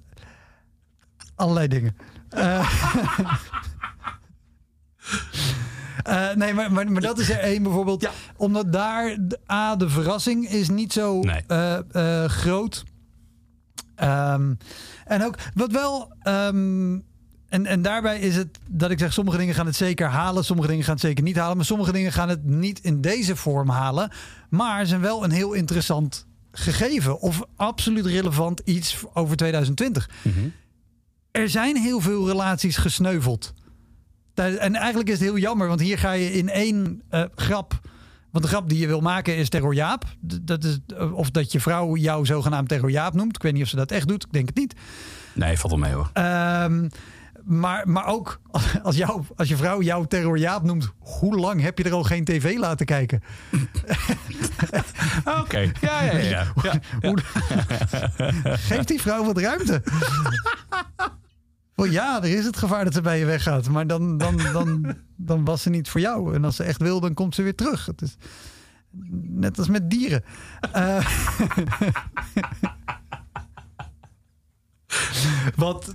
Allerlei 1.38 1.68
dingen. 1.68 1.96
Eh, 6.04 6.30
eh, 6.30 6.36
nee, 6.36 6.54
maar, 6.54 6.72
maar, 6.72 6.92
maar 6.92 7.02
dat 7.02 7.18
is 7.18 7.30
er 7.30 7.38
één 7.38 7.62
bijvoorbeeld. 7.62 8.00
Ja. 8.02 8.10
Omdat 8.36 8.72
daar 8.72 9.16
de, 9.20 9.38
A, 9.52 9.76
de 9.76 9.88
verrassing 9.88 10.48
is 10.48 10.68
niet 10.68 10.92
zo 10.92 11.20
Nee. 11.20 11.42
eh, 11.46 12.24
groot. 12.24 12.84
Ehm, 13.94 14.54
en 15.04 15.24
ook, 15.24 15.34
wat 15.54 15.72
wel... 15.72 16.12
ehm, 16.22 16.98
en, 17.48 17.66
en 17.66 17.82
daarbij 17.82 18.18
is 18.18 18.36
het 18.36 18.58
dat 18.70 18.90
ik 18.90 18.98
zeg, 18.98 19.12
sommige 19.12 19.36
dingen 19.38 19.54
gaan 19.54 19.66
het 19.66 19.76
zeker 19.76 20.06
halen, 20.06 20.44
sommige 20.44 20.68
dingen 20.68 20.84
gaan 20.84 20.92
het 20.94 21.02
zeker 21.02 21.24
niet 21.24 21.36
halen, 21.36 21.56
maar 21.56 21.66
sommige 21.66 21.92
dingen 21.92 22.12
gaan 22.12 22.28
het 22.28 22.44
niet 22.44 22.78
in 22.80 23.00
deze 23.00 23.36
vorm 23.36 23.68
halen, 23.68 24.10
maar 24.50 24.86
zijn 24.86 25.00
wel 25.00 25.24
een 25.24 25.30
heel 25.30 25.52
interessant 25.52 26.26
gegeven 26.52 27.20
of 27.20 27.42
absoluut 27.56 28.06
relevant 28.06 28.60
iets 28.64 28.96
over 29.12 29.36
2020. 29.36 30.08
Er 31.30 31.48
zijn 31.48 31.76
heel 31.76 32.00
veel 32.00 32.28
relaties 32.28 32.76
gesneuveld. 32.76 33.54
En 34.34 34.74
eigenlijk 34.74 35.08
is 35.08 35.14
het 35.14 35.28
heel 35.28 35.38
jammer, 35.38 35.68
want 35.68 35.80
hier 35.80 35.98
ga 35.98 36.12
je 36.12 36.32
in 36.32 36.48
één 36.48 37.02
eh, 37.08 37.24
grap. 37.34 37.80
Want 38.30 38.44
de 38.44 38.50
grap 38.50 38.68
die 38.68 38.78
je 38.78 38.86
wil 38.86 39.00
maken 39.00 39.36
is 39.36 39.48
Terror 39.48 39.74
Jaap. 39.74 40.04
Dat 40.20 40.64
is, 40.64 40.78
eh, 40.96 41.12
of 41.14 41.30
dat 41.30 41.52
je 41.52 41.60
vrouw 41.60 41.96
jou 41.96 42.26
zogenaamd 42.26 42.68
Terror 42.68 42.90
Jaap 42.90 43.14
noemt. 43.14 43.36
Ik 43.36 43.42
weet 43.42 43.52
niet 43.52 43.62
of 43.62 43.68
ze 43.68 43.76
dat 43.76 43.90
echt 43.90 44.08
doet. 44.08 44.24
Ik 44.24 44.32
denk 44.32 44.46
het 44.46 44.56
niet. 44.56 44.74
Nee, 45.34 45.58
valt 45.58 45.72
wel 45.72 45.80
mee 45.80 45.92
hoor. 45.92 46.10
Ehm, 46.12 46.88
maar, 47.44 47.88
maar 47.88 48.06
ook 48.06 48.40
als, 48.82 48.96
jou, 48.96 49.22
als 49.36 49.48
je 49.48 49.56
vrouw 49.56 49.82
jou 49.82 50.06
Terror 50.06 50.38
Jaap 50.38 50.62
noemt, 50.62 50.92
hoe 50.98 51.36
lang 51.36 51.60
heb 51.60 51.78
je 51.78 51.84
er 51.84 51.92
al 51.92 52.02
geen 52.02 52.24
tv 52.24 52.58
laten 52.58 52.86
kijken? 52.86 53.22
Oké. 55.40 55.58
Ja, 55.80 56.02
ja, 56.02 56.16
ja. 56.18 56.46
ja. 56.62 57.12
Geef 58.68 58.84
die 58.84 59.00
vrouw 59.00 59.24
wat 59.24 59.38
ruimte. 59.38 59.82
Ja, 61.74 62.22
er 62.22 62.36
is 62.36 62.44
het 62.44 62.56
gevaar 62.56 62.84
dat 62.84 62.94
ze 62.94 63.00
bij 63.00 63.18
je 63.18 63.24
weggaat. 63.24 63.68
Maar 63.68 63.86
dan, 63.86 64.18
dan, 64.18 64.36
dan, 64.52 64.96
dan 65.16 65.44
was 65.44 65.62
ze 65.62 65.70
niet 65.70 65.88
voor 65.88 66.00
jou. 66.00 66.34
En 66.34 66.44
als 66.44 66.56
ze 66.56 66.62
echt 66.62 66.80
wil, 66.80 67.00
dan 67.00 67.14
komt 67.14 67.34
ze 67.34 67.42
weer 67.42 67.54
terug. 67.54 67.86
Het 67.86 68.02
is 68.02 68.16
net 69.22 69.58
als 69.58 69.68
met 69.68 69.90
dieren. 69.90 70.24
Eh, 70.72 71.06
wat 75.56 75.92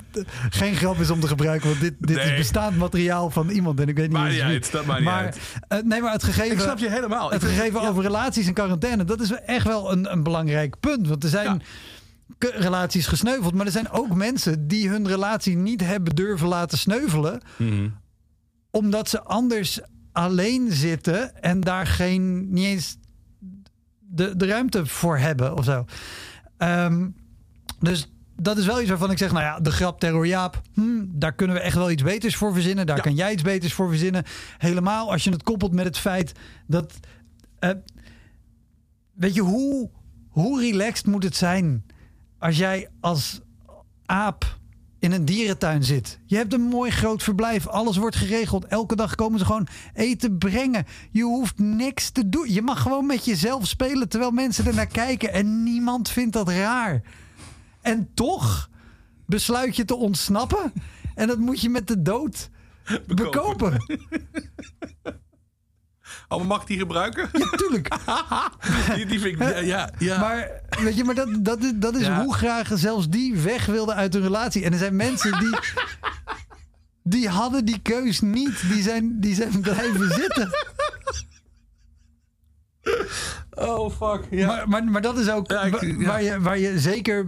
geen 0.50 0.76
grap 0.76 1.00
is 1.00 1.10
om 1.10 1.20
te 1.20 1.28
gebruiken, 1.28 1.70
want 1.70 1.82
dit, 1.82 1.94
dit 2.00 2.16
Nee. 2.16 2.32
is 2.32 2.38
bestaand 2.38 2.78
materiaal 2.78 3.30
van 3.30 3.50
iemand. 3.50 3.80
En 3.80 3.88
ik 3.88 3.96
weet 3.98 4.10
niet 4.10 4.18
eens 4.26 4.34
niet 4.34 4.42
uit, 4.42 4.72
dat 4.72 4.86
maakt 4.86 5.00
niet 5.00 5.10
maar, 5.10 5.24
uit. 5.24 5.40
eh, 5.68 5.80
nee, 5.84 6.02
maar 6.02 6.12
het 6.12 6.24
gegeven. 6.24 6.52
Ik 6.52 6.60
snap 6.60 6.78
je 6.78 6.90
helemaal. 6.90 7.32
Het 7.32 7.44
gegeven 7.44 7.82
ja. 7.82 7.88
over 7.88 8.04
relaties 8.04 8.48
en 8.48 8.54
quarantaine, 8.54 9.04
dat 9.04 9.22
is 9.22 9.32
echt 9.32 9.66
wel 9.68 9.92
een, 9.92 10.12
een 10.12 10.24
belangrijk 10.24 10.80
punt. 10.80 11.08
Want 11.08 11.24
er 11.24 11.30
zijn 11.30 11.62
Ja. 12.40 12.50
relaties 12.56 13.08
gesneuveld, 13.08 13.54
maar 13.54 13.66
er 13.66 13.72
zijn 13.72 13.90
ook 13.92 14.16
mensen 14.16 14.68
die 14.68 14.90
hun 14.90 15.08
relatie 15.08 15.56
niet 15.58 15.82
hebben 15.82 16.16
durven 16.16 16.48
laten 16.48 16.78
sneuvelen, 16.78 17.42
Mhm. 17.58 17.88
omdat 18.72 19.10
ze 19.10 19.22
anders 19.24 19.80
alleen 20.12 20.72
zitten 20.72 21.42
en 21.42 21.62
daar 21.62 21.88
geen, 21.88 22.54
niet 22.54 22.66
eens 22.66 22.98
de, 24.00 24.36
de 24.36 24.46
ruimte 24.46 24.86
voor 24.86 25.18
hebben 25.18 25.58
of 25.58 25.66
zo. 25.66 25.86
Ehm, 26.58 27.08
dus 27.80 28.12
dat 28.36 28.58
is 28.58 28.65
wel 28.65 28.80
iets 28.82 28.89
waarvan 28.89 29.12
ik 29.12 29.17
zeg, 29.17 29.32
nou 29.32 29.43
ja, 29.43 29.60
de 29.60 29.72
grap 29.72 30.00
Terror 30.00 30.28
Jaap, 30.28 30.62
hmm, 30.74 31.10
daar 31.13 31.34
kunnen 31.34 31.56
we 31.56 31.62
echt 31.62 31.76
wel 31.76 31.91
iets 31.91 32.04
beters 32.04 32.36
voor 32.36 32.54
verzinnen. 32.54 32.86
Daar 32.86 32.96
Ja. 32.96 33.02
kan 33.02 33.15
jij 33.15 33.32
iets 33.34 33.41
beters 33.41 33.74
voor 33.74 33.88
verzinnen. 33.89 34.24
Helemaal 34.58 35.12
als 35.12 35.24
je 35.24 35.30
het 35.32 35.43
koppelt 35.43 35.74
met 35.74 35.86
het 35.86 35.98
feit 35.98 36.32
dat, 36.67 36.93
eh, 37.60 37.69
weet 39.13 39.34
je, 39.34 39.41
hoe, 39.41 39.89
hoe 40.30 40.60
relaxed 40.62 41.06
moet 41.06 41.24
het 41.24 41.36
zijn 41.36 41.86
als 42.39 42.58
jij 42.58 42.89
als 43.00 43.41
aap 44.06 44.58
in 45.00 45.12
een 45.12 45.26
dierentuin 45.26 45.84
zit. 45.84 46.19
Je 46.26 46.36
hebt 46.36 46.54
een 46.54 46.62
mooi 46.62 46.91
groot 46.91 47.24
verblijf. 47.24 47.67
Alles 47.67 47.98
wordt 47.98 48.15
geregeld. 48.15 48.65
Elke 48.65 48.96
dag 48.96 49.15
komen 49.15 49.39
ze 49.39 49.46
gewoon 49.46 49.67
eten 49.93 50.38
brengen. 50.38 50.86
Je 51.12 51.24
hoeft 51.24 51.60
niks 51.60 52.10
te 52.10 52.30
doen. 52.30 52.54
Je 52.54 52.62
mag 52.62 52.82
gewoon 52.82 53.06
met 53.06 53.26
jezelf 53.26 53.67
spelen 53.67 54.10
terwijl 54.10 54.32
mensen 54.32 54.65
er 54.65 54.74
naar 54.76 54.88
kijken. 54.88 55.34
En 55.34 55.63
niemand 55.63 56.10
vindt 56.10 56.34
dat 56.34 56.50
raar. 56.50 57.02
En 57.84 58.10
toch 58.13 58.69
besluit 59.26 59.76
je 59.76 59.86
te 59.86 59.96
ontsnappen. 59.96 60.74
En 61.15 61.28
dat 61.28 61.38
moet 61.38 61.62
je 61.62 61.69
met 61.69 61.88
de 61.88 62.02
dood 62.02 62.50
bekopen. 63.08 63.78
Oh, 66.28 66.38
maar 66.38 66.48
mag 66.48 66.62
ik 66.62 66.67
die 66.67 66.78
gebruiken? 66.78 67.30
Ja, 67.34 67.50
tuurlijk. 67.50 67.96
die, 68.96 69.06
die 69.06 69.19
vind 69.19 69.39
ik, 69.41 69.50
ja, 69.50 69.58
ja, 69.60 69.89
ja. 69.98 70.19
Maar, 70.19 70.62
weet 70.84 70.96
je, 70.96 71.04
maar 71.04 71.15
dat, 71.15 71.30
dat, 71.46 71.63
is- 71.63 71.72
dat 71.76 71.96
is 71.96 72.06
Ja. 72.06 72.24
hoe 72.24 72.34
graag 72.34 72.69
zelfs 72.74 73.10
die 73.10 73.36
weg 73.38 73.65
wilden 73.65 73.96
uit 73.96 74.13
hun 74.13 74.22
relatie. 74.24 74.63
En 74.63 74.72
er 74.72 74.78
zijn 74.80 74.96
mensen 74.96 75.39
die. 75.39 75.58
Die 77.06 77.30
hadden 77.30 77.65
die 77.65 77.80
keus 77.80 78.22
niet. 78.22 78.62
Die 78.72 78.82
zijn, 78.82 79.19
die 79.19 79.36
zijn 79.36 79.60
blijven 79.62 80.10
zitten. 80.13 80.50
Oh, 83.65 83.91
fuck. 83.91 84.28
Ja. 84.30 84.47
Maar, 84.47 84.69
maar, 84.69 84.84
maar 84.84 85.02
dat 85.02 85.17
is 85.17 85.30
ook 85.30 85.52
Ja, 85.52 85.62
ik- 85.63 85.95
waar, 86.06 86.23
je, 86.23 86.39
waar 86.41 86.60
je 86.60 86.80
zeker 86.80 87.26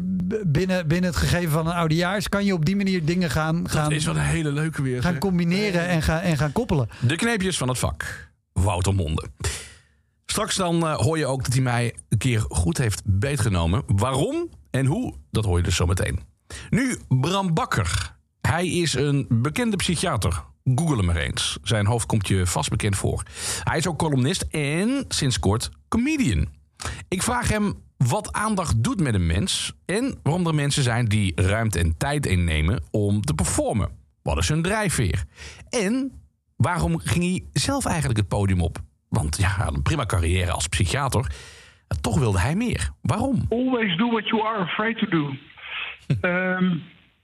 binnen, 0.47 0.87
binnen 0.87 1.09
het 1.09 1.19
gegeven 1.19 1.51
van 1.51 1.67
een 1.67 1.73
oudejaars... 1.73 2.29
kan 2.29 2.45
je 2.45 2.53
op 2.53 2.65
die 2.65 2.75
manier 2.75 3.05
dingen 3.05 3.29
gaan, 3.29 3.63
dat 3.63 3.71
gaan, 3.71 3.91
is 3.91 4.05
wel 4.05 4.15
een 4.15 4.21
hele 4.21 4.51
leuke 4.51 4.81
weer. 4.81 5.01
gaan 5.01 5.17
combineren 5.17 5.87
en 5.87 6.01
gaan, 6.01 6.19
en 6.21 6.37
gaan 6.37 6.51
koppelen. 6.51 6.89
De 7.07 7.15
kneepjes 7.15 7.57
van 7.57 7.67
het 7.67 7.77
vak. 7.79 8.29
Wouter 8.53 8.95
Monde. 8.95 9.27
Straks 10.25 10.55
dan 10.55 10.87
eh, 10.87 10.95
hoor 10.95 11.17
je 11.17 11.25
ook 11.25 11.43
dat 11.43 11.53
hij 11.53 11.61
mij 11.61 11.95
een 12.09 12.17
keer 12.17 12.45
goed 12.49 12.77
heeft 12.77 13.01
beetgenomen. 13.05 13.83
Waarom 13.87 14.49
en 14.71 14.85
hoe, 14.85 15.13
dat 15.31 15.45
hoor 15.45 15.57
je 15.57 15.63
dus 15.63 15.75
zo 15.75 15.85
meteen. 15.85 16.19
Nu 16.69 16.97
Bram 17.07 17.53
Bakker. 17.53 18.15
Hij 18.41 18.67
is 18.67 18.93
een 18.93 19.25
bekende 19.29 19.75
psychiater. 19.75 20.43
Google 20.73 20.95
hem 20.95 21.06
maar 21.06 21.15
eens. 21.15 21.58
Zijn 21.63 21.86
hoofd 21.86 22.06
komt 22.06 22.28
je 22.28 22.45
vast 22.45 22.69
bekend 22.69 22.95
voor. 22.95 23.23
Hij 23.63 23.78
is 23.78 23.88
ook 23.88 23.97
columnist 23.97 24.41
en 24.41 25.06
sinds 25.08 25.39
kort 25.39 25.69
comedian. 25.88 26.47
Ik 27.08 27.21
vraag 27.21 27.49
hem 27.49 27.73
wat 27.97 28.34
aandacht 28.34 28.84
doet 28.84 28.99
met 29.01 29.13
een 29.13 29.25
mens... 29.25 29.73
en 29.86 30.19
waarom 30.23 30.47
er 30.47 30.56
mensen 30.56 30.84
zijn 30.84 31.06
die 31.06 31.41
ruimte 31.41 31.80
en 31.80 31.97
tijd 31.97 32.25
innemen 32.25 32.84
om 32.91 33.21
te 33.21 33.34
performen. 33.34 33.89
Wat 34.21 34.38
is 34.38 34.49
hun 34.49 34.62
drijfveer? 34.62 35.23
En 35.69 36.12
waarom 36.56 36.99
ging 36.99 37.23
hij 37.23 37.43
zelf 37.54 37.86
eigenlijk 37.86 38.19
het 38.19 38.28
podium 38.28 38.62
op? 38.62 38.78
Want 39.10 39.38
ja, 39.38 39.47
hij 39.47 39.65
had 39.65 39.75
een 39.75 39.82
prima 39.82 40.06
carrière 40.06 40.51
als 40.51 40.67
psychiater. 40.67 41.32
Toch 42.01 42.19
wilde 42.19 42.39
hij 42.39 42.56
meer. 42.56 42.89
Waarom? 43.01 43.45
Always 43.49 43.97
do 43.97 44.10
what 44.10 44.28
you 44.28 44.41
are 44.45 44.63
afraid 44.63 44.97
to 44.97 45.08
do. 45.08 45.36
Ehm, 46.21 46.78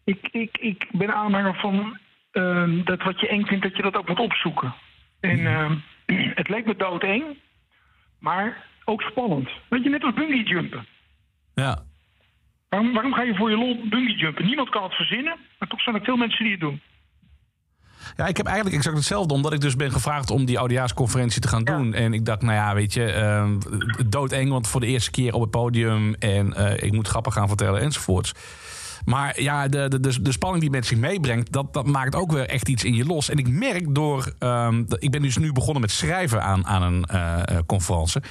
ik, 0.03 0.29
ik, 0.31 0.57
ik 0.57 0.87
ben 0.91 1.13
aanhanger 1.13 1.55
van 1.55 1.99
ehm, 2.31 2.83
dat 2.83 3.03
wat 3.03 3.19
je 3.19 3.27
eng 3.27 3.45
vindt, 3.45 3.63
dat 3.63 3.75
je 3.75 3.81
dat 3.81 3.95
ook 3.95 4.07
moet 4.07 4.19
opzoeken. 4.19 4.73
En 5.19 5.45
ehm, 5.45 5.75
het 6.39 6.49
leek 6.49 6.65
me 6.65 6.75
doodeng, 6.75 7.23
maar 8.19 8.65
ook 8.85 9.01
spannend. 9.01 9.49
Weet 9.69 9.83
je, 9.83 9.89
net 9.89 10.03
als 10.03 10.13
bungee 10.13 10.43
jumpen. 10.43 10.85
Ja. 11.53 11.83
Waarom, 12.69 12.93
waarom 12.93 13.13
ga 13.13 13.21
je 13.21 13.35
voor 13.35 13.49
je 13.49 13.57
lol 13.57 13.87
bungee 13.89 14.15
jumpen? 14.15 14.45
Niemand 14.45 14.69
kan 14.69 14.83
het 14.83 14.93
verzinnen, 14.93 15.37
maar 15.59 15.67
toch 15.67 15.81
zijn 15.81 15.95
er 15.95 16.03
veel 16.03 16.17
mensen 16.17 16.43
die 16.43 16.51
het 16.51 16.61
doen. 16.61 16.81
Ja, 18.15 18.27
ik 18.27 18.37
heb 18.37 18.45
eigenlijk 18.45 18.75
exact 18.75 18.95
hetzelfde, 18.97 19.33
omdat 19.33 19.53
ik 19.53 19.61
dus 19.61 19.75
ben 19.75 19.91
gevraagd 19.91 20.31
om 20.31 20.45
die 20.45 20.59
oudejaarsconferentie 20.59 21.41
te 21.41 21.47
gaan 21.47 21.63
doen. 21.63 21.93
En 21.93 22.13
ik 22.13 22.25
dacht, 22.25 22.41
nou 22.41 22.53
ja, 22.53 22.73
weet 22.73 22.93
je, 22.93 23.05
eh, 23.05 23.49
doodeng, 24.07 24.49
want 24.49 24.67
voor 24.67 24.79
de 24.79 24.87
eerste 24.87 25.11
keer 25.11 25.33
op 25.33 25.41
het 25.41 25.49
podium 25.49 26.13
en 26.13 26.53
eh, 26.53 26.83
ik 26.83 26.91
moet 26.91 27.07
grappen 27.07 27.31
gaan 27.31 27.47
vertellen 27.47 27.81
enzovoorts. 27.81 28.33
Maar 29.05 29.41
ja, 29.41 29.67
de, 29.67 29.87
de, 29.87 29.99
de, 29.99 30.21
de 30.21 30.31
spanning 30.31 30.61
die 30.61 30.69
met 30.71 30.85
zich 30.85 30.97
meebrengt, 30.97 31.51
dat, 31.51 31.73
dat 31.73 31.85
maakt 31.87 32.15
ook 32.15 32.31
weer 32.31 32.47
echt 32.47 32.67
iets 32.67 32.83
in 32.83 32.93
je 32.95 33.05
los. 33.05 33.29
En 33.29 33.37
ik 33.37 33.47
merk 33.47 33.95
door, 33.95 34.33
ehm, 34.39 34.83
ik 34.99 35.11
ben 35.11 35.21
dus 35.21 35.37
nu 35.37 35.51
begonnen 35.51 35.81
met 35.81 35.91
schrijven 35.91 36.43
aan, 36.43 36.65
aan 36.67 36.81
een 36.83 37.05
eh, 37.05 37.57
conferentie. 37.65 38.21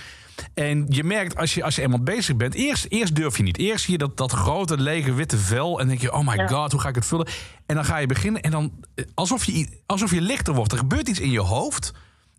En 0.54 0.86
je 0.88 1.04
merkt 1.04 1.36
als 1.36 1.54
je, 1.54 1.64
als 1.64 1.76
je 1.76 1.82
eenmaal 1.82 2.02
bezig 2.02 2.36
bent, 2.36 2.54
eerst, 2.54 2.86
eerst 2.88 3.14
durf 3.14 3.36
je 3.36 3.42
niet. 3.42 3.58
Eerst 3.58 3.84
zie 3.84 3.92
je 3.92 3.98
dat, 3.98 4.16
dat 4.16 4.32
grote 4.32 4.80
lege 4.80 5.12
witte 5.14 5.36
vel 5.38 5.80
en 5.80 5.88
denk 5.88 6.00
je, 6.00 6.12
oh 6.12 6.26
my 6.26 6.48
god, 6.48 6.72
hoe 6.72 6.80
ga 6.80 6.88
ik 6.88 6.94
het 6.94 7.06
vullen? 7.06 7.26
En 7.66 7.74
dan 7.74 7.84
ga 7.84 7.96
je 7.98 8.06
beginnen 8.06 8.42
en 8.42 8.50
dan 8.50 8.72
alsof 9.14 9.44
je, 9.44 9.78
alsof 9.86 10.10
je 10.10 10.20
lichter 10.20 10.54
wordt. 10.54 10.72
Er 10.72 10.78
gebeurt 10.78 11.08
iets 11.08 11.20
in 11.20 11.30
je 11.30 11.40
hoofd. 11.40 11.92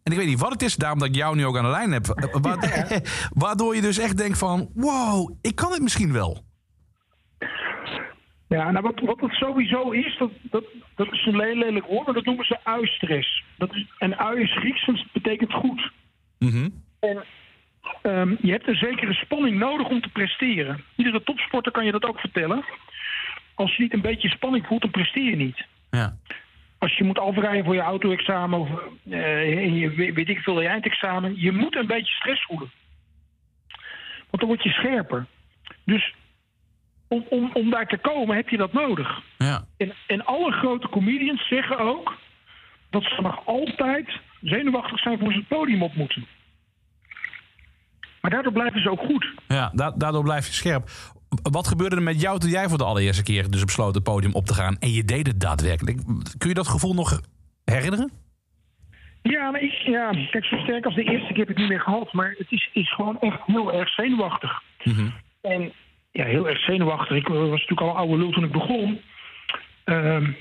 En 0.04 0.12
ik 0.12 0.18
weet 0.18 0.28
niet 0.28 0.40
wat 0.40 0.52
het 0.52 0.62
is, 0.62 0.76
daarom 0.76 1.00
dat 1.00 1.08
ik 1.08 1.16
jou 1.16 1.36
nu 1.36 1.46
ook 1.46 1.58
aan 1.58 1.64
de 1.64 1.70
lijn 1.70 1.92
heb. 1.92 2.08
eh, 2.10 2.36
wa- 2.42 2.58
Waardoor 3.44 3.76
je 3.76 3.82
dus 3.82 3.98
echt 3.98 4.18
denkt 4.18 4.38
van, 4.38 4.70
wow, 4.74 5.32
ik 5.42 5.56
kan 5.56 5.72
het 5.72 5.82
misschien 5.82 6.12
wel. 6.12 6.44
Ja, 8.58 8.72
nou 8.72 8.84
wat, 8.84 9.00
wat 9.00 9.20
het 9.20 9.32
sowieso 9.32 9.90
is, 9.90 10.18
dat, 10.18 10.32
dat, 10.42 10.64
dat 10.96 11.12
is 11.12 11.26
een 11.26 11.36
le- 11.36 11.54
lelijk 11.54 11.86
woord, 11.86 12.06
maar 12.06 12.14
dat 12.16 12.26
noemen 12.26 12.46
ze 12.46 12.58
uistress. 12.64 13.44
Dat 13.58 13.76
is, 13.76 13.86
en 13.98 14.18
ui 14.18 14.42
is 14.42 14.52
Grieks, 14.52 14.86
dus 14.86 15.06
betekent 15.12 15.54
goed. 15.54 15.92
En 17.00 17.24
ehm, 18.02 18.36
je 18.42 18.52
hebt 18.52 18.68
een 18.68 18.76
zekere 18.76 19.14
spanning 19.14 19.58
nodig 19.58 19.88
om 19.90 20.02
te 20.02 20.10
presteren. 20.10 20.84
Iedere 20.96 21.24
topsporter 21.24 21.72
kan 21.72 21.86
je 21.86 21.92
dat 21.92 22.06
ook 22.06 22.20
vertellen. 22.20 22.64
Als 23.56 23.76
je 23.76 23.84
niet 23.84 23.94
een 23.94 24.02
beetje 24.02 24.30
spanning 24.30 24.66
voelt, 24.66 24.82
dan 24.82 24.92
presteer 24.92 25.30
je 25.30 25.36
niet. 25.36 25.66
Ja. 25.90 26.18
Als 26.78 26.98
je 26.98 27.04
moet 27.04 27.20
afrijden 27.20 27.66
voor 27.66 27.76
je 27.76 27.82
auto-examen 27.82 28.60
of 28.60 28.70
eh, 29.10 29.80
je, 29.80 29.90
weet 29.90 30.14
weet 30.14 30.30
ik 30.30 30.40
veel, 30.40 30.62
je 30.62 30.68
eindexamen. 30.68 31.42
Je 31.42 31.52
moet 31.52 31.76
een 31.76 31.88
beetje 31.88 32.14
stress 32.14 32.44
voelen. 32.44 32.72
Want 34.30 34.40
dan 34.40 34.48
word 34.48 34.64
je 34.64 34.70
scherper. 34.70 35.26
Dus 35.86 36.14
om, 37.12 37.26
om, 37.30 37.50
om 37.54 37.70
daar 37.70 37.88
te 37.88 37.98
komen 37.98 38.36
heb 38.36 38.50
je 38.50 38.58
dat 38.58 38.74
nodig. 38.74 39.20
Ja. 39.38 39.66
En, 39.78 39.94
en 40.08 40.26
alle 40.26 40.52
grote 40.52 40.90
comedians 40.90 41.48
zeggen 41.48 41.80
ook 41.80 42.18
dat 42.90 43.04
ze 43.04 43.22
nog 43.22 43.46
altijd 43.46 44.20
zenuwachtig 44.42 45.00
zijn 45.00 45.20
voor 45.20 45.32
ze 45.32 45.38
het 45.38 45.48
podium 45.48 45.84
op 45.84 45.96
moeten. 45.96 46.26
Maar 48.22 48.32
daardoor 48.32 48.52
blijven 48.52 48.82
ze 48.82 48.90
ook 48.90 49.00
goed. 49.00 49.26
Ja, 49.48 49.72
da- 49.74 49.92
daardoor 49.92 50.24
blijf 50.24 50.48
je 50.48 50.54
scherp. 50.54 50.90
Wat 51.52 51.68
gebeurde 51.68 51.96
er 51.96 52.02
met 52.02 52.22
jou 52.22 52.40
toen 52.40 52.50
jij 52.50 52.70
voor 52.70 52.78
de 52.78 52.84
allereerste 52.84 53.24
keer 53.24 53.52
dus 53.52 53.64
besloot 53.66 53.96
het 53.96 54.04
podium 54.04 54.34
op 54.34 54.46
te 54.46 54.54
gaan 54.54 54.78
en 54.80 54.92
je 54.92 55.04
deed 55.04 55.28
het 55.28 55.40
daadwerkelijk? 55.40 55.98
Kun 56.38 56.50
je 56.50 56.56
dat 56.56 56.68
gevoel 56.68 56.94
nog 56.94 57.22
herinneren? 57.66 58.12
Ja, 59.22 59.52
maar 59.52 59.62
ik, 59.62 59.72
ja, 59.72 60.10
kijk, 60.32 60.46
zo 60.46 60.58
sterk 60.58 60.86
als 60.86 60.96
de 60.96 61.04
eerste 61.04 61.28
keer 61.34 61.38
heb 61.38 61.50
ik 61.50 61.56
het 61.56 61.58
niet 61.58 61.68
meer 61.68 61.80
gehad. 61.82 62.14
Maar 62.14 62.36
het 62.38 62.52
is, 62.52 62.70
is 62.74 62.94
gewoon 62.94 63.20
echt 63.20 63.40
heel 63.46 63.74
erg 63.74 63.90
zenuwachtig. 63.90 64.62
En 65.42 65.72
ja, 66.12 66.26
heel 66.26 66.48
erg 66.48 66.60
zenuwachtig. 66.60 67.18
Ik 67.18 67.28
was 67.28 67.50
natuurlijk 67.50 67.82
al 67.82 67.90
een 67.90 67.96
oude 67.96 68.18
lul 68.18 68.32
toen 68.32 68.44
ik 68.44 68.52
begon. 68.52 69.02
Ehm, 69.84 70.32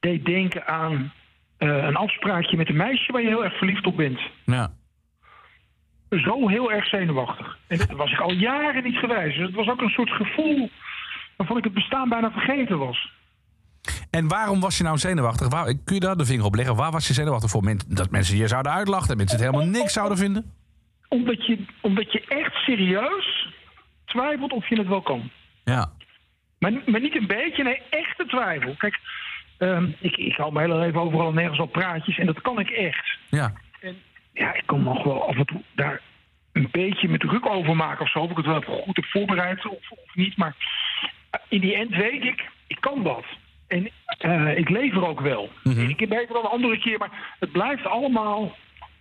deed 0.00 0.24
denken 0.24 0.66
aan 0.66 1.12
eh, 1.56 1.68
een 1.68 1.96
afspraakje 1.96 2.56
met 2.56 2.68
een 2.68 2.76
meisje 2.76 3.12
waar 3.12 3.22
je 3.22 3.28
heel 3.28 3.44
erg 3.44 3.58
verliefd 3.58 3.86
op 3.86 3.96
bent. 3.96 4.20
Ja. 4.44 4.72
Zo 6.10 6.48
heel 6.48 6.72
erg 6.72 6.86
zenuwachtig. 6.86 7.58
En 7.66 7.78
dat 7.78 7.90
was 7.90 8.12
ik 8.12 8.20
al 8.20 8.32
jaren 8.32 8.82
niet 8.82 8.96
geweest. 8.96 9.36
Dus 9.36 9.46
het 9.46 9.54
was 9.54 9.68
ook 9.68 9.80
een 9.80 9.88
soort 9.88 10.10
gevoel 10.10 10.70
waarvan 11.36 11.56
ik 11.56 11.64
het 11.64 11.74
bestaan 11.74 12.08
bijna 12.08 12.30
vergeten 12.30 12.78
was. 12.78 13.10
En 14.10 14.28
waarom 14.28 14.60
was 14.60 14.78
je 14.78 14.84
nou 14.84 14.98
zenuwachtig? 14.98 15.48
Waar, 15.48 15.64
kun 15.84 15.94
je 15.94 16.00
daar 16.00 16.16
de 16.16 16.24
vinger 16.24 16.44
op 16.44 16.54
leggen? 16.54 16.76
Waar 16.76 16.90
was 16.90 17.06
je 17.06 17.14
zenuwachtig 17.14 17.50
voor? 17.50 17.62
Men- 17.62 17.80
dat 17.88 18.10
mensen 18.10 18.36
je 18.36 18.48
zouden 18.48 18.72
uitlachen, 18.72 19.08
dat 19.08 19.16
mensen 19.16 19.36
het 19.38 19.46
helemaal 19.46 19.70
niks 19.70 19.92
zouden 19.92 20.18
vinden? 20.18 20.52
Omdat 21.08 21.46
je, 21.46 21.58
omdat 21.80 22.12
je 22.12 22.24
echt 22.28 22.54
serieus 22.54 23.51
twijfelt 24.12 24.52
of 24.52 24.68
je 24.68 24.78
het 24.78 24.88
wel 24.88 25.02
kan. 25.02 25.30
Ja. 25.64 25.90
Maar, 26.58 26.72
maar 26.86 27.00
niet 27.00 27.16
een 27.16 27.26
beetje, 27.26 27.62
nee, 27.62 27.82
echte 27.90 28.26
twijfel. 28.26 28.74
Kijk, 28.76 28.98
ehm, 29.58 29.90
ik, 30.00 30.16
ik 30.16 30.36
hou 30.36 30.52
mijn 30.52 30.70
hele 30.70 30.80
leven 30.80 31.00
overal 31.00 31.28
en 31.28 31.34
nergens 31.34 31.60
op 31.60 31.72
praatjes 31.72 32.18
en 32.18 32.26
dat 32.26 32.40
kan 32.40 32.58
ik 32.58 32.70
echt. 32.70 33.18
Ja. 33.30 33.52
En 33.80 33.96
ja, 34.32 34.54
ik 34.54 34.62
kan 34.66 34.82
nog 34.82 35.04
wel 35.04 35.28
af 35.28 35.36
en 35.36 35.46
toe 35.46 35.62
daar 35.74 36.00
een 36.52 36.68
beetje 36.70 37.08
met 37.08 37.20
druk 37.20 37.46
over 37.46 37.76
maken 37.76 38.04
of 38.04 38.10
zo. 38.10 38.18
Of 38.18 38.30
ik 38.30 38.36
het 38.36 38.46
wel 38.46 38.56
even 38.56 38.82
goed 38.82 38.96
heb 38.96 39.04
voorbereid 39.04 39.66
of, 39.66 39.90
of 39.90 40.14
niet. 40.14 40.36
Maar 40.36 40.56
in 41.48 41.60
die 41.60 41.74
end 41.74 41.96
weet 41.96 42.24
ik, 42.24 42.48
ik 42.66 42.80
kan 42.80 43.02
dat. 43.02 43.24
En 43.68 43.90
eh, 44.06 44.58
ik 44.58 44.68
lever 44.68 45.06
ook 45.06 45.20
wel. 45.20 45.50
Ik 45.62 46.00
heb 46.00 46.08
beter 46.08 46.34
dan 46.34 46.44
een 46.44 46.50
andere 46.50 46.78
keer, 46.78 46.98
maar 46.98 47.36
het 47.38 47.52
blijft 47.52 47.86
allemaal 47.86 48.56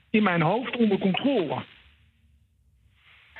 in 0.09 0.23
mijn 0.23 0.41
hoofd 0.41 0.77
onder 0.77 0.97
controle. 0.97 1.63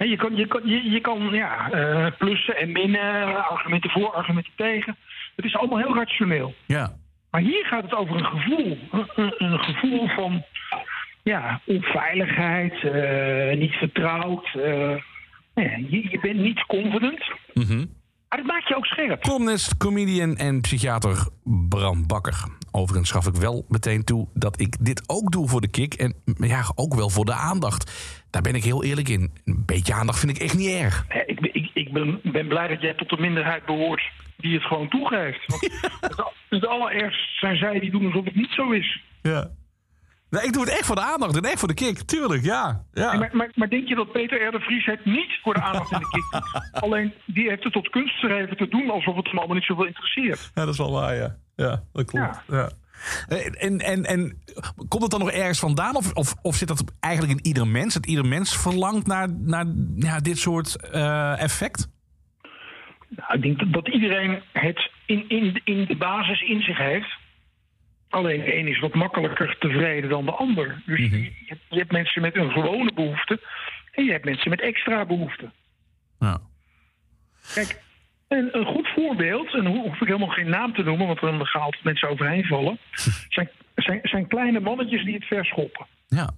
Je 0.10 0.16
kan, 0.16 0.36
je 0.36 0.48
kan, 0.48 0.62
je, 0.66 0.90
je 0.90 1.02
kan 1.02 1.30
ja, 1.32 1.72
eh, 1.72 2.12
plussen 2.18 2.56
en 2.56 2.72
minnen, 2.72 3.48
argumenten 3.50 3.90
voor, 3.90 4.14
argumenten 4.14 4.52
tegen. 4.56 4.98
Het 5.36 5.46
is 5.46 5.56
allemaal 5.56 5.78
heel 5.78 5.96
rationeel. 5.96 6.54
Ja. 6.66 6.94
Maar 7.32 7.42
hier 7.42 7.66
gaat 7.66 7.84
het 7.84 7.94
over 7.94 8.16
een 8.16 8.26
gevoel. 8.26 8.78
Een, 9.38 9.60
gevoel 9.60 10.08
van 10.08 10.44
ja, 11.24 11.62
onveiligheid, 11.66 12.84
eh, 12.84 13.58
niet 13.58 13.74
vertrouwd. 13.74 14.46
eh, 14.56 14.98
je, 15.90 16.10
je 16.10 16.20
bent 16.22 16.40
niet 16.40 16.66
confident. 16.66 17.24
Maar 18.32 18.40
dat 18.40 18.46
maakt 18.50 18.68
je 18.68 18.76
ook 18.76 18.86
scherp. 18.86 19.22
Columnist, 19.22 19.78
comedian 19.78 20.36
en 20.36 20.62
psychiater 20.62 21.28
Bram 21.70 22.08
Bakker. 22.08 22.44
Overigens 22.72 23.12
gaf 23.12 23.28
ik 23.28 23.36
wel 23.36 23.66
meteen 23.68 24.04
toe 24.04 24.28
dat 24.34 24.60
ik 24.60 24.86
dit 24.86 25.04
ook 25.10 25.32
doe 25.32 25.48
voor 25.48 25.62
de 25.62 25.70
kick. 25.70 25.94
En 25.94 26.16
ja, 26.38 26.64
ook 26.76 26.96
wel 26.96 27.10
voor 27.10 27.26
de 27.26 27.34
aandacht. 27.34 27.92
Daar 28.32 28.42
ben 28.42 28.56
ik 28.56 28.64
heel 28.64 28.84
eerlijk 28.84 29.10
in. 29.10 29.32
Een 29.46 29.64
beetje 29.66 29.94
aandacht 29.94 30.20
vind 30.20 30.36
ik 30.36 30.42
echt 30.42 30.58
niet 30.58 30.70
erg. 30.76 31.06
Ik, 31.26 31.40
ben- 31.42 31.54
ik, 31.56 31.70
ik 31.74 31.94
ben, 31.94 32.20
ben 32.24 32.48
blij 32.48 32.68
dat 32.68 32.82
jij 32.82 32.94
tot 32.94 33.10
de 33.10 33.18
minderheid 33.20 33.66
behoort. 33.66 34.02
die 34.38 34.54
het 34.54 34.64
gewoon 34.64 34.90
toegeeft. 34.90 35.46
Want 35.48 35.62
het, 36.02 36.24
het 36.50 36.68
allerergst 36.68 37.40
zijn 37.40 37.58
zij 37.58 37.80
die 37.80 37.92
doen 37.92 38.06
alsof 38.06 38.26
het 38.26 38.36
niet 38.36 38.52
zo 38.52 38.72
is. 38.72 39.02
Ja. 39.22 39.50
Nee, 40.30 40.44
ik 40.44 40.54
doe 40.54 40.64
het 40.64 40.72
echt 40.72 40.86
voor 40.86 40.96
de 40.96 41.02
aandacht 41.02 41.36
en 41.36 41.44
echt 41.44 41.60
voor 41.60 41.68
de 41.68 41.74
kick. 41.74 41.98
Tuurlijk, 42.02 42.44
ja. 42.44 42.84
ja. 42.94 43.14
Maar, 43.18 43.30
maar, 43.34 43.52
maar 43.56 43.70
denk 43.70 43.88
je 43.88 43.96
dat 43.96 44.12
Peter 44.12 44.48
R. 44.48 44.52
de 44.52 44.60
Vries 44.60 44.86
het 44.86 45.06
niet 45.06 45.40
voor 45.44 45.54
de 45.54 45.62
aandacht 45.62 45.92
en 45.92 46.00
de 46.00 46.08
kick 46.10 46.42
doet? 46.42 46.82
Alleen 46.84 47.14
die 47.26 47.50
heeft 47.50 47.64
het 47.64 47.74
tot 47.74 47.90
kunstschrijven 47.90 48.58
te 48.58 48.68
doen 48.68 48.90
alsof 48.90 49.16
het 49.16 49.26
hem 49.28 49.38
allemaal 49.38 49.56
niet 49.56 49.66
zoveel 49.66 49.86
interesseert. 49.86 50.52
Ja, 50.56 50.62
dat 50.66 50.74
is 50.74 50.78
wel 50.78 50.92
waar, 50.92 51.16
ja. 51.16 51.36
Ja, 51.56 51.84
dat 51.94 52.06
klopt. 52.06 52.42
Ja. 52.48 52.70
En, 53.28 53.80
en, 53.80 54.06
en 54.06 54.44
komt 54.88 55.02
het 55.02 55.12
dan 55.12 55.20
nog 55.20 55.32
ergens 55.32 55.60
vandaan? 55.60 55.96
Of, 55.96 56.14
of, 56.14 56.34
of 56.42 56.56
zit 56.56 56.68
dat 56.68 56.84
eigenlijk 57.00 57.40
in 57.40 57.46
ieder 57.46 57.68
mens? 57.68 57.94
Dat 57.94 58.06
ieder 58.06 58.26
mens 58.26 58.58
verlangt 58.58 59.08
naar, 59.08 59.28
naar 59.34 59.66
ja, 59.96 60.20
dit 60.20 60.38
soort 60.38 60.76
eh, 60.92 61.42
effect? 61.42 61.88
Nou, 63.08 63.34
ik 63.34 63.42
denk 63.42 63.74
dat, 63.74 63.88
iedereen 63.88 64.42
het 64.52 64.92
in, 65.06 65.30
in, 65.30 65.62
in 65.64 65.86
de 65.86 65.96
basis 65.96 66.42
in 66.42 66.62
zich 66.62 66.78
heeft. 66.78 67.20
Alleen 68.10 68.40
de 68.42 68.56
een 68.58 68.68
is 68.68 68.80
wat 68.80 68.94
makkelijker 68.94 69.56
tevreden 69.60 70.10
dan 70.10 70.26
de 70.26 70.32
ander. 70.32 70.82
Dus 70.86 71.00
je, 71.00 71.22
je 71.22 71.32
hebt- 71.46 71.62
je 71.70 71.78
hebt 71.78 71.92
mensen 71.92 72.22
met 72.22 72.36
een 72.36 72.52
gewone 72.52 72.94
behoefte 72.94 73.40
en 73.92 74.06
je 74.06 74.12
hebt 74.12 74.26
mensen 74.26 74.50
met 74.50 74.62
extra 74.62 75.06
behoeften. 75.06 75.54
Ja. 76.20 76.42
Kijk, 77.54 77.82
een, 78.32 78.50
een 78.58 78.66
goed 78.66 78.88
voorbeeld, 78.88 79.54
en 79.54 79.66
hoef 79.66 80.02
ik 80.02 80.08
helemaal 80.08 80.28
geen 80.28 80.50
naam 80.50 80.74
te 80.74 80.84
noemen, 80.84 81.08
want 81.08 81.20
dan 81.20 81.46
gaan 81.46 81.62
altijd 81.62 81.84
mensen 81.84 82.10
overheen 82.10 82.44
vallen, 82.44 82.78
zijn, 83.36 83.50
zijn, 83.76 84.00
zijn 84.04 84.28
kleine 84.28 84.60
mannetjes 84.60 85.04
die 85.04 85.14
het 85.14 85.26
verschoppen. 85.26 85.86
Ja. 86.08 86.30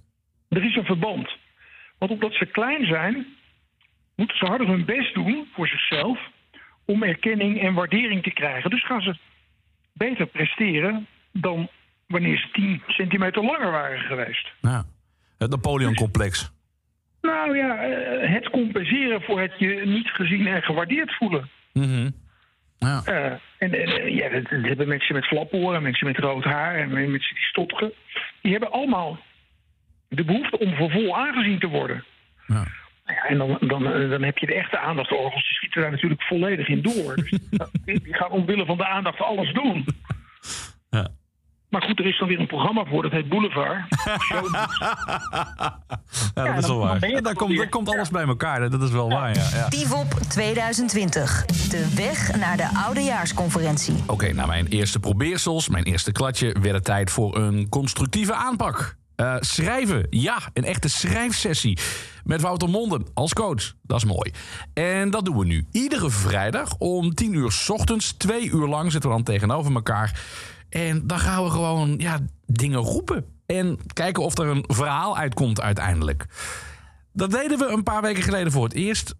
Er 0.48 0.64
is 0.64 0.76
een 0.76 0.84
verband. 0.84 1.36
Want 1.98 2.10
omdat 2.10 2.32
ze 2.32 2.46
klein 2.46 2.86
zijn, 2.86 3.26
moeten 4.14 4.36
ze 4.36 4.46
harder 4.46 4.66
hun 4.66 4.84
best 4.84 5.14
doen 5.14 5.48
voor 5.52 5.68
zichzelf 5.68 6.18
om 6.84 7.02
erkenning 7.02 7.60
en 7.60 7.74
waardering 7.74 8.22
te 8.22 8.32
krijgen. 8.32 8.70
Dus 8.70 8.86
gaan 8.86 9.02
ze 9.02 9.16
beter 9.92 10.26
presteren 10.26 11.06
dan 11.32 11.68
wanneer 12.06 12.38
ze 12.38 12.48
10 12.52 12.82
centimeter 12.86 13.44
langer 13.44 13.70
waren 13.70 14.00
geweest. 14.00 14.52
ja. 14.60 14.84
Het 15.38 15.50
Napoleon-complex. 15.50 16.52
Nou 17.20 17.56
ja, 17.56 17.76
eh, 17.76 18.32
het 18.32 18.50
compenseren 18.50 19.22
voor 19.22 19.40
het 19.40 19.52
je 19.58 19.82
niet 19.84 20.08
gezien 20.08 20.46
en 20.46 20.62
gewaardeerd 20.62 21.14
voelen. 21.14 21.50
Mhm. 21.74 22.10
Ja. 22.78 23.02
Eh, 23.04 23.32
en 23.58 23.72
en, 23.72 23.72
eh, 23.72 24.16
ja, 24.16 24.28
dat, 24.28 24.42
dat 24.50 24.62
hebben 24.62 24.88
mensen 24.88 25.14
met 25.14 25.26
flaporen, 25.26 25.82
mensen 25.82 26.06
met 26.06 26.18
rood 26.18 26.44
haar 26.44 26.74
en 26.74 26.88
mensen 26.88 27.34
die 27.34 27.44
stotteren. 27.44 27.92
Die 28.42 28.52
hebben 28.52 28.70
allemaal 28.72 29.18
de 30.08 30.24
behoefte 30.24 30.58
om 30.58 30.74
voor 30.74 30.90
vol 30.90 31.16
aangezien 31.16 31.58
te 31.58 31.66
worden. 31.66 32.04
Ja. 32.46 32.66
Nou 33.04 33.18
ja, 33.18 33.24
en 33.24 33.38
dan, 33.38 33.58
dan, 33.68 33.92
eh, 33.92 34.10
dan 34.10 34.22
heb 34.22 34.38
je 34.38 34.46
de 34.46 34.54
echte 34.54 34.78
aandachtsorgels, 34.78 35.46
die 35.46 35.56
schieten 35.56 35.80
daar 35.82 35.90
natuurlijk 35.90 36.22
volledig 36.22 36.68
in 36.68 36.82
door. 36.82 37.14
Dus 37.84 38.02
die 38.02 38.14
gaan 38.14 38.30
omwille 38.30 38.64
van 38.64 38.76
de 38.76 38.86
aandacht 38.86 39.20
alles 39.20 39.52
doen. 39.52 39.84
Maar 41.74 41.82
goed, 41.82 41.98
er 41.98 42.06
is 42.06 42.18
dan 42.18 42.28
weer 42.28 42.40
een 42.40 42.46
programma 42.46 42.84
voor, 42.84 43.02
dat 43.02 43.12
heet 43.12 43.28
Boulevard. 43.28 43.80
Ja, 46.34 46.44
dat 46.44 46.46
Ja, 46.46 46.56
is 46.56 46.66
wel 46.66 46.78
waar. 46.78 47.08
Ja, 47.08 47.20
daar, 47.20 47.34
komt, 47.34 47.56
daar 47.56 47.68
komt 47.68 47.88
alles 47.88 48.10
bij 48.10 48.24
elkaar. 48.24 48.70
Dat 48.70 48.82
is 48.82 48.90
wel 48.90 49.08
waar, 49.08 49.34
ja. 49.34 49.48
ja. 49.52 49.68
Divop 49.68 50.12
2020. 50.28 51.44
De 51.46 51.94
weg 51.94 52.36
naar 52.36 52.56
de 52.56 52.68
oudejaarsconferentie. 52.86 53.94
Oké, 54.06 54.32
na 54.32 54.46
mijn 54.46 54.66
eerste 54.66 55.00
probeersels, 55.00 55.68
mijn 55.68 55.84
eerste 55.84 56.12
klatje, 56.12 56.56
werd 56.60 56.74
het 56.74 56.84
tijd 56.84 57.10
voor 57.10 57.36
een 57.36 57.68
constructieve 57.68 58.34
aanpak. 58.34 58.96
Eh, 59.16 59.34
schrijven, 59.40 60.06
ja, 60.10 60.38
een 60.52 60.64
echte 60.64 60.88
schrijfsessie. 60.88 61.78
Met 62.24 62.40
Wouter 62.40 62.68
Monden 62.68 63.06
als 63.14 63.32
coach. 63.32 63.72
Dat 63.82 63.96
is 63.96 64.04
mooi. 64.04 64.32
En 64.74 65.10
dat 65.10 65.24
doen 65.24 65.38
we 65.38 65.44
nu. 65.44 65.66
Iedere 65.72 66.10
vrijdag 66.10 66.74
om 66.78 67.14
10 67.14 67.34
uur 67.34 67.52
's 67.52 67.70
ochtends, 67.70 68.12
twee 68.12 68.50
uur 68.50 68.66
lang 68.66 68.92
zitten 68.92 69.10
we 69.10 69.16
dan 69.16 69.24
tegenover 69.24 69.74
elkaar. 69.74 70.20
En 70.74 71.06
dan 71.06 71.18
gaan 71.18 71.44
we 71.44 71.50
gewoon 71.50 71.94
ja, 71.98 72.20
dingen 72.46 72.78
roepen. 72.78 73.24
En 73.46 73.78
kijken 73.92 74.22
of 74.22 74.38
er 74.38 74.46
een 74.46 74.64
verhaal 74.66 75.16
uitkomt 75.16 75.60
uiteindelijk. 75.60 76.26
Dat 77.12 77.30
deden 77.30 77.58
we 77.58 77.66
een 77.66 77.82
paar 77.82 78.02
weken 78.02 78.22
geleden 78.22 78.52
voor 78.52 78.64
het 78.64 78.72
eerst. 78.72 79.14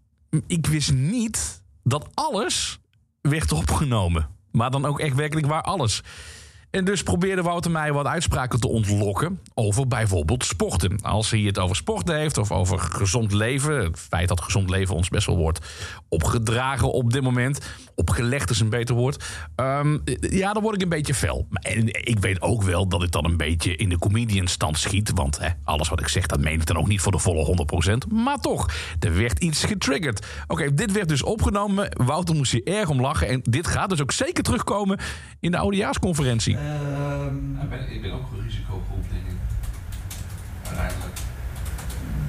Ik 0.47 0.67
wist 0.67 0.93
niet 0.93 1.63
dat 1.83 2.09
alles 2.15 2.81
werd 3.21 3.53
opgenomen. 3.53 4.29
Maar 4.51 4.71
dan 4.71 4.85
ook 4.85 5.01
echt 5.01 5.15
werkelijk 5.15 5.47
waar 5.47 5.63
alles. 5.63 6.03
En 6.75 6.85
dus 6.85 7.03
probeerde 7.03 7.43
Wouter 7.43 7.71
mij 7.71 7.93
wat 7.93 8.07
uitspraken 8.07 8.61
te 8.61 8.69
ontlokken 8.69 9.41
over 9.55 9.89
bijvoorbeeld 9.89 10.45
sporten. 10.45 10.99
Als 11.03 11.31
hij 11.31 11.41
het 11.41 11.59
over 11.59 11.77
sporten 11.77 12.17
heeft 12.17 12.39
of 12.39 12.53
over 12.53 12.79
gezond 12.79 13.33
leven. 13.33 13.85
Het 13.85 13.99
feit 13.99 14.29
dat 14.29 14.41
gezond 14.41 14.71
leven 14.71 14.95
ons 14.95 15.09
best 15.09 15.27
wel 15.27 15.37
wordt 15.37 15.61
opgedragen 16.15 16.93
op 16.93 17.13
dit 17.13 17.23
moment. 17.23 17.61
Opgelegd 17.95 18.51
is 18.51 18.61
een 18.61 18.69
beter 18.69 18.95
woord. 18.95 19.25
Ehm, 19.57 19.99
ja, 20.21 20.53
dan 20.53 20.63
word 20.63 20.75
ik 20.75 20.83
een 20.83 20.89
beetje 20.89 21.15
fel. 21.15 21.47
En 21.53 21.87
ik 21.87 22.19
weet 22.19 22.43
ook 22.43 22.63
wel 22.63 22.89
dat 22.89 23.03
ik 23.03 23.11
dan 23.11 23.25
een 23.25 23.37
beetje 23.37 23.77
in 23.77 23.89
de 23.89 23.99
comedian 23.99 24.47
stand 24.47 24.79
schiet. 24.79 25.11
Want 25.15 25.39
hè, 25.39 25.49
alles 25.65 25.89
wat 25.89 26.01
ik 26.01 26.09
zeg, 26.09 26.27
dat 26.27 26.41
meen 26.41 26.61
ik 26.61 26.67
dan 26.67 26.77
ook 26.77 26.89
niet 26.89 27.01
voor 27.01 27.13
de 27.13 27.19
volle 27.19 27.45
100%. 27.45 28.13
Maar 28.13 28.39
toch, 28.39 28.71
er 29.01 29.17
werd 29.17 29.39
iets 29.39 29.65
getriggerd. 29.65 30.27
Oké, 30.47 30.75
dit 30.75 30.93
werd 30.93 31.09
dus 31.09 31.23
opgenomen. 31.23 31.89
Wouter 32.07 32.35
moest 32.35 32.53
hier 32.53 32.67
erg 32.67 32.89
om 32.89 33.01
lachen. 33.01 33.29
En 33.29 33.41
dit 33.43 33.67
gaat 33.67 33.91
dus 33.91 34.03
ook 34.03 34.13
zeker 34.13 34.43
terugkomen 34.43 34.99
in 35.41 35.51
de 35.51 35.59
oudejaarsconferentie. 35.59 36.57
Ik 37.89 38.03
ben 38.03 38.13
ook 38.13 38.33
een 38.33 38.43
risicogroep, 38.43 39.05
denk 39.11 39.27
ik. 39.27 39.37
Uiteindelijk. 40.67 41.19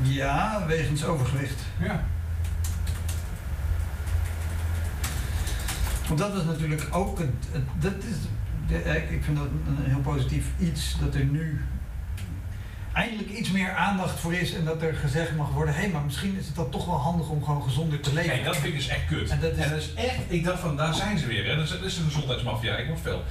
Ja, 0.02 0.64
wegens 0.68 1.06
overgewicht. 1.06 1.62
Ja. 1.80 2.04
Want 6.08 6.20
dat 6.20 6.36
is 6.36 6.44
natuurlijk 6.44 6.88
ook. 6.92 7.18
Het, 7.20 7.30
het- 7.52 7.64
dat 7.80 7.94
is, 8.04 8.16
eh, 8.84 9.12
ik 9.12 9.24
vind 9.24 9.38
dat 9.38 9.48
een 9.68 9.92
heel 9.92 10.00
positief 10.00 10.46
iets 10.60 10.98
dat 11.00 11.16
er 11.16 11.26
nu 11.26 11.62
eindelijk 12.96 13.30
iets 13.30 13.52
meer 13.52 13.72
aandacht 13.72 14.20
voor 14.20 14.34
is 14.34 14.54
en 14.54 14.66
dat 14.66 14.82
er 14.82 14.94
gezegd 14.96 15.36
mag 15.36 15.50
worden: 15.50 15.74
hé, 15.74 15.80
hey, 15.82 15.90
maar 15.90 16.02
misschien 16.02 16.38
is 16.40 16.46
het 16.46 16.56
dan 16.56 16.70
toch 16.70 16.86
wel 16.86 16.96
handig 17.00 17.30
om 17.30 17.44
gewoon 17.44 17.64
gezonder 17.64 18.00
te 18.00 18.14
leven. 18.14 18.30
Kijk, 18.32 18.44
dat 18.46 18.56
vind 18.56 18.68
ik 18.68 18.76
dus 18.76 18.88
echt 18.88 19.06
kut. 19.06 19.30
En 19.30 19.40
dat 19.40 19.52
is- 19.52 19.64
En 19.64 19.70
dat 19.70 19.80
is 19.80 19.94
echt, 19.94 20.18
ik 20.28 20.44
dacht 20.44 20.60
van, 20.60 20.78
daar 20.78 20.94
zijn 20.94 21.18
ze 21.18 21.26
weer. 21.28 21.46
Hè. 21.46 21.56
Dat, 21.56 21.64
is, 21.66 21.70
dat 21.72 21.82
is 21.84 21.96
de 21.96 22.04
gezondheidsmafia, 22.04 22.76
ik 22.76 22.88
word 22.88 23.00
veel. 23.02 23.24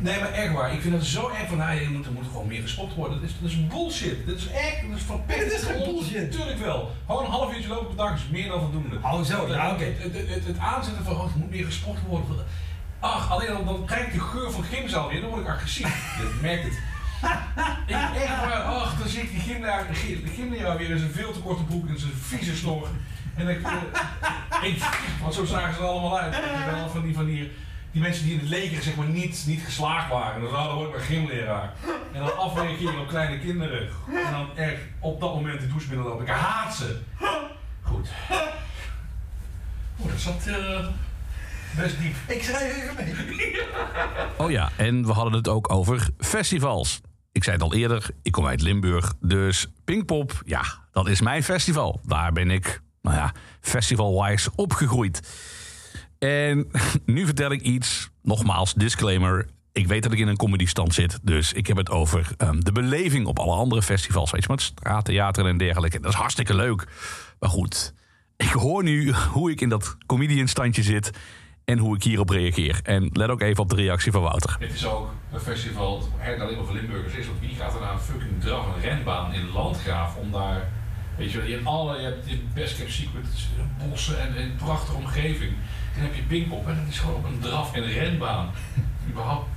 Nee, 0.00 0.18
maar 0.20 0.32
echt 0.32 0.52
waar. 0.52 0.72
Ik 0.72 0.80
vind 0.80 0.94
het 0.94 1.04
zo 1.06 1.28
erg 1.28 1.48
van, 1.48 1.56
nou, 1.58 1.78
er 1.78 1.90
moet, 1.90 2.06
er 2.06 2.12
moet 2.12 2.26
gewoon 2.26 2.46
meer 2.46 2.62
gespot 2.62 2.94
worden. 2.94 3.20
Dat 3.20 3.28
is, 3.30 3.34
dat 3.40 3.50
is 3.50 3.66
bullshit. 3.66 4.26
Dit 4.26 4.36
is 4.38 4.46
echt, 4.46 4.80
dat 4.90 4.96
is 4.98 5.02
van 5.02 5.22
Dit 5.26 5.52
is 5.52 5.62
geen 5.62 5.78
bullshit. 5.92 6.32
Tuurlijk 6.32 6.58
wel. 6.58 6.90
Gewoon 7.06 7.24
een 7.24 7.30
half 7.30 7.54
uurtje 7.54 7.68
lopen 7.68 7.86
per 7.86 7.96
dag 7.96 8.14
is 8.14 8.22
meer 8.30 8.48
dan 8.48 8.60
voldoende. 8.60 8.96
Oh, 9.02 9.22
zo, 9.22 9.48
ja, 9.48 9.70
oké. 9.72 9.84
Het, 9.84 10.12
het, 10.14 10.28
het, 10.28 10.44
het 10.46 10.58
aanzetten 10.58 11.04
van, 11.04 11.14
oh, 11.16 11.24
er 11.32 11.38
moet 11.38 11.50
meer 11.50 11.64
gesport 11.64 11.98
worden. 12.08 12.44
Ach, 13.00 13.30
alleen 13.30 13.48
dan, 13.52 13.64
dan 13.64 13.82
krijg 13.86 14.06
ik 14.06 14.12
de 14.12 14.20
geur 14.20 14.50
van 14.50 14.64
gymzaal 14.64 15.08
weer, 15.08 15.20
dan 15.20 15.30
word 15.30 15.42
ik 15.42 15.48
agressief. 15.48 15.86
Je 16.18 16.38
merkt 16.42 16.64
het. 16.64 16.78
Ik 17.86 17.94
echt 17.94 18.40
waar, 18.40 18.62
ach, 18.62 18.98
dan 18.98 19.08
zie 19.08 19.22
ik 19.22 19.30
die 19.30 20.22
de 20.22 20.30
gymleraar 20.34 20.76
weer 20.76 20.90
in 20.90 20.98
zijn 20.98 21.10
veel 21.10 21.32
te 21.32 21.38
korte 21.38 21.62
broek 21.62 21.88
en 21.88 21.98
zijn 21.98 22.12
vieze 22.12 22.56
snor. 22.56 22.88
En 23.34 23.48
ik, 23.48 23.62
eh, 23.62 24.68
ik, 24.70 24.82
want 25.20 25.34
zo 25.34 25.44
zagen 25.44 25.74
ze 25.74 25.80
er 25.80 25.86
allemaal 25.86 26.18
uit. 26.18 26.34
Al 26.82 26.88
van 26.88 27.02
die, 27.02 27.14
van 27.14 27.26
die, 27.26 27.52
die 27.92 28.02
mensen 28.02 28.24
die 28.24 28.32
in 28.32 28.38
het 28.38 28.48
leger 28.48 28.82
zeg 28.82 28.96
maar 28.96 29.06
niet, 29.06 29.44
niet 29.46 29.60
geslaagd 29.64 30.10
waren. 30.10 30.40
Dan 30.42 30.50
zouden 30.50 30.76
word 30.76 30.88
ik 30.88 30.96
maar 30.96 31.04
gymleraar. 31.04 31.72
En 32.12 32.20
dan 32.20 32.36
afreageren 32.36 33.00
op 33.00 33.08
kleine 33.08 33.38
kinderen. 33.38 33.88
En 34.26 34.32
dan 34.32 34.56
echt 34.56 34.80
op 35.00 35.20
dat 35.20 35.34
moment 35.34 35.60
de 35.60 35.68
douche 35.68 35.88
binnenlopen. 35.88 36.26
Ik 36.26 36.32
haat 36.32 36.74
ze. 36.74 37.00
Goed. 37.82 38.08
Oeh, 40.00 40.10
dat 40.10 40.20
zat 40.20 40.46
eh, 40.46 40.86
best 41.76 41.98
diep. 42.00 42.14
Ik 42.26 42.42
schrijf 42.42 42.76
even 42.76 43.36
mee. 43.36 43.60
Oh 44.36 44.50
ja, 44.50 44.70
en 44.76 45.06
we 45.06 45.12
hadden 45.12 45.32
het 45.32 45.48
ook 45.48 45.72
over 45.72 46.08
festivals. 46.18 47.00
Ik 47.34 47.44
zei 47.44 47.56
het 47.56 47.64
al 47.64 47.74
eerder, 47.74 48.10
ik 48.22 48.32
kom 48.32 48.46
uit 48.46 48.62
Limburg. 48.62 49.14
Dus 49.20 49.66
Pinkpop, 49.84 50.42
ja, 50.46 50.64
dat 50.92 51.08
is 51.08 51.20
mijn 51.20 51.42
festival. 51.42 52.00
Daar 52.06 52.32
ben 52.32 52.50
ik, 52.50 52.80
nou 53.02 53.16
ja, 53.16 53.32
festival-wise 53.60 54.50
opgegroeid. 54.54 55.22
En 56.18 56.70
nu 57.06 57.24
vertel 57.24 57.50
ik 57.50 57.60
iets, 57.60 58.10
nogmaals, 58.22 58.74
disclaimer. 58.74 59.46
Ik 59.72 59.86
weet 59.86 60.02
dat 60.02 60.12
ik 60.12 60.18
in 60.18 60.28
een 60.28 60.36
comedystand 60.36 60.94
zit, 60.94 61.18
dus 61.22 61.52
ik 61.52 61.66
heb 61.66 61.76
het 61.76 61.90
over 61.90 62.30
ehm, 62.36 62.60
de 62.60 62.72
beleving 62.72 63.26
op 63.26 63.38
alle 63.38 63.54
andere 63.54 63.82
festivals. 63.82 64.30
Weet 64.30 64.42
je, 64.42 64.48
met 64.50 64.62
straattheater 64.62 65.46
en 65.46 65.56
dergelijke. 65.56 66.00
Dat 66.00 66.12
is 66.12 66.18
hartstikke 66.18 66.54
leuk. 66.54 66.86
Maar 67.38 67.50
goed, 67.50 67.94
ik 68.36 68.52
hoor 68.52 68.82
nu 68.82 69.12
hoe 69.32 69.50
ik 69.50 69.60
in 69.60 69.68
dat 69.68 69.96
comedianstandje 70.06 70.82
zit 70.82 71.10
en 71.64 71.78
hoe 71.78 71.96
ik 71.96 72.02
hierop 72.02 72.28
reageer. 72.28 72.80
En 72.82 73.10
let 73.12 73.28
ook 73.28 73.40
even 73.40 73.62
op 73.62 73.70
de 73.70 73.76
reactie 73.76 74.12
van 74.12 74.22
Wouter. 74.22 74.56
Het 74.58 74.72
is 74.72 74.86
ook 74.86 75.10
een 75.32 75.40
festival 75.40 75.98
dat 75.98 76.40
alleen 76.40 76.56
maar 76.56 76.64
voor 76.64 76.74
Limburgers 76.74 77.14
is. 77.14 77.26
Want 77.26 77.40
wie 77.40 77.54
gaat 77.54 77.74
er 77.74 77.80
naar 77.80 77.92
een 77.92 77.98
fucking 77.98 78.40
draf, 78.40 78.66
een 78.66 78.80
renbaan 78.80 79.34
in 79.34 79.50
Landgraaf 79.52 80.16
om 80.16 80.32
daar... 80.32 80.68
Weet 81.16 81.30
je 81.30 81.38
wel, 81.38 81.46
je 81.46 81.54
hebt 81.54 81.66
alle, 81.66 82.00
je 82.00 82.04
hebt, 82.04 82.54
Best 82.54 82.76
Kept 82.76 82.92
Secret, 82.92 83.26
bossen 83.88 84.20
en 84.20 84.36
en 84.36 84.42
een 84.42 84.56
prachtige 84.56 84.96
omgeving. 84.96 85.52
Dan 85.94 86.02
heb 86.02 86.14
je 86.14 86.22
Pinkpop 86.22 86.68
en 86.68 86.76
dat 86.76 86.88
is 86.88 86.98
gewoon 86.98 87.24
een 87.24 87.38
draf 87.40 87.74
en 87.74 87.84
renbaan. 87.84 88.50
Überhaupt, 89.10 89.48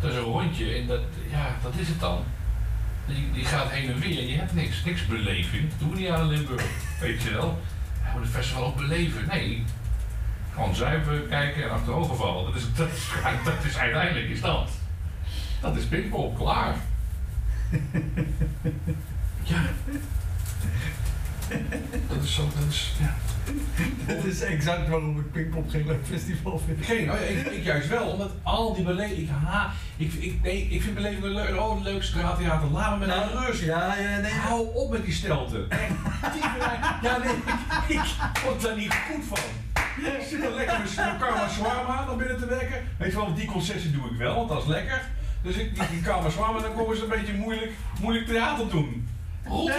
dat 0.00 0.10
is 0.10 0.16
een 0.16 0.22
rondje 0.22 0.74
en 0.74 0.86
dat, 0.86 1.00
ja, 1.30 1.56
dat 1.62 1.72
is 1.76 1.88
het 1.88 2.00
dan. 2.00 2.18
Je, 3.06 3.14
je 3.32 3.44
gaat 3.44 3.70
heen 3.70 3.90
en 3.90 3.98
weer 3.98 4.18
en 4.18 4.26
je 4.26 4.36
hebt 4.36 4.54
niks, 4.54 4.84
niks 4.84 5.06
beleving. 5.06 5.68
Dat 5.70 5.78
doen 5.78 5.90
we 5.90 5.96
niet 5.96 6.08
aan 6.08 6.28
Limburg, 6.28 6.66
weet 7.00 7.22
je 7.22 7.30
wel. 7.30 7.58
We 8.02 8.10
moeten 8.12 8.30
het 8.32 8.40
festival 8.40 8.64
ook 8.64 8.76
beleven. 8.76 9.26
Nee, 9.26 9.64
Gewoon 10.54 10.74
zuipen, 10.74 11.28
kijken 11.28 11.62
en 11.62 11.70
achterover 11.70 12.16
vallen. 12.16 12.44
Dat 12.44 12.54
is, 12.54 12.74
dat 12.74 12.88
is, 12.88 13.08
dat 13.44 13.64
is 13.64 13.78
uiteindelijk 13.78 14.28
is 14.28 14.40
dat. 14.40 14.68
Dat 15.60 15.76
is 15.76 15.84
Pinkpop, 15.84 16.36
klaar. 16.36 16.76
Ja. 19.46 19.60
Dat 22.08 22.22
is 22.22 22.34
zo, 22.34 22.42
dat 22.42 22.68
is, 22.68 22.92
ja. 23.00 23.14
Dat 24.06 24.24
is 24.24 24.40
exact 24.40 24.88
waarom 24.88 25.18
ik 25.18 25.32
Pinkpop 25.32 25.70
geen 25.70 25.86
leuk 25.86 26.06
festival 26.06 26.58
vind. 26.66 26.84
Geen, 26.86 27.10
oh 27.10 27.18
ja, 27.18 27.24
ik, 27.24 27.46
ik 27.46 27.64
juist 27.64 27.88
wel, 27.88 28.08
omdat 28.08 28.30
al 28.42 28.74
die 28.74 28.84
belevingen, 28.84 29.22
ik 29.22 29.28
ha, 29.28 29.72
ik, 29.96 30.12
ik, 30.12 30.42
nee, 30.42 30.68
ik 30.68 30.82
vind 30.82 30.94
belevingen 30.94 31.30
leuk, 31.30 31.56
oh 31.60 31.82
leuk 31.82 32.02
straattheater, 32.02 32.68
laat 32.68 32.98
me 32.98 33.06
met 33.06 33.16
een 33.16 33.46
rust. 33.46 33.62
Ja, 33.62 33.96
ja, 33.96 34.18
nee. 34.18 34.32
Hou 34.32 34.74
op 34.74 34.90
met 34.90 35.04
die 35.04 35.14
tierenlijn. 35.14 36.80
ja 37.02 37.18
nee, 37.18 37.34
ik, 37.88 38.00
ik 38.34 38.40
word 38.44 38.62
daar 38.62 38.76
niet 38.76 38.94
goed 38.94 39.24
van. 39.24 39.63
Ik 39.96 40.26
zit 40.28 40.42
dan 40.42 40.54
lekker 40.54 40.78
met 40.78 40.96
mijn 40.96 41.18
karma 41.18 41.48
shawarma 41.48 42.14
binnen 42.14 42.38
te 42.38 42.46
werken. 42.46 42.82
Weet 42.98 43.10
je 43.10 43.16
wel, 43.16 43.34
die 43.34 43.46
concessie 43.46 43.90
doe 43.90 44.10
ik 44.10 44.16
wel, 44.16 44.34
want 44.34 44.48
dat 44.48 44.62
is 44.62 44.68
lekker. 44.68 45.02
Dus 45.42 45.56
ik, 45.56 45.90
die, 45.90 46.00
karma 46.00 46.30
shawarma, 46.30 46.60
dan 46.60 46.74
komen 46.74 46.96
ze 46.96 47.02
een 47.02 47.08
beetje 47.08 47.34
moeilijk, 47.34 47.72
moeilijk 48.00 48.26
theater 48.26 48.68
doen. 48.68 49.08
Rot. 49.44 49.72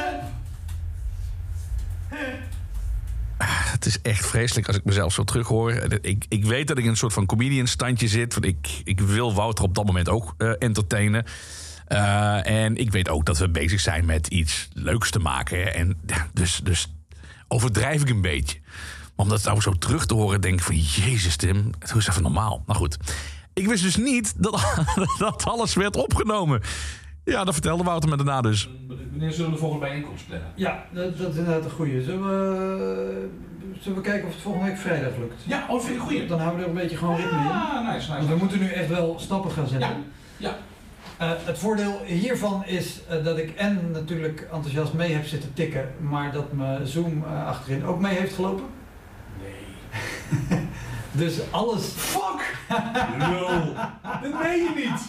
Het 3.38 3.86
is 3.86 4.01
echt 4.01 4.25
vreselijk 4.25 4.67
als 4.67 4.78
ik 4.78 4.84
mezelf 4.84 5.13
zo 5.13 5.23
terughoor. 5.23 5.71
Ik, 6.01 6.25
ik 6.30 6.45
weet 6.45 6.67
dat 6.67 6.78
ik 6.78 6.84
in 6.84 6.89
een 6.89 6.97
soort 6.97 7.13
van 7.13 7.25
comedian 7.25 7.67
standje 7.67 8.08
zit. 8.08 8.34
Want 8.34 8.45
ik, 8.45 8.82
ik 8.84 9.01
wil 9.01 9.34
Wouter 9.34 9.63
op 9.63 9.75
dat 9.75 9.86
moment 9.86 10.10
ook 10.10 10.34
eh, 10.38 10.51
entertainen. 10.60 11.25
Eh, 11.88 12.65
en 12.65 12.75
ik 12.75 12.91
weet 12.91 13.10
ook 13.10 13.25
dat 13.25 13.38
we 13.38 13.49
bezig 13.49 13.80
zijn 13.80 14.06
met 14.06 14.28
iets 14.28 14.67
leuks 14.73 15.12
te 15.12 15.19
maken. 15.19 15.73
En 15.73 15.99
dus, 16.34 16.60
dus 16.63 16.95
overdrijf 17.47 18.01
ik 18.01 18.10
een 18.10 18.21
beetje. 18.21 18.60
Maar 19.15 19.25
om 19.25 19.32
dat 19.32 19.43
nou 19.43 19.62
zo 19.62 19.71
terug 19.71 20.06
te 20.06 20.13
horen, 20.13 20.41
denk 20.41 20.54
ik 20.54 20.65
van... 20.65 20.75
Jezus 20.75 21.36
Tim, 21.36 21.71
het 21.80 21.95
is 21.95 22.08
even 22.08 22.21
normaal. 22.21 22.63
Nou 22.65 22.80
goed. 22.80 22.97
Ik 23.54 23.67
wist 23.67 23.84
dus 23.84 23.95
niet 23.95 24.34
dat, 24.38 24.84
dat 25.17 25.45
alles 25.45 25.73
werd 25.73 25.95
opgenomen. 25.95 26.62
Ja, 27.23 27.43
dat 27.43 27.54
vertelde 27.54 27.84
Wouter 27.84 28.10
me 28.10 28.15
daarna 28.15 28.41
dus. 28.41 28.69
Wanneer 28.88 29.32
zullen 29.32 29.45
we 29.45 29.56
de 29.56 29.62
volgende 29.62 29.86
bijeenkomst 29.86 30.28
plannen? 30.28 30.51
Ja, 30.56 30.86
dat, 30.93 31.17
dat 31.17 31.32
is 31.32 31.38
inderdaad 31.38 31.63
een 31.63 31.71
goeie. 31.71 32.04
Zullen 32.04 32.23
we, 32.23 33.30
zullen 33.80 33.97
we 33.97 34.04
kijken 34.04 34.28
of 34.28 34.34
het 34.34 34.41
volgende 34.41 34.67
week 34.67 34.78
vrijdag 34.78 35.17
lukt? 35.17 35.43
Ja, 35.45 35.65
oh, 35.69 35.80
vind 35.82 35.95
ik 35.95 36.01
een 36.01 36.08
goeie. 36.08 36.28
Dan 36.28 36.39
houden 36.39 36.60
we 36.60 36.65
er 36.65 36.71
een 36.71 36.82
beetje 36.82 36.97
gewoon 36.97 37.15
ritme 37.15 37.39
in. 37.39 37.45
Ah, 37.47 37.93
nice, 37.93 37.93
nice. 37.93 38.12
Want 38.12 38.28
we 38.28 38.36
moeten 38.36 38.60
nu 38.60 38.69
echt 38.69 38.89
wel 38.89 39.15
stappen 39.19 39.51
gaan 39.51 39.67
zetten. 39.67 39.89
Ja, 39.89 39.95
ja. 40.38 40.58
Eh, 41.17 41.32
het 41.45 41.58
voordeel 41.58 42.01
hiervan 42.06 42.65
is 42.65 42.99
eh, 43.10 43.23
dat 43.23 43.38
ik 43.38 43.56
en 43.56 43.91
natuurlijk 43.91 44.47
enthousiast 44.51 44.93
mee 44.93 45.13
heb 45.13 45.25
zitten 45.25 45.54
tikken, 45.54 45.91
maar 45.99 46.32
dat 46.32 46.54
mijn 46.54 46.88
Zoom 46.88 47.23
eh, 47.23 47.47
achterin 47.47 47.86
ook 47.86 47.99
mee 47.99 48.17
heeft 48.17 48.36
gelopen. 48.36 48.65
Dus 51.11 51.51
alles. 51.51 51.85
Fuck! 51.85 52.55
Lul. 53.29 53.73
Dat 54.21 54.41
meen 54.43 54.63
je 54.63 54.71
niet. 54.75 55.01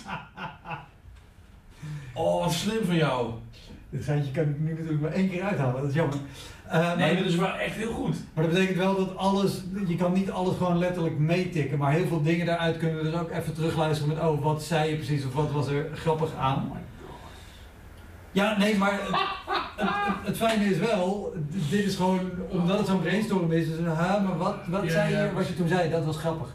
Oh, 2.14 2.44
wat 2.44 2.52
slim 2.52 2.84
van 2.84 2.96
jou. 2.96 3.30
Dit 3.90 4.04
geintje 4.04 4.32
kan 4.32 4.42
ik 4.42 4.58
nu 4.60 4.70
natuurlijk 4.70 5.00
maar 5.00 5.12
één 5.12 5.30
keer 5.30 5.42
uithalen, 5.42 5.80
dat 5.80 5.88
is 5.90 5.94
jammer. 5.94 6.16
Eh, 6.68 6.96
Nee, 6.96 7.16
dat 7.16 7.24
is 7.26 7.36
wel 7.36 7.54
echt 7.54 7.74
heel 7.76 7.92
goed. 7.92 8.16
maar 8.34 8.44
dat 8.44 8.52
betekent 8.52 8.78
wel 8.78 8.96
dat 8.96 9.16
alles, 9.16 9.62
je 9.86 9.96
kan 9.96 10.12
niet 10.12 10.30
alles 10.30 10.56
gewoon 10.56 10.78
letterlijk 10.78 11.18
meetikken, 11.18 11.78
maar 11.78 11.92
heel 11.92 12.06
veel 12.06 12.22
dingen 12.22 12.46
daaruit 12.46 12.76
kunnen 12.76 12.96
we 12.96 13.10
dus 13.10 13.20
ook 13.20 13.30
even 13.30 13.54
terugluisteren 13.54 14.14
met, 14.14 14.24
oh, 14.24 14.42
wat 14.42 14.62
zei 14.62 14.90
je 14.90 14.96
precies 14.96 15.24
of 15.24 15.34
wat 15.34 15.50
was 15.50 15.68
er 15.68 15.86
grappig 15.94 16.34
aan. 16.34 16.72
Ja, 18.36 18.56
nee, 18.58 18.76
maar 18.76 18.92
het, 18.92 19.00
het, 19.76 19.88
het, 19.88 20.14
het 20.26 20.36
fijne 20.36 20.64
is 20.64 20.78
wel, 20.78 21.34
dit 21.70 21.84
is 21.84 21.94
gewoon, 21.96 22.20
omdat 22.48 22.78
het 22.78 22.86
zo'n 22.86 23.00
brainstorm 23.00 23.52
is, 23.52 23.66
dus, 23.68 23.86
ha, 23.86 24.18
maar 24.18 24.38
wat, 24.38 24.56
wat 24.66 24.84
Ja, 24.84 24.90
zei 24.90 25.12
ja, 25.12 25.24
je, 25.24 25.32
wat 25.32 25.48
je 25.48 25.56
toen 25.56 25.68
zei, 25.68 25.90
dat 25.90 26.04
was 26.04 26.16
grappig. 26.16 26.54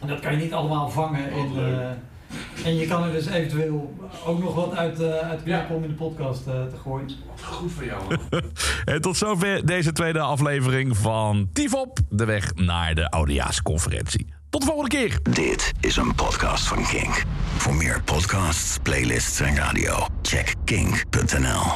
En 0.00 0.08
dat 0.08 0.20
kan 0.20 0.32
je 0.32 0.42
niet 0.42 0.52
allemaal 0.52 0.90
vangen 0.90 1.30
in, 1.30 1.52
eh, 1.56 2.66
en 2.66 2.74
je 2.76 2.86
kan 2.86 3.02
er 3.02 3.12
dus 3.12 3.26
eventueel 3.26 3.94
ook 4.26 4.38
nog 4.38 4.54
wat 4.54 4.76
uit, 4.76 5.00
eh 5.00 5.18
uit 5.18 5.42
knippen 5.42 5.76
om 5.76 5.82
in 5.82 5.88
de 5.88 5.94
podcast 5.94 6.46
eh, 6.46 6.52
te 6.52 6.76
gooien. 6.82 7.10
Goed 7.42 7.72
van 7.72 7.84
jou. 7.84 8.02
man. 8.08 8.42
En 8.94 9.00
tot 9.00 9.16
zover 9.16 9.66
deze 9.66 9.92
tweede 9.92 10.20
aflevering 10.20 10.96
van 10.96 11.48
Tivop, 11.52 11.98
de 12.08 12.24
weg 12.24 12.54
naar 12.54 12.94
de 12.94 13.10
Oudejaarsconferentie. 13.10 14.34
Tot 14.52 14.60
de 14.60 14.66
volgende 14.66 14.96
keer. 14.96 15.18
Dit 15.22 15.72
is 15.80 15.96
een 15.96 16.14
podcast 16.14 16.66
van 16.66 16.86
Kink. 16.86 17.22
Voor 17.56 17.74
meer 17.74 18.02
podcasts, 18.04 18.78
playlists 18.82 19.40
en 19.40 19.56
radio, 19.56 20.06
check 20.22 20.54
kink.nl. 20.64 21.72